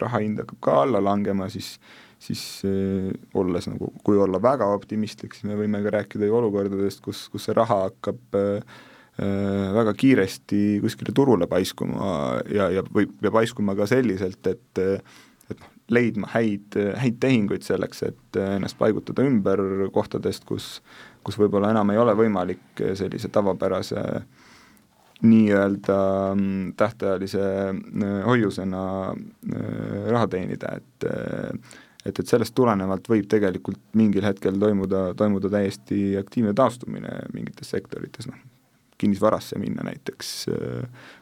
raha 0.00 0.22
hind 0.24 0.40
hakkab 0.40 0.62
ka 0.64 0.76
alla 0.86 1.02
langema, 1.04 1.50
siis 1.52 1.74
siis 2.20 2.40
äh, 2.68 3.08
olles 3.34 3.64
nagu, 3.70 3.90
kui 4.04 4.18
olla 4.20 4.36
väga 4.42 4.66
optimistlik, 4.74 5.32
siis 5.32 5.46
me 5.48 5.56
võime 5.56 5.80
ka 5.84 5.94
rääkida 5.94 6.28
ju 6.28 6.36
olukordadest, 6.36 7.00
kus, 7.04 7.26
kus 7.32 7.48
see 7.48 7.56
raha 7.56 7.78
hakkab 7.86 8.36
äh, 8.36 8.80
väga 9.76 9.94
kiiresti 9.96 10.78
kuskile 10.80 11.12
turule 11.16 11.48
paiskuma 11.48 12.10
ja, 12.52 12.68
ja 12.72 12.84
võib, 12.84 13.16
ja 13.24 13.32
paiskuma 13.32 13.76
ka 13.76 13.88
selliselt, 13.88 14.40
et 14.48 14.84
et 15.50 15.56
noh, 15.58 15.72
leidma 15.90 16.28
häid, 16.30 16.76
häid 17.00 17.16
tehinguid 17.20 17.64
selleks, 17.66 18.04
et 18.06 18.38
ennast 18.38 18.78
paigutada 18.78 19.24
ümber 19.26 19.60
kohtadest, 19.92 20.44
kus 20.48 20.78
kus 21.24 21.36
võib-olla 21.40 21.72
enam 21.74 21.90
ei 21.92 21.98
ole 22.00 22.14
võimalik 22.16 22.84
sellise 22.96 23.28
tavapärase 23.32 24.00
äh, 24.00 24.46
nii-öelda 25.22 26.34
mm, 26.34 26.72
tähtajalise 26.76 27.40
äh, 27.68 28.24
hoiusena 28.26 28.84
äh, 29.10 30.10
raha 30.10 30.26
teenida, 30.28 30.76
et 30.76 31.10
äh, 31.10 31.78
et, 32.06 32.16
et 32.16 32.26
sellest 32.26 32.54
tulenevalt 32.56 33.10
võib 33.12 33.26
tegelikult 33.28 33.76
mingil 33.92 34.24
hetkel 34.24 34.56
toimuda, 34.56 35.10
toimuda 35.20 35.50
täiesti 35.52 36.14
aktiivne 36.16 36.54
taastumine 36.56 37.10
mingites 37.34 37.74
sektorites, 37.74 38.24
noh, 38.30 38.38
kinnisvarasse 39.00 39.58
minna 39.60 39.84
näiteks, 39.84 40.30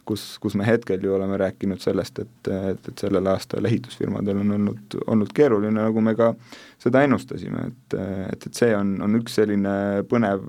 kus, 0.07 0.23
kus 0.43 0.55
me 0.59 0.67
hetkel 0.67 1.03
ju 1.03 1.17
oleme 1.17 1.35
rääkinud 1.39 1.83
sellest, 1.83 2.23
et, 2.23 2.51
et, 2.71 2.89
et 2.93 3.03
sellel 3.03 3.27
aastal 3.31 3.67
ehitusfirmadel 3.67 4.39
on 4.45 4.55
olnud, 4.55 4.97
olnud 5.07 5.35
keeruline, 5.35 5.75
nagu 5.81 6.03
me 6.03 6.15
ka 6.19 6.33
seda 6.79 7.03
ennustasime, 7.07 7.69
et, 7.73 7.99
et, 7.99 8.47
et 8.47 8.63
see 8.63 8.71
on, 8.79 8.97
on 9.03 9.19
üks 9.19 9.39
selline 9.39 9.75
põnev, 10.11 10.47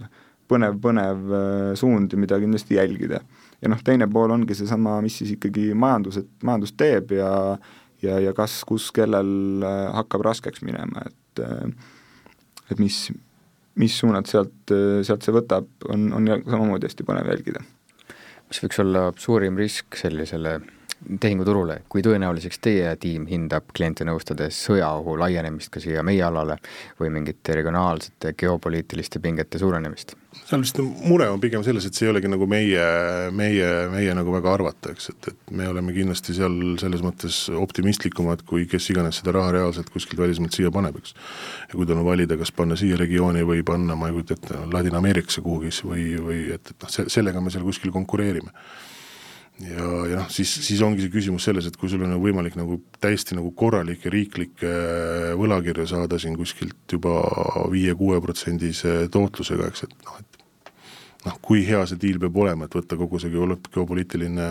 põnev, 0.50 0.78
põnev 0.82 1.38
suund, 1.82 2.14
mida 2.22 2.38
kindlasti 2.42 2.78
jälgida. 2.78 3.22
Ja 3.62 3.72
noh, 3.72 3.82
teine 3.86 4.08
pool 4.12 4.32
ongi 4.32 4.56
seesama, 4.58 5.00
mis 5.06 5.20
siis 5.22 5.36
ikkagi 5.36 5.72
majandus, 5.78 6.22
et 6.22 6.48
majandus 6.48 6.76
teeb 6.80 7.16
ja 7.18 7.32
ja, 8.04 8.20
ja 8.24 8.34
kas, 8.36 8.62
kus, 8.68 8.90
kellel 8.96 9.64
hakkab 9.96 10.24
raskeks 10.30 10.64
minema, 10.64 11.04
et 11.08 11.44
et 12.70 12.80
mis, 12.80 12.96
mis 13.82 13.96
suunad 13.98 14.28
sealt, 14.30 14.72
sealt 15.04 15.26
see 15.26 15.34
võtab, 15.36 15.68
on, 15.90 16.10
on 16.16 16.28
samamoodi 16.46 16.88
hästi 16.88 17.06
põnev 17.08 17.32
jälgida. 17.32 17.64
mis 18.50 18.62
võiks 18.64 18.82
olla 18.84 19.10
suurim 19.18 19.58
risk 19.58 19.98
sellisele 20.00 20.60
tehinguturule, 21.22 21.82
kui 21.90 22.04
tõenäoliseks 22.04 22.60
teie 22.64 22.92
tiim 23.00 23.26
hindab 23.30 23.72
kliente 23.76 24.06
nõustades 24.08 24.58
sõjaohu 24.68 25.16
laienemist 25.20 25.72
ka 25.74 25.82
siia 25.84 26.04
meie 26.04 26.24
alale 26.26 26.60
või 27.00 27.12
mingite 27.16 27.56
regionaalsete 27.56 28.34
geopoliitiliste 28.40 29.22
pingete 29.24 29.62
suurenemist? 29.62 30.16
seal 30.46 30.62
vist 30.62 30.78
mure 30.80 31.26
on 31.32 31.40
pigem 31.42 31.64
selles, 31.66 31.88
et 31.88 31.98
see 31.98 32.06
ei 32.06 32.12
olegi 32.12 32.30
nagu 32.30 32.46
meie, 32.50 32.84
meie, 33.34 33.70
meie 33.90 34.14
nagu 34.14 34.34
väga 34.36 34.52
arvata, 34.54 34.92
eks, 34.94 35.10
et, 35.14 35.30
et 35.32 35.54
me 35.58 35.66
oleme 35.72 35.94
kindlasti 35.96 36.36
seal 36.38 36.54
selles 36.82 37.02
mõttes 37.06 37.40
optimistlikumad, 37.58 38.44
kui 38.50 38.68
kes 38.70 38.92
iganes 38.94 39.22
seda 39.22 39.34
raha 39.40 39.56
reaalselt 39.58 39.90
kuskilt 39.94 40.22
välismaalt 40.22 40.54
siia 40.54 40.70
paneb, 40.74 41.00
eks. 41.02 41.16
ja 41.72 41.74
kui 41.74 41.90
tal 41.90 42.04
on 42.04 42.06
valida, 42.06 42.38
kas 42.38 42.54
panna 42.54 42.78
siia 42.80 43.00
regiooni 43.00 43.42
või 43.48 43.66
panna, 43.66 43.98
ma 43.98 44.12
ei 44.12 44.20
kujuta 44.20 44.38
ette, 44.38 44.62
Ladina-Ameerikasse 44.76 45.42
kuhugi 45.46 45.74
või, 45.90 46.06
või 46.28 46.46
et, 46.54 46.76
et 46.76 46.86
noh, 46.86 46.94
se-, 46.94 47.10
sellega 47.10 47.42
me 47.42 47.54
seal 47.54 47.66
kuskil 47.66 47.94
konkureerime 47.96 48.54
ja, 49.66 49.88
ja 50.10 50.22
noh, 50.22 50.30
siis, 50.32 50.52
siis 50.66 50.82
ongi 50.86 51.04
see 51.04 51.14
küsimus 51.14 51.48
selles, 51.50 51.68
et 51.68 51.78
kui 51.80 51.92
sul 51.92 52.04
on 52.06 52.16
võimalik 52.24 52.56
nagu 52.60 52.80
täiesti 53.04 53.38
nagu 53.38 53.52
korralikke 53.58 54.12
riiklikke 54.14 54.74
võlakirju 55.40 55.88
saada 55.90 56.20
siin 56.22 56.38
kuskilt 56.40 56.98
juba 56.98 57.20
viie-kuue 57.74 58.22
protsendise 58.24 59.02
tootlusega, 59.12 59.72
eks, 59.72 59.88
et 59.88 59.98
noh, 60.08 60.20
et 60.22 60.39
noh, 61.26 61.36
kui 61.44 61.64
hea 61.68 61.82
see 61.90 62.00
diil 62.00 62.20
peab 62.22 62.38
olema, 62.40 62.68
et 62.68 62.76
võtta 62.76 62.96
kogu 63.00 63.20
see 63.20 63.32
geopoliitiline 63.34 64.48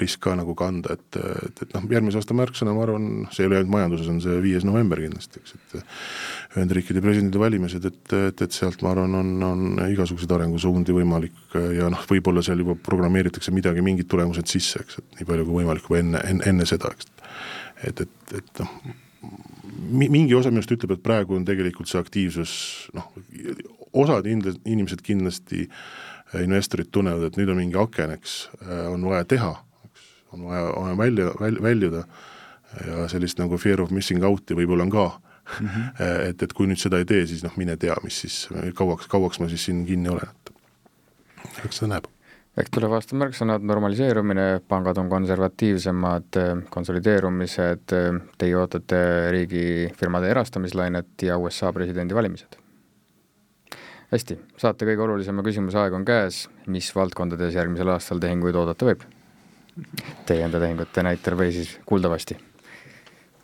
risk 0.00 0.22
ka 0.24 0.34
nagu 0.38 0.54
kanda, 0.56 0.94
et, 0.96 1.18
et, 1.18 1.62
et 1.64 1.74
noh, 1.74 1.84
järgmise 1.92 2.20
aasta 2.20 2.36
märksõna, 2.36 2.72
ma 2.76 2.84
arvan, 2.86 3.08
see 3.34 3.44
ei 3.44 3.50
ole 3.50 3.58
ainult 3.58 3.72
majanduses, 3.74 4.08
on 4.12 4.20
see 4.24 4.38
viies 4.44 4.64
november 4.68 5.02
kindlasti, 5.02 5.42
eks, 5.42 5.56
et 5.58 6.56
Ühendriikide 6.56 7.02
presidendivalimised, 7.04 7.84
et, 7.90 8.14
et, 8.16 8.44
et 8.46 8.56
sealt 8.56 8.80
ma 8.84 8.94
arvan, 8.94 9.18
on, 9.18 9.34
on 9.44 9.82
igasuguseid 9.92 10.32
arengusuundi 10.38 10.96
võimalik 10.96 11.58
ja 11.76 11.90
noh, 11.92 12.06
võib-olla 12.08 12.44
seal 12.46 12.64
juba 12.64 12.78
programmeeritakse 12.88 13.52
midagi, 13.54 13.84
mingid 13.84 14.08
tulemused 14.08 14.48
sisse, 14.48 14.80
eks, 14.84 15.02
et 15.02 15.20
nii 15.20 15.28
palju 15.28 15.48
kui 15.48 15.60
võimalik 15.60 15.90
juba 15.90 16.00
enne, 16.00 16.24
enne, 16.30 16.48
enne 16.48 16.68
seda, 16.68 16.94
eks. 16.94 17.12
et, 17.90 18.06
et, 18.06 18.36
et 18.40 18.64
noh, 18.64 18.72
mingi 19.88 20.34
osa 20.36 20.50
minust 20.52 20.72
ütleb, 20.72 20.96
et 20.96 21.04
praegu 21.04 21.36
on 21.36 21.44
tegelikult 21.48 21.90
see 21.90 22.00
aktiivsus 22.00 22.52
noh, 22.96 23.12
osad 23.98 24.26
inimesed 24.28 25.02
kindlasti, 25.04 25.68
äh, 26.34 26.42
investorid 26.44 26.90
tunnevad, 26.94 27.28
et 27.28 27.38
nüüd 27.40 27.52
on 27.52 27.60
mingi 27.60 27.78
aken, 27.80 28.16
eks, 28.18 28.40
äh, 28.62 28.84
on 28.92 29.06
vaja 29.08 29.28
teha, 29.28 29.54
eks, 29.88 30.10
on 30.34 30.44
vaja, 30.48 30.66
on 30.80 30.98
välja, 30.98 31.32
välja, 31.40 31.62
väljuda 31.62 32.04
ja 32.84 33.06
sellist 33.08 33.38
nagu 33.40 33.56
fear 33.56 33.80
of 33.80 33.94
missing 33.96 34.24
out'i 34.28 34.56
võib-olla 34.56 34.84
on 34.84 34.90
ka 34.92 35.06
mm. 35.08 35.68
-hmm. 35.68 36.02
et, 36.28 36.42
et 36.42 36.52
kui 36.52 36.68
nüüd 36.68 36.80
seda 36.80 37.00
ei 37.00 37.08
tee, 37.08 37.24
siis 37.26 37.42
noh, 37.46 37.56
mine 37.56 37.76
tea, 37.76 37.96
mis 38.04 38.20
siis, 38.26 38.36
kauaks, 38.74 39.08
kauaks 39.08 39.40
ma 39.40 39.48
siis 39.48 39.64
siin 39.64 39.86
kinni 39.88 40.12
olen, 40.12 40.28
et 40.28 41.64
eks 41.64 41.80
seda 41.80 41.94
näeb 41.94 42.12
ehk 42.58 42.70
tuleva 42.74 42.98
aasta 42.98 43.16
märksõnad, 43.16 43.62
normaliseerumine, 43.62 44.46
pangad 44.68 44.98
on 44.98 45.08
konservatiivsemad, 45.08 46.38
konsolideerumised, 46.74 47.94
teie 48.38 48.56
ootate 48.58 49.02
riigifirmade 49.30 50.30
erastamislainet 50.34 51.28
ja 51.28 51.38
USA 51.38 51.72
presidendivalimised 51.72 52.58
hästi, 54.12 54.38
saate 54.60 54.88
kõige 54.88 55.04
olulisema 55.04 55.44
küsimuse 55.46 55.80
aeg 55.82 55.96
on 55.98 56.08
käes, 56.08 56.46
mis 56.66 56.90
valdkondades 56.96 57.56
järgmisel 57.58 57.92
aastal 57.94 58.22
tehinguid 58.22 58.56
oodata 58.56 58.88
võib? 58.88 59.06
Teie 60.26 60.42
enda 60.42 60.58
tehingute 60.58 61.04
näitel 61.06 61.36
või 61.38 61.52
siis 61.54 61.76
kuuldavasti? 61.86 62.38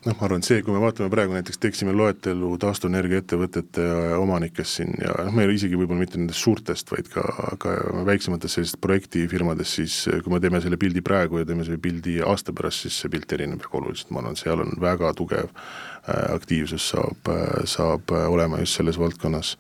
noh, 0.05 0.13
ma 0.19 0.27
arvan, 0.27 0.43
et 0.43 0.49
see, 0.49 0.59
kui 0.61 0.75
me 0.75 0.81
vaatame 0.83 1.09
praegu 1.13 1.33
näiteks, 1.33 1.57
teeksime 1.63 1.95
loetelu 1.97 2.51
taastuvenergia 2.61 3.23
ettevõtete 3.23 3.85
omanikest 4.19 4.81
siin 4.81 4.93
ja 5.01 5.15
noh, 5.25 5.33
meil 5.33 5.55
isegi 5.55 5.79
võib-olla 5.81 6.03
mitte 6.03 6.21
nendest 6.21 6.45
suurtest, 6.45 6.93
vaid 6.93 7.09
ka, 7.13 7.25
ka 7.63 7.73
väiksematest 8.05 8.59
sellistest 8.59 8.83
projektifirmadest, 8.85 9.79
siis 9.81 9.97
kui 10.25 10.35
me 10.35 10.43
teeme 10.45 10.61
selle 10.61 10.77
pildi 10.81 11.01
praegu 11.05 11.41
ja 11.41 11.49
teeme 11.49 11.65
selle 11.65 11.81
pildi 11.81 12.19
aasta 12.27 12.53
pärast, 12.53 12.85
siis 12.85 13.01
see 13.01 13.15
pilt 13.15 13.33
erineb 13.33 13.65
väga 13.65 13.81
oluliselt, 13.81 14.13
ma 14.13 14.21
arvan, 14.21 14.37
seal 14.37 14.65
on 14.65 14.77
väga 14.85 15.15
tugev 15.17 15.49
äh, 15.49 16.29
aktiivsus 16.35 16.91
saab, 16.93 17.33
äh, 17.33 17.65
saab 17.71 18.13
olema 18.29 18.61
just 18.61 18.81
selles 18.81 19.01
valdkonnas 19.01 19.57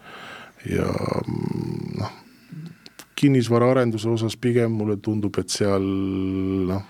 ja 0.71 0.89
noh, 1.99 2.17
kinnisvaraarenduse 3.19 4.11
osas 4.11 4.37
pigem 4.37 4.75
mulle 4.79 4.99
tundub, 5.03 5.37
et 5.41 5.53
seal 5.53 5.85
noh, 6.71 6.83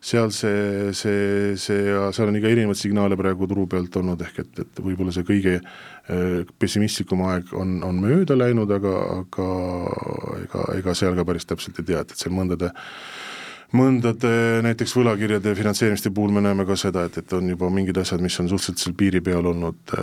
seal 0.00 0.30
see, 0.32 0.92
see, 0.96 1.56
see 1.60 1.80
ja 1.90 2.08
seal 2.16 2.30
on 2.30 2.38
ikka 2.38 2.52
erinevaid 2.52 2.80
signaale 2.80 3.18
praegu 3.20 3.48
turu 3.50 3.66
pealt 3.68 3.96
olnud, 4.00 4.22
ehk 4.24 4.42
et, 4.44 4.62
et 4.64 4.80
võib-olla 4.84 5.12
see 5.12 5.26
kõige 5.28 5.58
äh, 5.60 6.46
pessimistlikum 6.58 7.26
aeg 7.28 7.52
on, 7.56 7.80
on 7.86 8.00
mööda 8.00 8.38
läinud, 8.38 8.70
aga, 8.78 8.94
aga 9.20 9.50
ega, 10.44 10.64
ega 10.78 10.96
seal 10.96 11.18
ka 11.18 11.26
päris 11.28 11.48
täpselt 11.48 11.82
ei 11.82 11.92
tea, 11.92 12.04
et, 12.04 12.14
et 12.14 12.24
seal 12.24 12.36
mõndade 12.36 12.72
äh, 12.72 12.86
mõndade 13.76 14.30
näiteks 14.66 14.94
võlakirjade 14.98 15.52
finantseerimiste 15.54 16.10
puhul 16.14 16.32
me 16.34 16.42
näeme 16.42 16.66
ka 16.66 16.76
seda, 16.78 17.04
et, 17.06 17.20
et 17.22 17.32
on 17.36 17.52
juba 17.52 17.70
mingid 17.72 18.00
asjad, 18.02 18.22
mis 18.22 18.38
on 18.42 18.50
suhteliselt 18.50 18.82
seal 18.82 18.96
piiri 18.98 19.22
peal 19.24 19.46
olnud, 19.46 19.94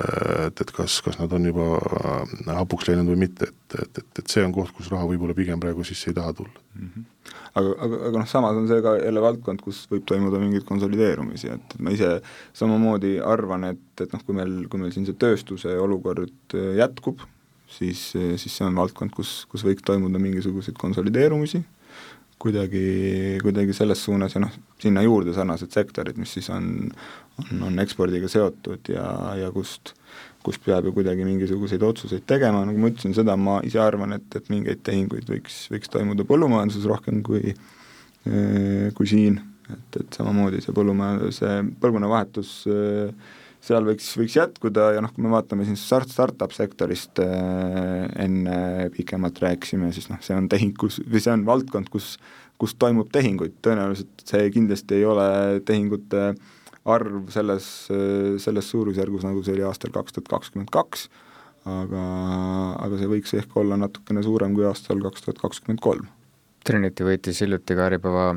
et, 0.48 0.62
et 0.64 0.72
kas, 0.76 1.02
kas 1.06 1.20
nad 1.20 1.34
on 1.36 1.50
juba 1.50 1.68
äh, 1.76 2.38
hapuks 2.62 2.88
läinud 2.88 3.12
või 3.12 3.26
mitte, 3.26 3.52
et, 3.52 3.78
et, 3.82 4.02
et, 4.04 4.24
et 4.24 4.34
see 4.34 4.46
on 4.46 4.56
koht, 4.56 4.72
kus 4.78 4.92
raha 4.94 5.08
võib-olla 5.10 5.36
pigem 5.38 5.60
praegu 5.64 5.86
sisse 5.88 6.12
ei 6.12 6.18
taha 6.18 6.34
tulla 6.40 6.56
mm. 6.56 6.90
-hmm 6.96 7.14
aga, 7.58 7.72
aga, 7.84 7.98
aga 8.08 8.20
noh, 8.22 8.28
samas 8.30 8.56
on 8.56 8.68
see 8.70 8.82
ka 8.86 8.94
jälle 9.02 9.22
valdkond, 9.22 9.62
kus 9.66 9.80
võib 9.92 10.04
toimuda 10.08 10.40
mingeid 10.40 10.64
konsolideerumisi, 10.68 11.50
et, 11.52 11.74
et 11.74 11.82
ma 11.84 11.92
ise 11.92 12.12
samamoodi 12.56 13.18
arvan, 13.20 13.66
et, 13.74 14.04
et 14.04 14.14
noh, 14.14 14.22
kui 14.24 14.38
meil, 14.38 14.54
kui 14.70 14.80
meil 14.80 14.94
siin 14.94 15.08
see 15.08 15.18
tööstuse 15.18 15.74
olukord 15.82 16.56
äh, 16.56 16.78
jätkub, 16.78 17.26
siis, 17.68 18.14
siis 18.14 18.54
see 18.54 18.68
on 18.68 18.78
valdkond, 18.78 19.12
kus, 19.12 19.42
kus 19.52 19.66
võiks 19.68 19.84
toimuda 19.84 20.22
mingisuguseid 20.22 20.78
konsolideerumisi 20.80 21.66
kuidagi, 22.42 23.40
kuidagi 23.42 23.74
selles 23.74 24.04
suunas 24.06 24.36
ja 24.36 24.42
noh, 24.44 24.54
sinna 24.82 25.02
juurde 25.06 25.34
sarnased 25.34 25.74
sektorid, 25.74 26.20
mis 26.22 26.36
siis 26.38 26.50
on, 26.54 26.68
on, 27.42 27.64
on 27.70 27.82
ekspordiga 27.82 28.30
seotud 28.32 28.92
ja, 28.94 29.08
ja 29.40 29.50
kust, 29.54 29.96
kust 30.46 30.62
peab 30.66 30.86
ju 30.86 30.94
kuidagi 30.96 31.26
mingisuguseid 31.26 31.84
otsuseid 31.84 32.28
tegema, 32.30 32.62
nagu 32.68 32.82
ma 32.82 32.92
ütlesin, 32.94 33.16
seda 33.18 33.36
ma 33.42 33.58
ise 33.66 33.82
arvan, 33.82 34.14
et, 34.20 34.30
et 34.38 34.54
mingeid 34.54 34.86
tehinguid 34.86 35.30
võiks, 35.34 35.66
võiks 35.74 35.94
toimuda 35.94 36.28
põllumajanduses 36.30 36.86
rohkem 36.90 37.24
kui, 37.26 37.56
kui 38.24 39.10
siin, 39.10 39.42
et, 39.74 40.00
et 40.02 40.22
samamoodi 40.22 40.62
see 40.64 40.78
põllumajanduse, 40.78 41.58
põlvkonnavahetus 41.82 42.54
äh, 42.72 43.36
seal 43.68 43.88
võiks, 43.88 44.10
võiks 44.20 44.38
jätkuda 44.38 44.92
ja 44.96 45.04
noh, 45.04 45.12
kui 45.14 45.26
me 45.26 45.32
vaatame 45.34 45.68
siin 45.68 45.78
start, 45.80 46.12
startup 46.14 46.54
sektorist 46.56 47.20
äh, 47.24 48.08
enne 48.24 48.90
pikemalt 48.96 49.42
rääkisime, 49.44 49.92
siis 49.96 50.10
noh, 50.12 50.22
see 50.24 50.38
on 50.38 50.50
tehing, 50.52 50.76
kus, 50.80 51.02
või 51.12 51.24
see 51.24 51.34
on 51.36 51.46
valdkond, 51.48 51.92
kus, 51.94 52.16
kus 52.62 52.76
toimub 52.80 53.12
tehinguid, 53.14 53.60
tõenäoliselt 53.66 54.26
see 54.28 54.50
kindlasti 54.56 55.02
ei 55.02 55.08
ole 55.08 55.30
tehingute 55.68 56.32
arv 56.88 57.32
selles, 57.34 57.66
selles 58.40 58.70
suurusjärgus, 58.72 59.26
nagu 59.28 59.42
see 59.44 59.58
oli 59.58 59.66
aastal 59.68 59.92
kaks 59.92 60.16
tuhat 60.16 60.30
kakskümmend 60.32 60.72
kaks, 60.72 61.10
aga, 61.68 62.04
aga 62.80 63.00
see 63.00 63.10
võiks 63.12 63.36
ehk 63.36 63.58
olla 63.60 63.76
natukene 63.82 64.24
suurem 64.24 64.56
kui 64.56 64.64
aastal 64.70 65.04
kaks 65.04 65.26
tuhat 65.26 65.42
kakskümmend 65.42 65.84
kolm. 65.84 66.08
Trinity 66.68 67.04
võitis 67.08 67.44
hiljuti 67.44 67.76
ka 67.76 67.90
Äripäeva 67.90 68.30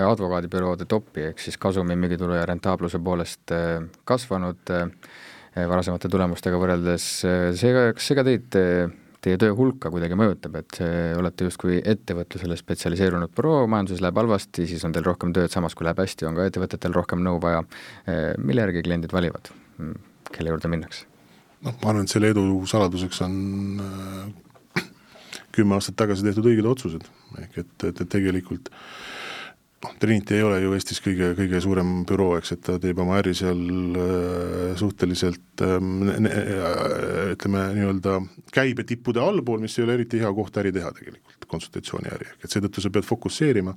advokaadibüroode 0.00 0.86
topi, 0.88 1.28
ehk 1.30 1.42
siis 1.42 1.58
kasumi, 1.60 1.96
müügitulu 2.00 2.38
ja 2.38 2.46
rentaabluse 2.48 3.00
poolest 3.04 3.52
äh, 3.52 3.82
kasvanud 4.08 4.72
äh, 4.72 4.88
varasemate 5.68 6.08
tulemustega 6.08 6.56
võrreldes, 6.56 7.06
seega, 7.60 7.90
kas 7.92 8.06
see 8.08 8.16
ka 8.16 8.22
teid, 8.24 8.46
teie 9.22 9.36
töö 9.36 9.52
hulka 9.58 9.90
kuidagi 9.92 10.16
mõjutab, 10.16 10.56
et 10.62 10.78
olete 11.18 11.44
justkui 11.44 11.76
ettevõtlusele 11.92 12.56
spetsialiseerunud 12.56 13.34
büroo, 13.36 13.66
majanduses 13.68 14.00
läheb 14.00 14.16
halvasti, 14.22 14.64
siis 14.70 14.80
on 14.88 14.96
teil 14.96 15.04
rohkem 15.04 15.34
tööd, 15.36 15.52
samas 15.52 15.76
kui 15.76 15.84
läheb 15.84 16.00
hästi, 16.00 16.24
on 16.30 16.40
ka 16.40 16.48
ettevõtetel 16.48 16.96
rohkem 16.96 17.20
nõu 17.20 17.36
vaja, 17.44 17.60
mille 18.40 18.64
järgi 18.64 18.86
kliendid 18.88 19.12
valivad, 19.12 19.52
kelle 20.32 20.56
juurde 20.56 20.72
minnakse? 20.72 21.04
noh, 21.68 21.76
ma 21.84 21.92
arvan, 21.92 22.08
et 22.08 22.16
selle 22.16 22.32
edu 22.32 22.46
saladuseks 22.72 23.20
on 23.28 23.36
kümme 25.54 25.76
aastat 25.76 26.00
tagasi 26.00 26.24
tehtud 26.24 26.48
õiged 26.48 26.72
otsused, 26.72 27.04
ehk 27.44 27.60
et, 27.60 27.74
et, 27.92 28.06
et 28.06 28.08
tegelikult 28.16 28.72
äh, 28.72 28.88
noh, 29.82 29.94
Trinity 29.98 30.36
ei 30.36 30.44
ole 30.46 30.60
ju 30.62 30.72
Eestis 30.76 31.00
kõige, 31.02 31.32
kõige 31.38 31.60
suurem 31.62 31.90
büroo, 32.08 32.36
eks, 32.38 32.54
et 32.56 32.62
ta 32.66 32.76
teeb 32.82 33.00
oma 33.02 33.18
äri 33.20 33.34
seal 33.36 33.60
äh, 33.98 34.76
suhteliselt 34.78 35.64
ähm, 35.66 36.06
äh, 36.08 37.34
ütleme 37.34 37.64
nii-öelda 37.76 38.18
käibetippude 38.54 39.22
allpool, 39.22 39.62
mis 39.62 39.76
ei 39.78 39.86
ole 39.86 39.98
eriti 39.98 40.22
hea 40.22 40.30
koht 40.36 40.56
äri 40.62 40.72
teha 40.74 40.92
tegelikult, 40.96 41.48
konsultatsiooniäri, 41.50 42.30
et 42.40 42.54
seetõttu 42.54 42.84
sa 42.84 42.92
pead 42.94 43.08
fokusseerima 43.08 43.74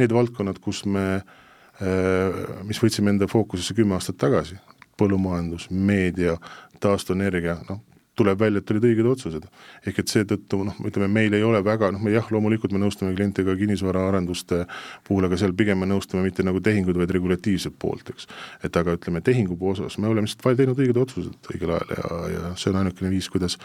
need 0.00 0.14
valdkonnad, 0.14 0.62
kus 0.64 0.84
me 0.86 1.06
äh,, 1.18 2.40
mis 2.68 2.80
võtsime 2.82 3.14
enda 3.14 3.30
fookusesse 3.30 3.76
kümme 3.78 3.98
aastat 3.98 4.20
tagasi, 4.20 4.58
põllumajandus, 4.98 5.68
meedia, 5.70 6.38
taastuvenergia, 6.82 7.60
noh, 7.68 7.82
tuleb 8.18 8.40
välja, 8.40 8.62
et 8.62 8.72
olid 8.74 8.86
õiged 8.90 9.08
otsused. 9.12 9.46
ehk 9.86 10.02
et 10.02 10.12
seetõttu 10.12 10.62
noh, 10.66 10.76
ütleme 10.88 11.08
meil 11.12 11.34
ei 11.38 11.44
ole 11.46 11.62
väga 11.64 11.92
noh, 11.94 12.02
me 12.02 12.12
jah, 12.14 12.26
loomulikult 12.34 12.74
me 12.74 12.82
nõustume 12.82 13.14
kliente 13.16 13.44
ka 13.46 13.56
kinnisvaraarenduste 13.58 14.64
puhul, 15.08 15.28
aga 15.28 15.38
seal 15.40 15.54
pigem 15.58 15.80
me 15.82 15.88
nõustume 15.90 16.24
mitte 16.26 16.46
nagu 16.46 16.60
tehingud, 16.64 16.98
vaid 16.98 17.14
regulatiivset 17.14 17.78
poolt, 17.78 18.12
eks. 18.14 18.28
et 18.64 18.76
aga 18.76 18.96
ütleme, 18.98 19.22
tehingu 19.24 19.58
osas 19.70 19.98
me 19.98 20.08
oleme 20.10 20.28
lihtsalt 20.28 20.58
teinud 20.58 20.78
õiged 20.78 20.98
otsused 20.98 21.52
õigel 21.54 21.74
ajal 21.76 21.96
ja, 21.96 22.20
ja 22.34 22.52
see 22.58 22.72
on 22.72 22.80
ainukene 22.82 23.10
viis, 23.12 23.28
kuidas 23.32 23.58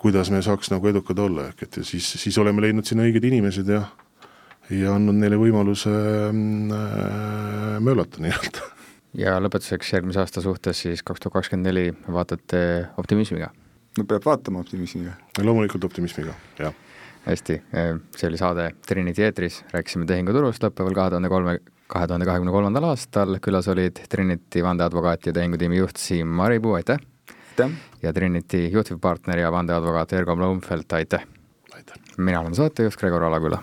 kuidas 0.00 0.30
me 0.30 0.42
saaks 0.42 0.70
nagu 0.72 0.88
edukad 0.88 1.18
olla, 1.18 1.50
ehk 1.50 1.66
et 1.66 1.80
siis, 1.84 2.06
siis 2.22 2.38
oleme 2.40 2.62
leidnud 2.64 2.88
sinna 2.88 3.06
õiged 3.08 3.26
inimesed 3.30 3.68
ja 3.68 3.84
ja 4.70 4.94
andnud 4.94 5.18
neile 5.18 5.38
võimaluse 5.38 5.90
äh, 5.90 7.80
möölata 7.82 8.22
nii-öelda 8.22 8.68
ja 9.18 9.38
lõpetuseks 9.42 9.96
järgmise 9.96 10.22
aasta 10.22 10.42
suhtes 10.44 10.84
siis 10.84 11.02
kaks 11.02 11.24
tuhat 11.24 11.40
kakskümmend 11.40 11.66
neli 11.66 11.90
vaatate 12.06 12.60
optimismiga 13.00 13.50
no 13.98 14.04
peab 14.04 14.26
vaatama 14.26 14.62
optimismiga. 14.62 15.16
loomulikult 15.38 15.84
optimismiga, 15.84 16.34
jah. 16.58 16.74
hästi, 17.26 17.60
see 18.16 18.28
oli 18.28 18.40
saade 18.40 18.70
Trinity 18.86 19.26
eetris, 19.26 19.60
rääkisime 19.74 20.06
tehinguturust 20.08 20.62
lõppeval 20.64 20.96
kahe 20.96 21.14
tuhande 21.14 21.32
kolme, 21.32 21.56
kahe 21.90 22.06
tuhande 22.06 22.28
kahekümne 22.28 22.54
kolmandal 22.54 22.90
aastal, 22.92 23.38
külas 23.44 23.68
olid 23.72 24.02
Trinity 24.08 24.64
vandeadvokaat 24.64 25.30
ja 25.30 25.36
tehingutiimi 25.36 25.82
juht 25.82 26.00
Siim 26.00 26.30
Maripuu, 26.40 26.76
aitäh! 26.78 27.02
aitäh! 27.50 27.76
ja 28.02 28.12
Trinity 28.16 28.66
juhtivpartner 28.72 29.44
ja 29.44 29.52
vandeadvokaat 29.52 30.12
Ergo 30.12 30.36
Blomfeldt, 30.36 30.92
aitäh! 30.92 31.26
aitäh! 31.74 32.00
mina 32.16 32.40
olen 32.40 32.54
saatejuht 32.54 32.96
Gregor 33.00 33.28
Alaküla 33.28 33.60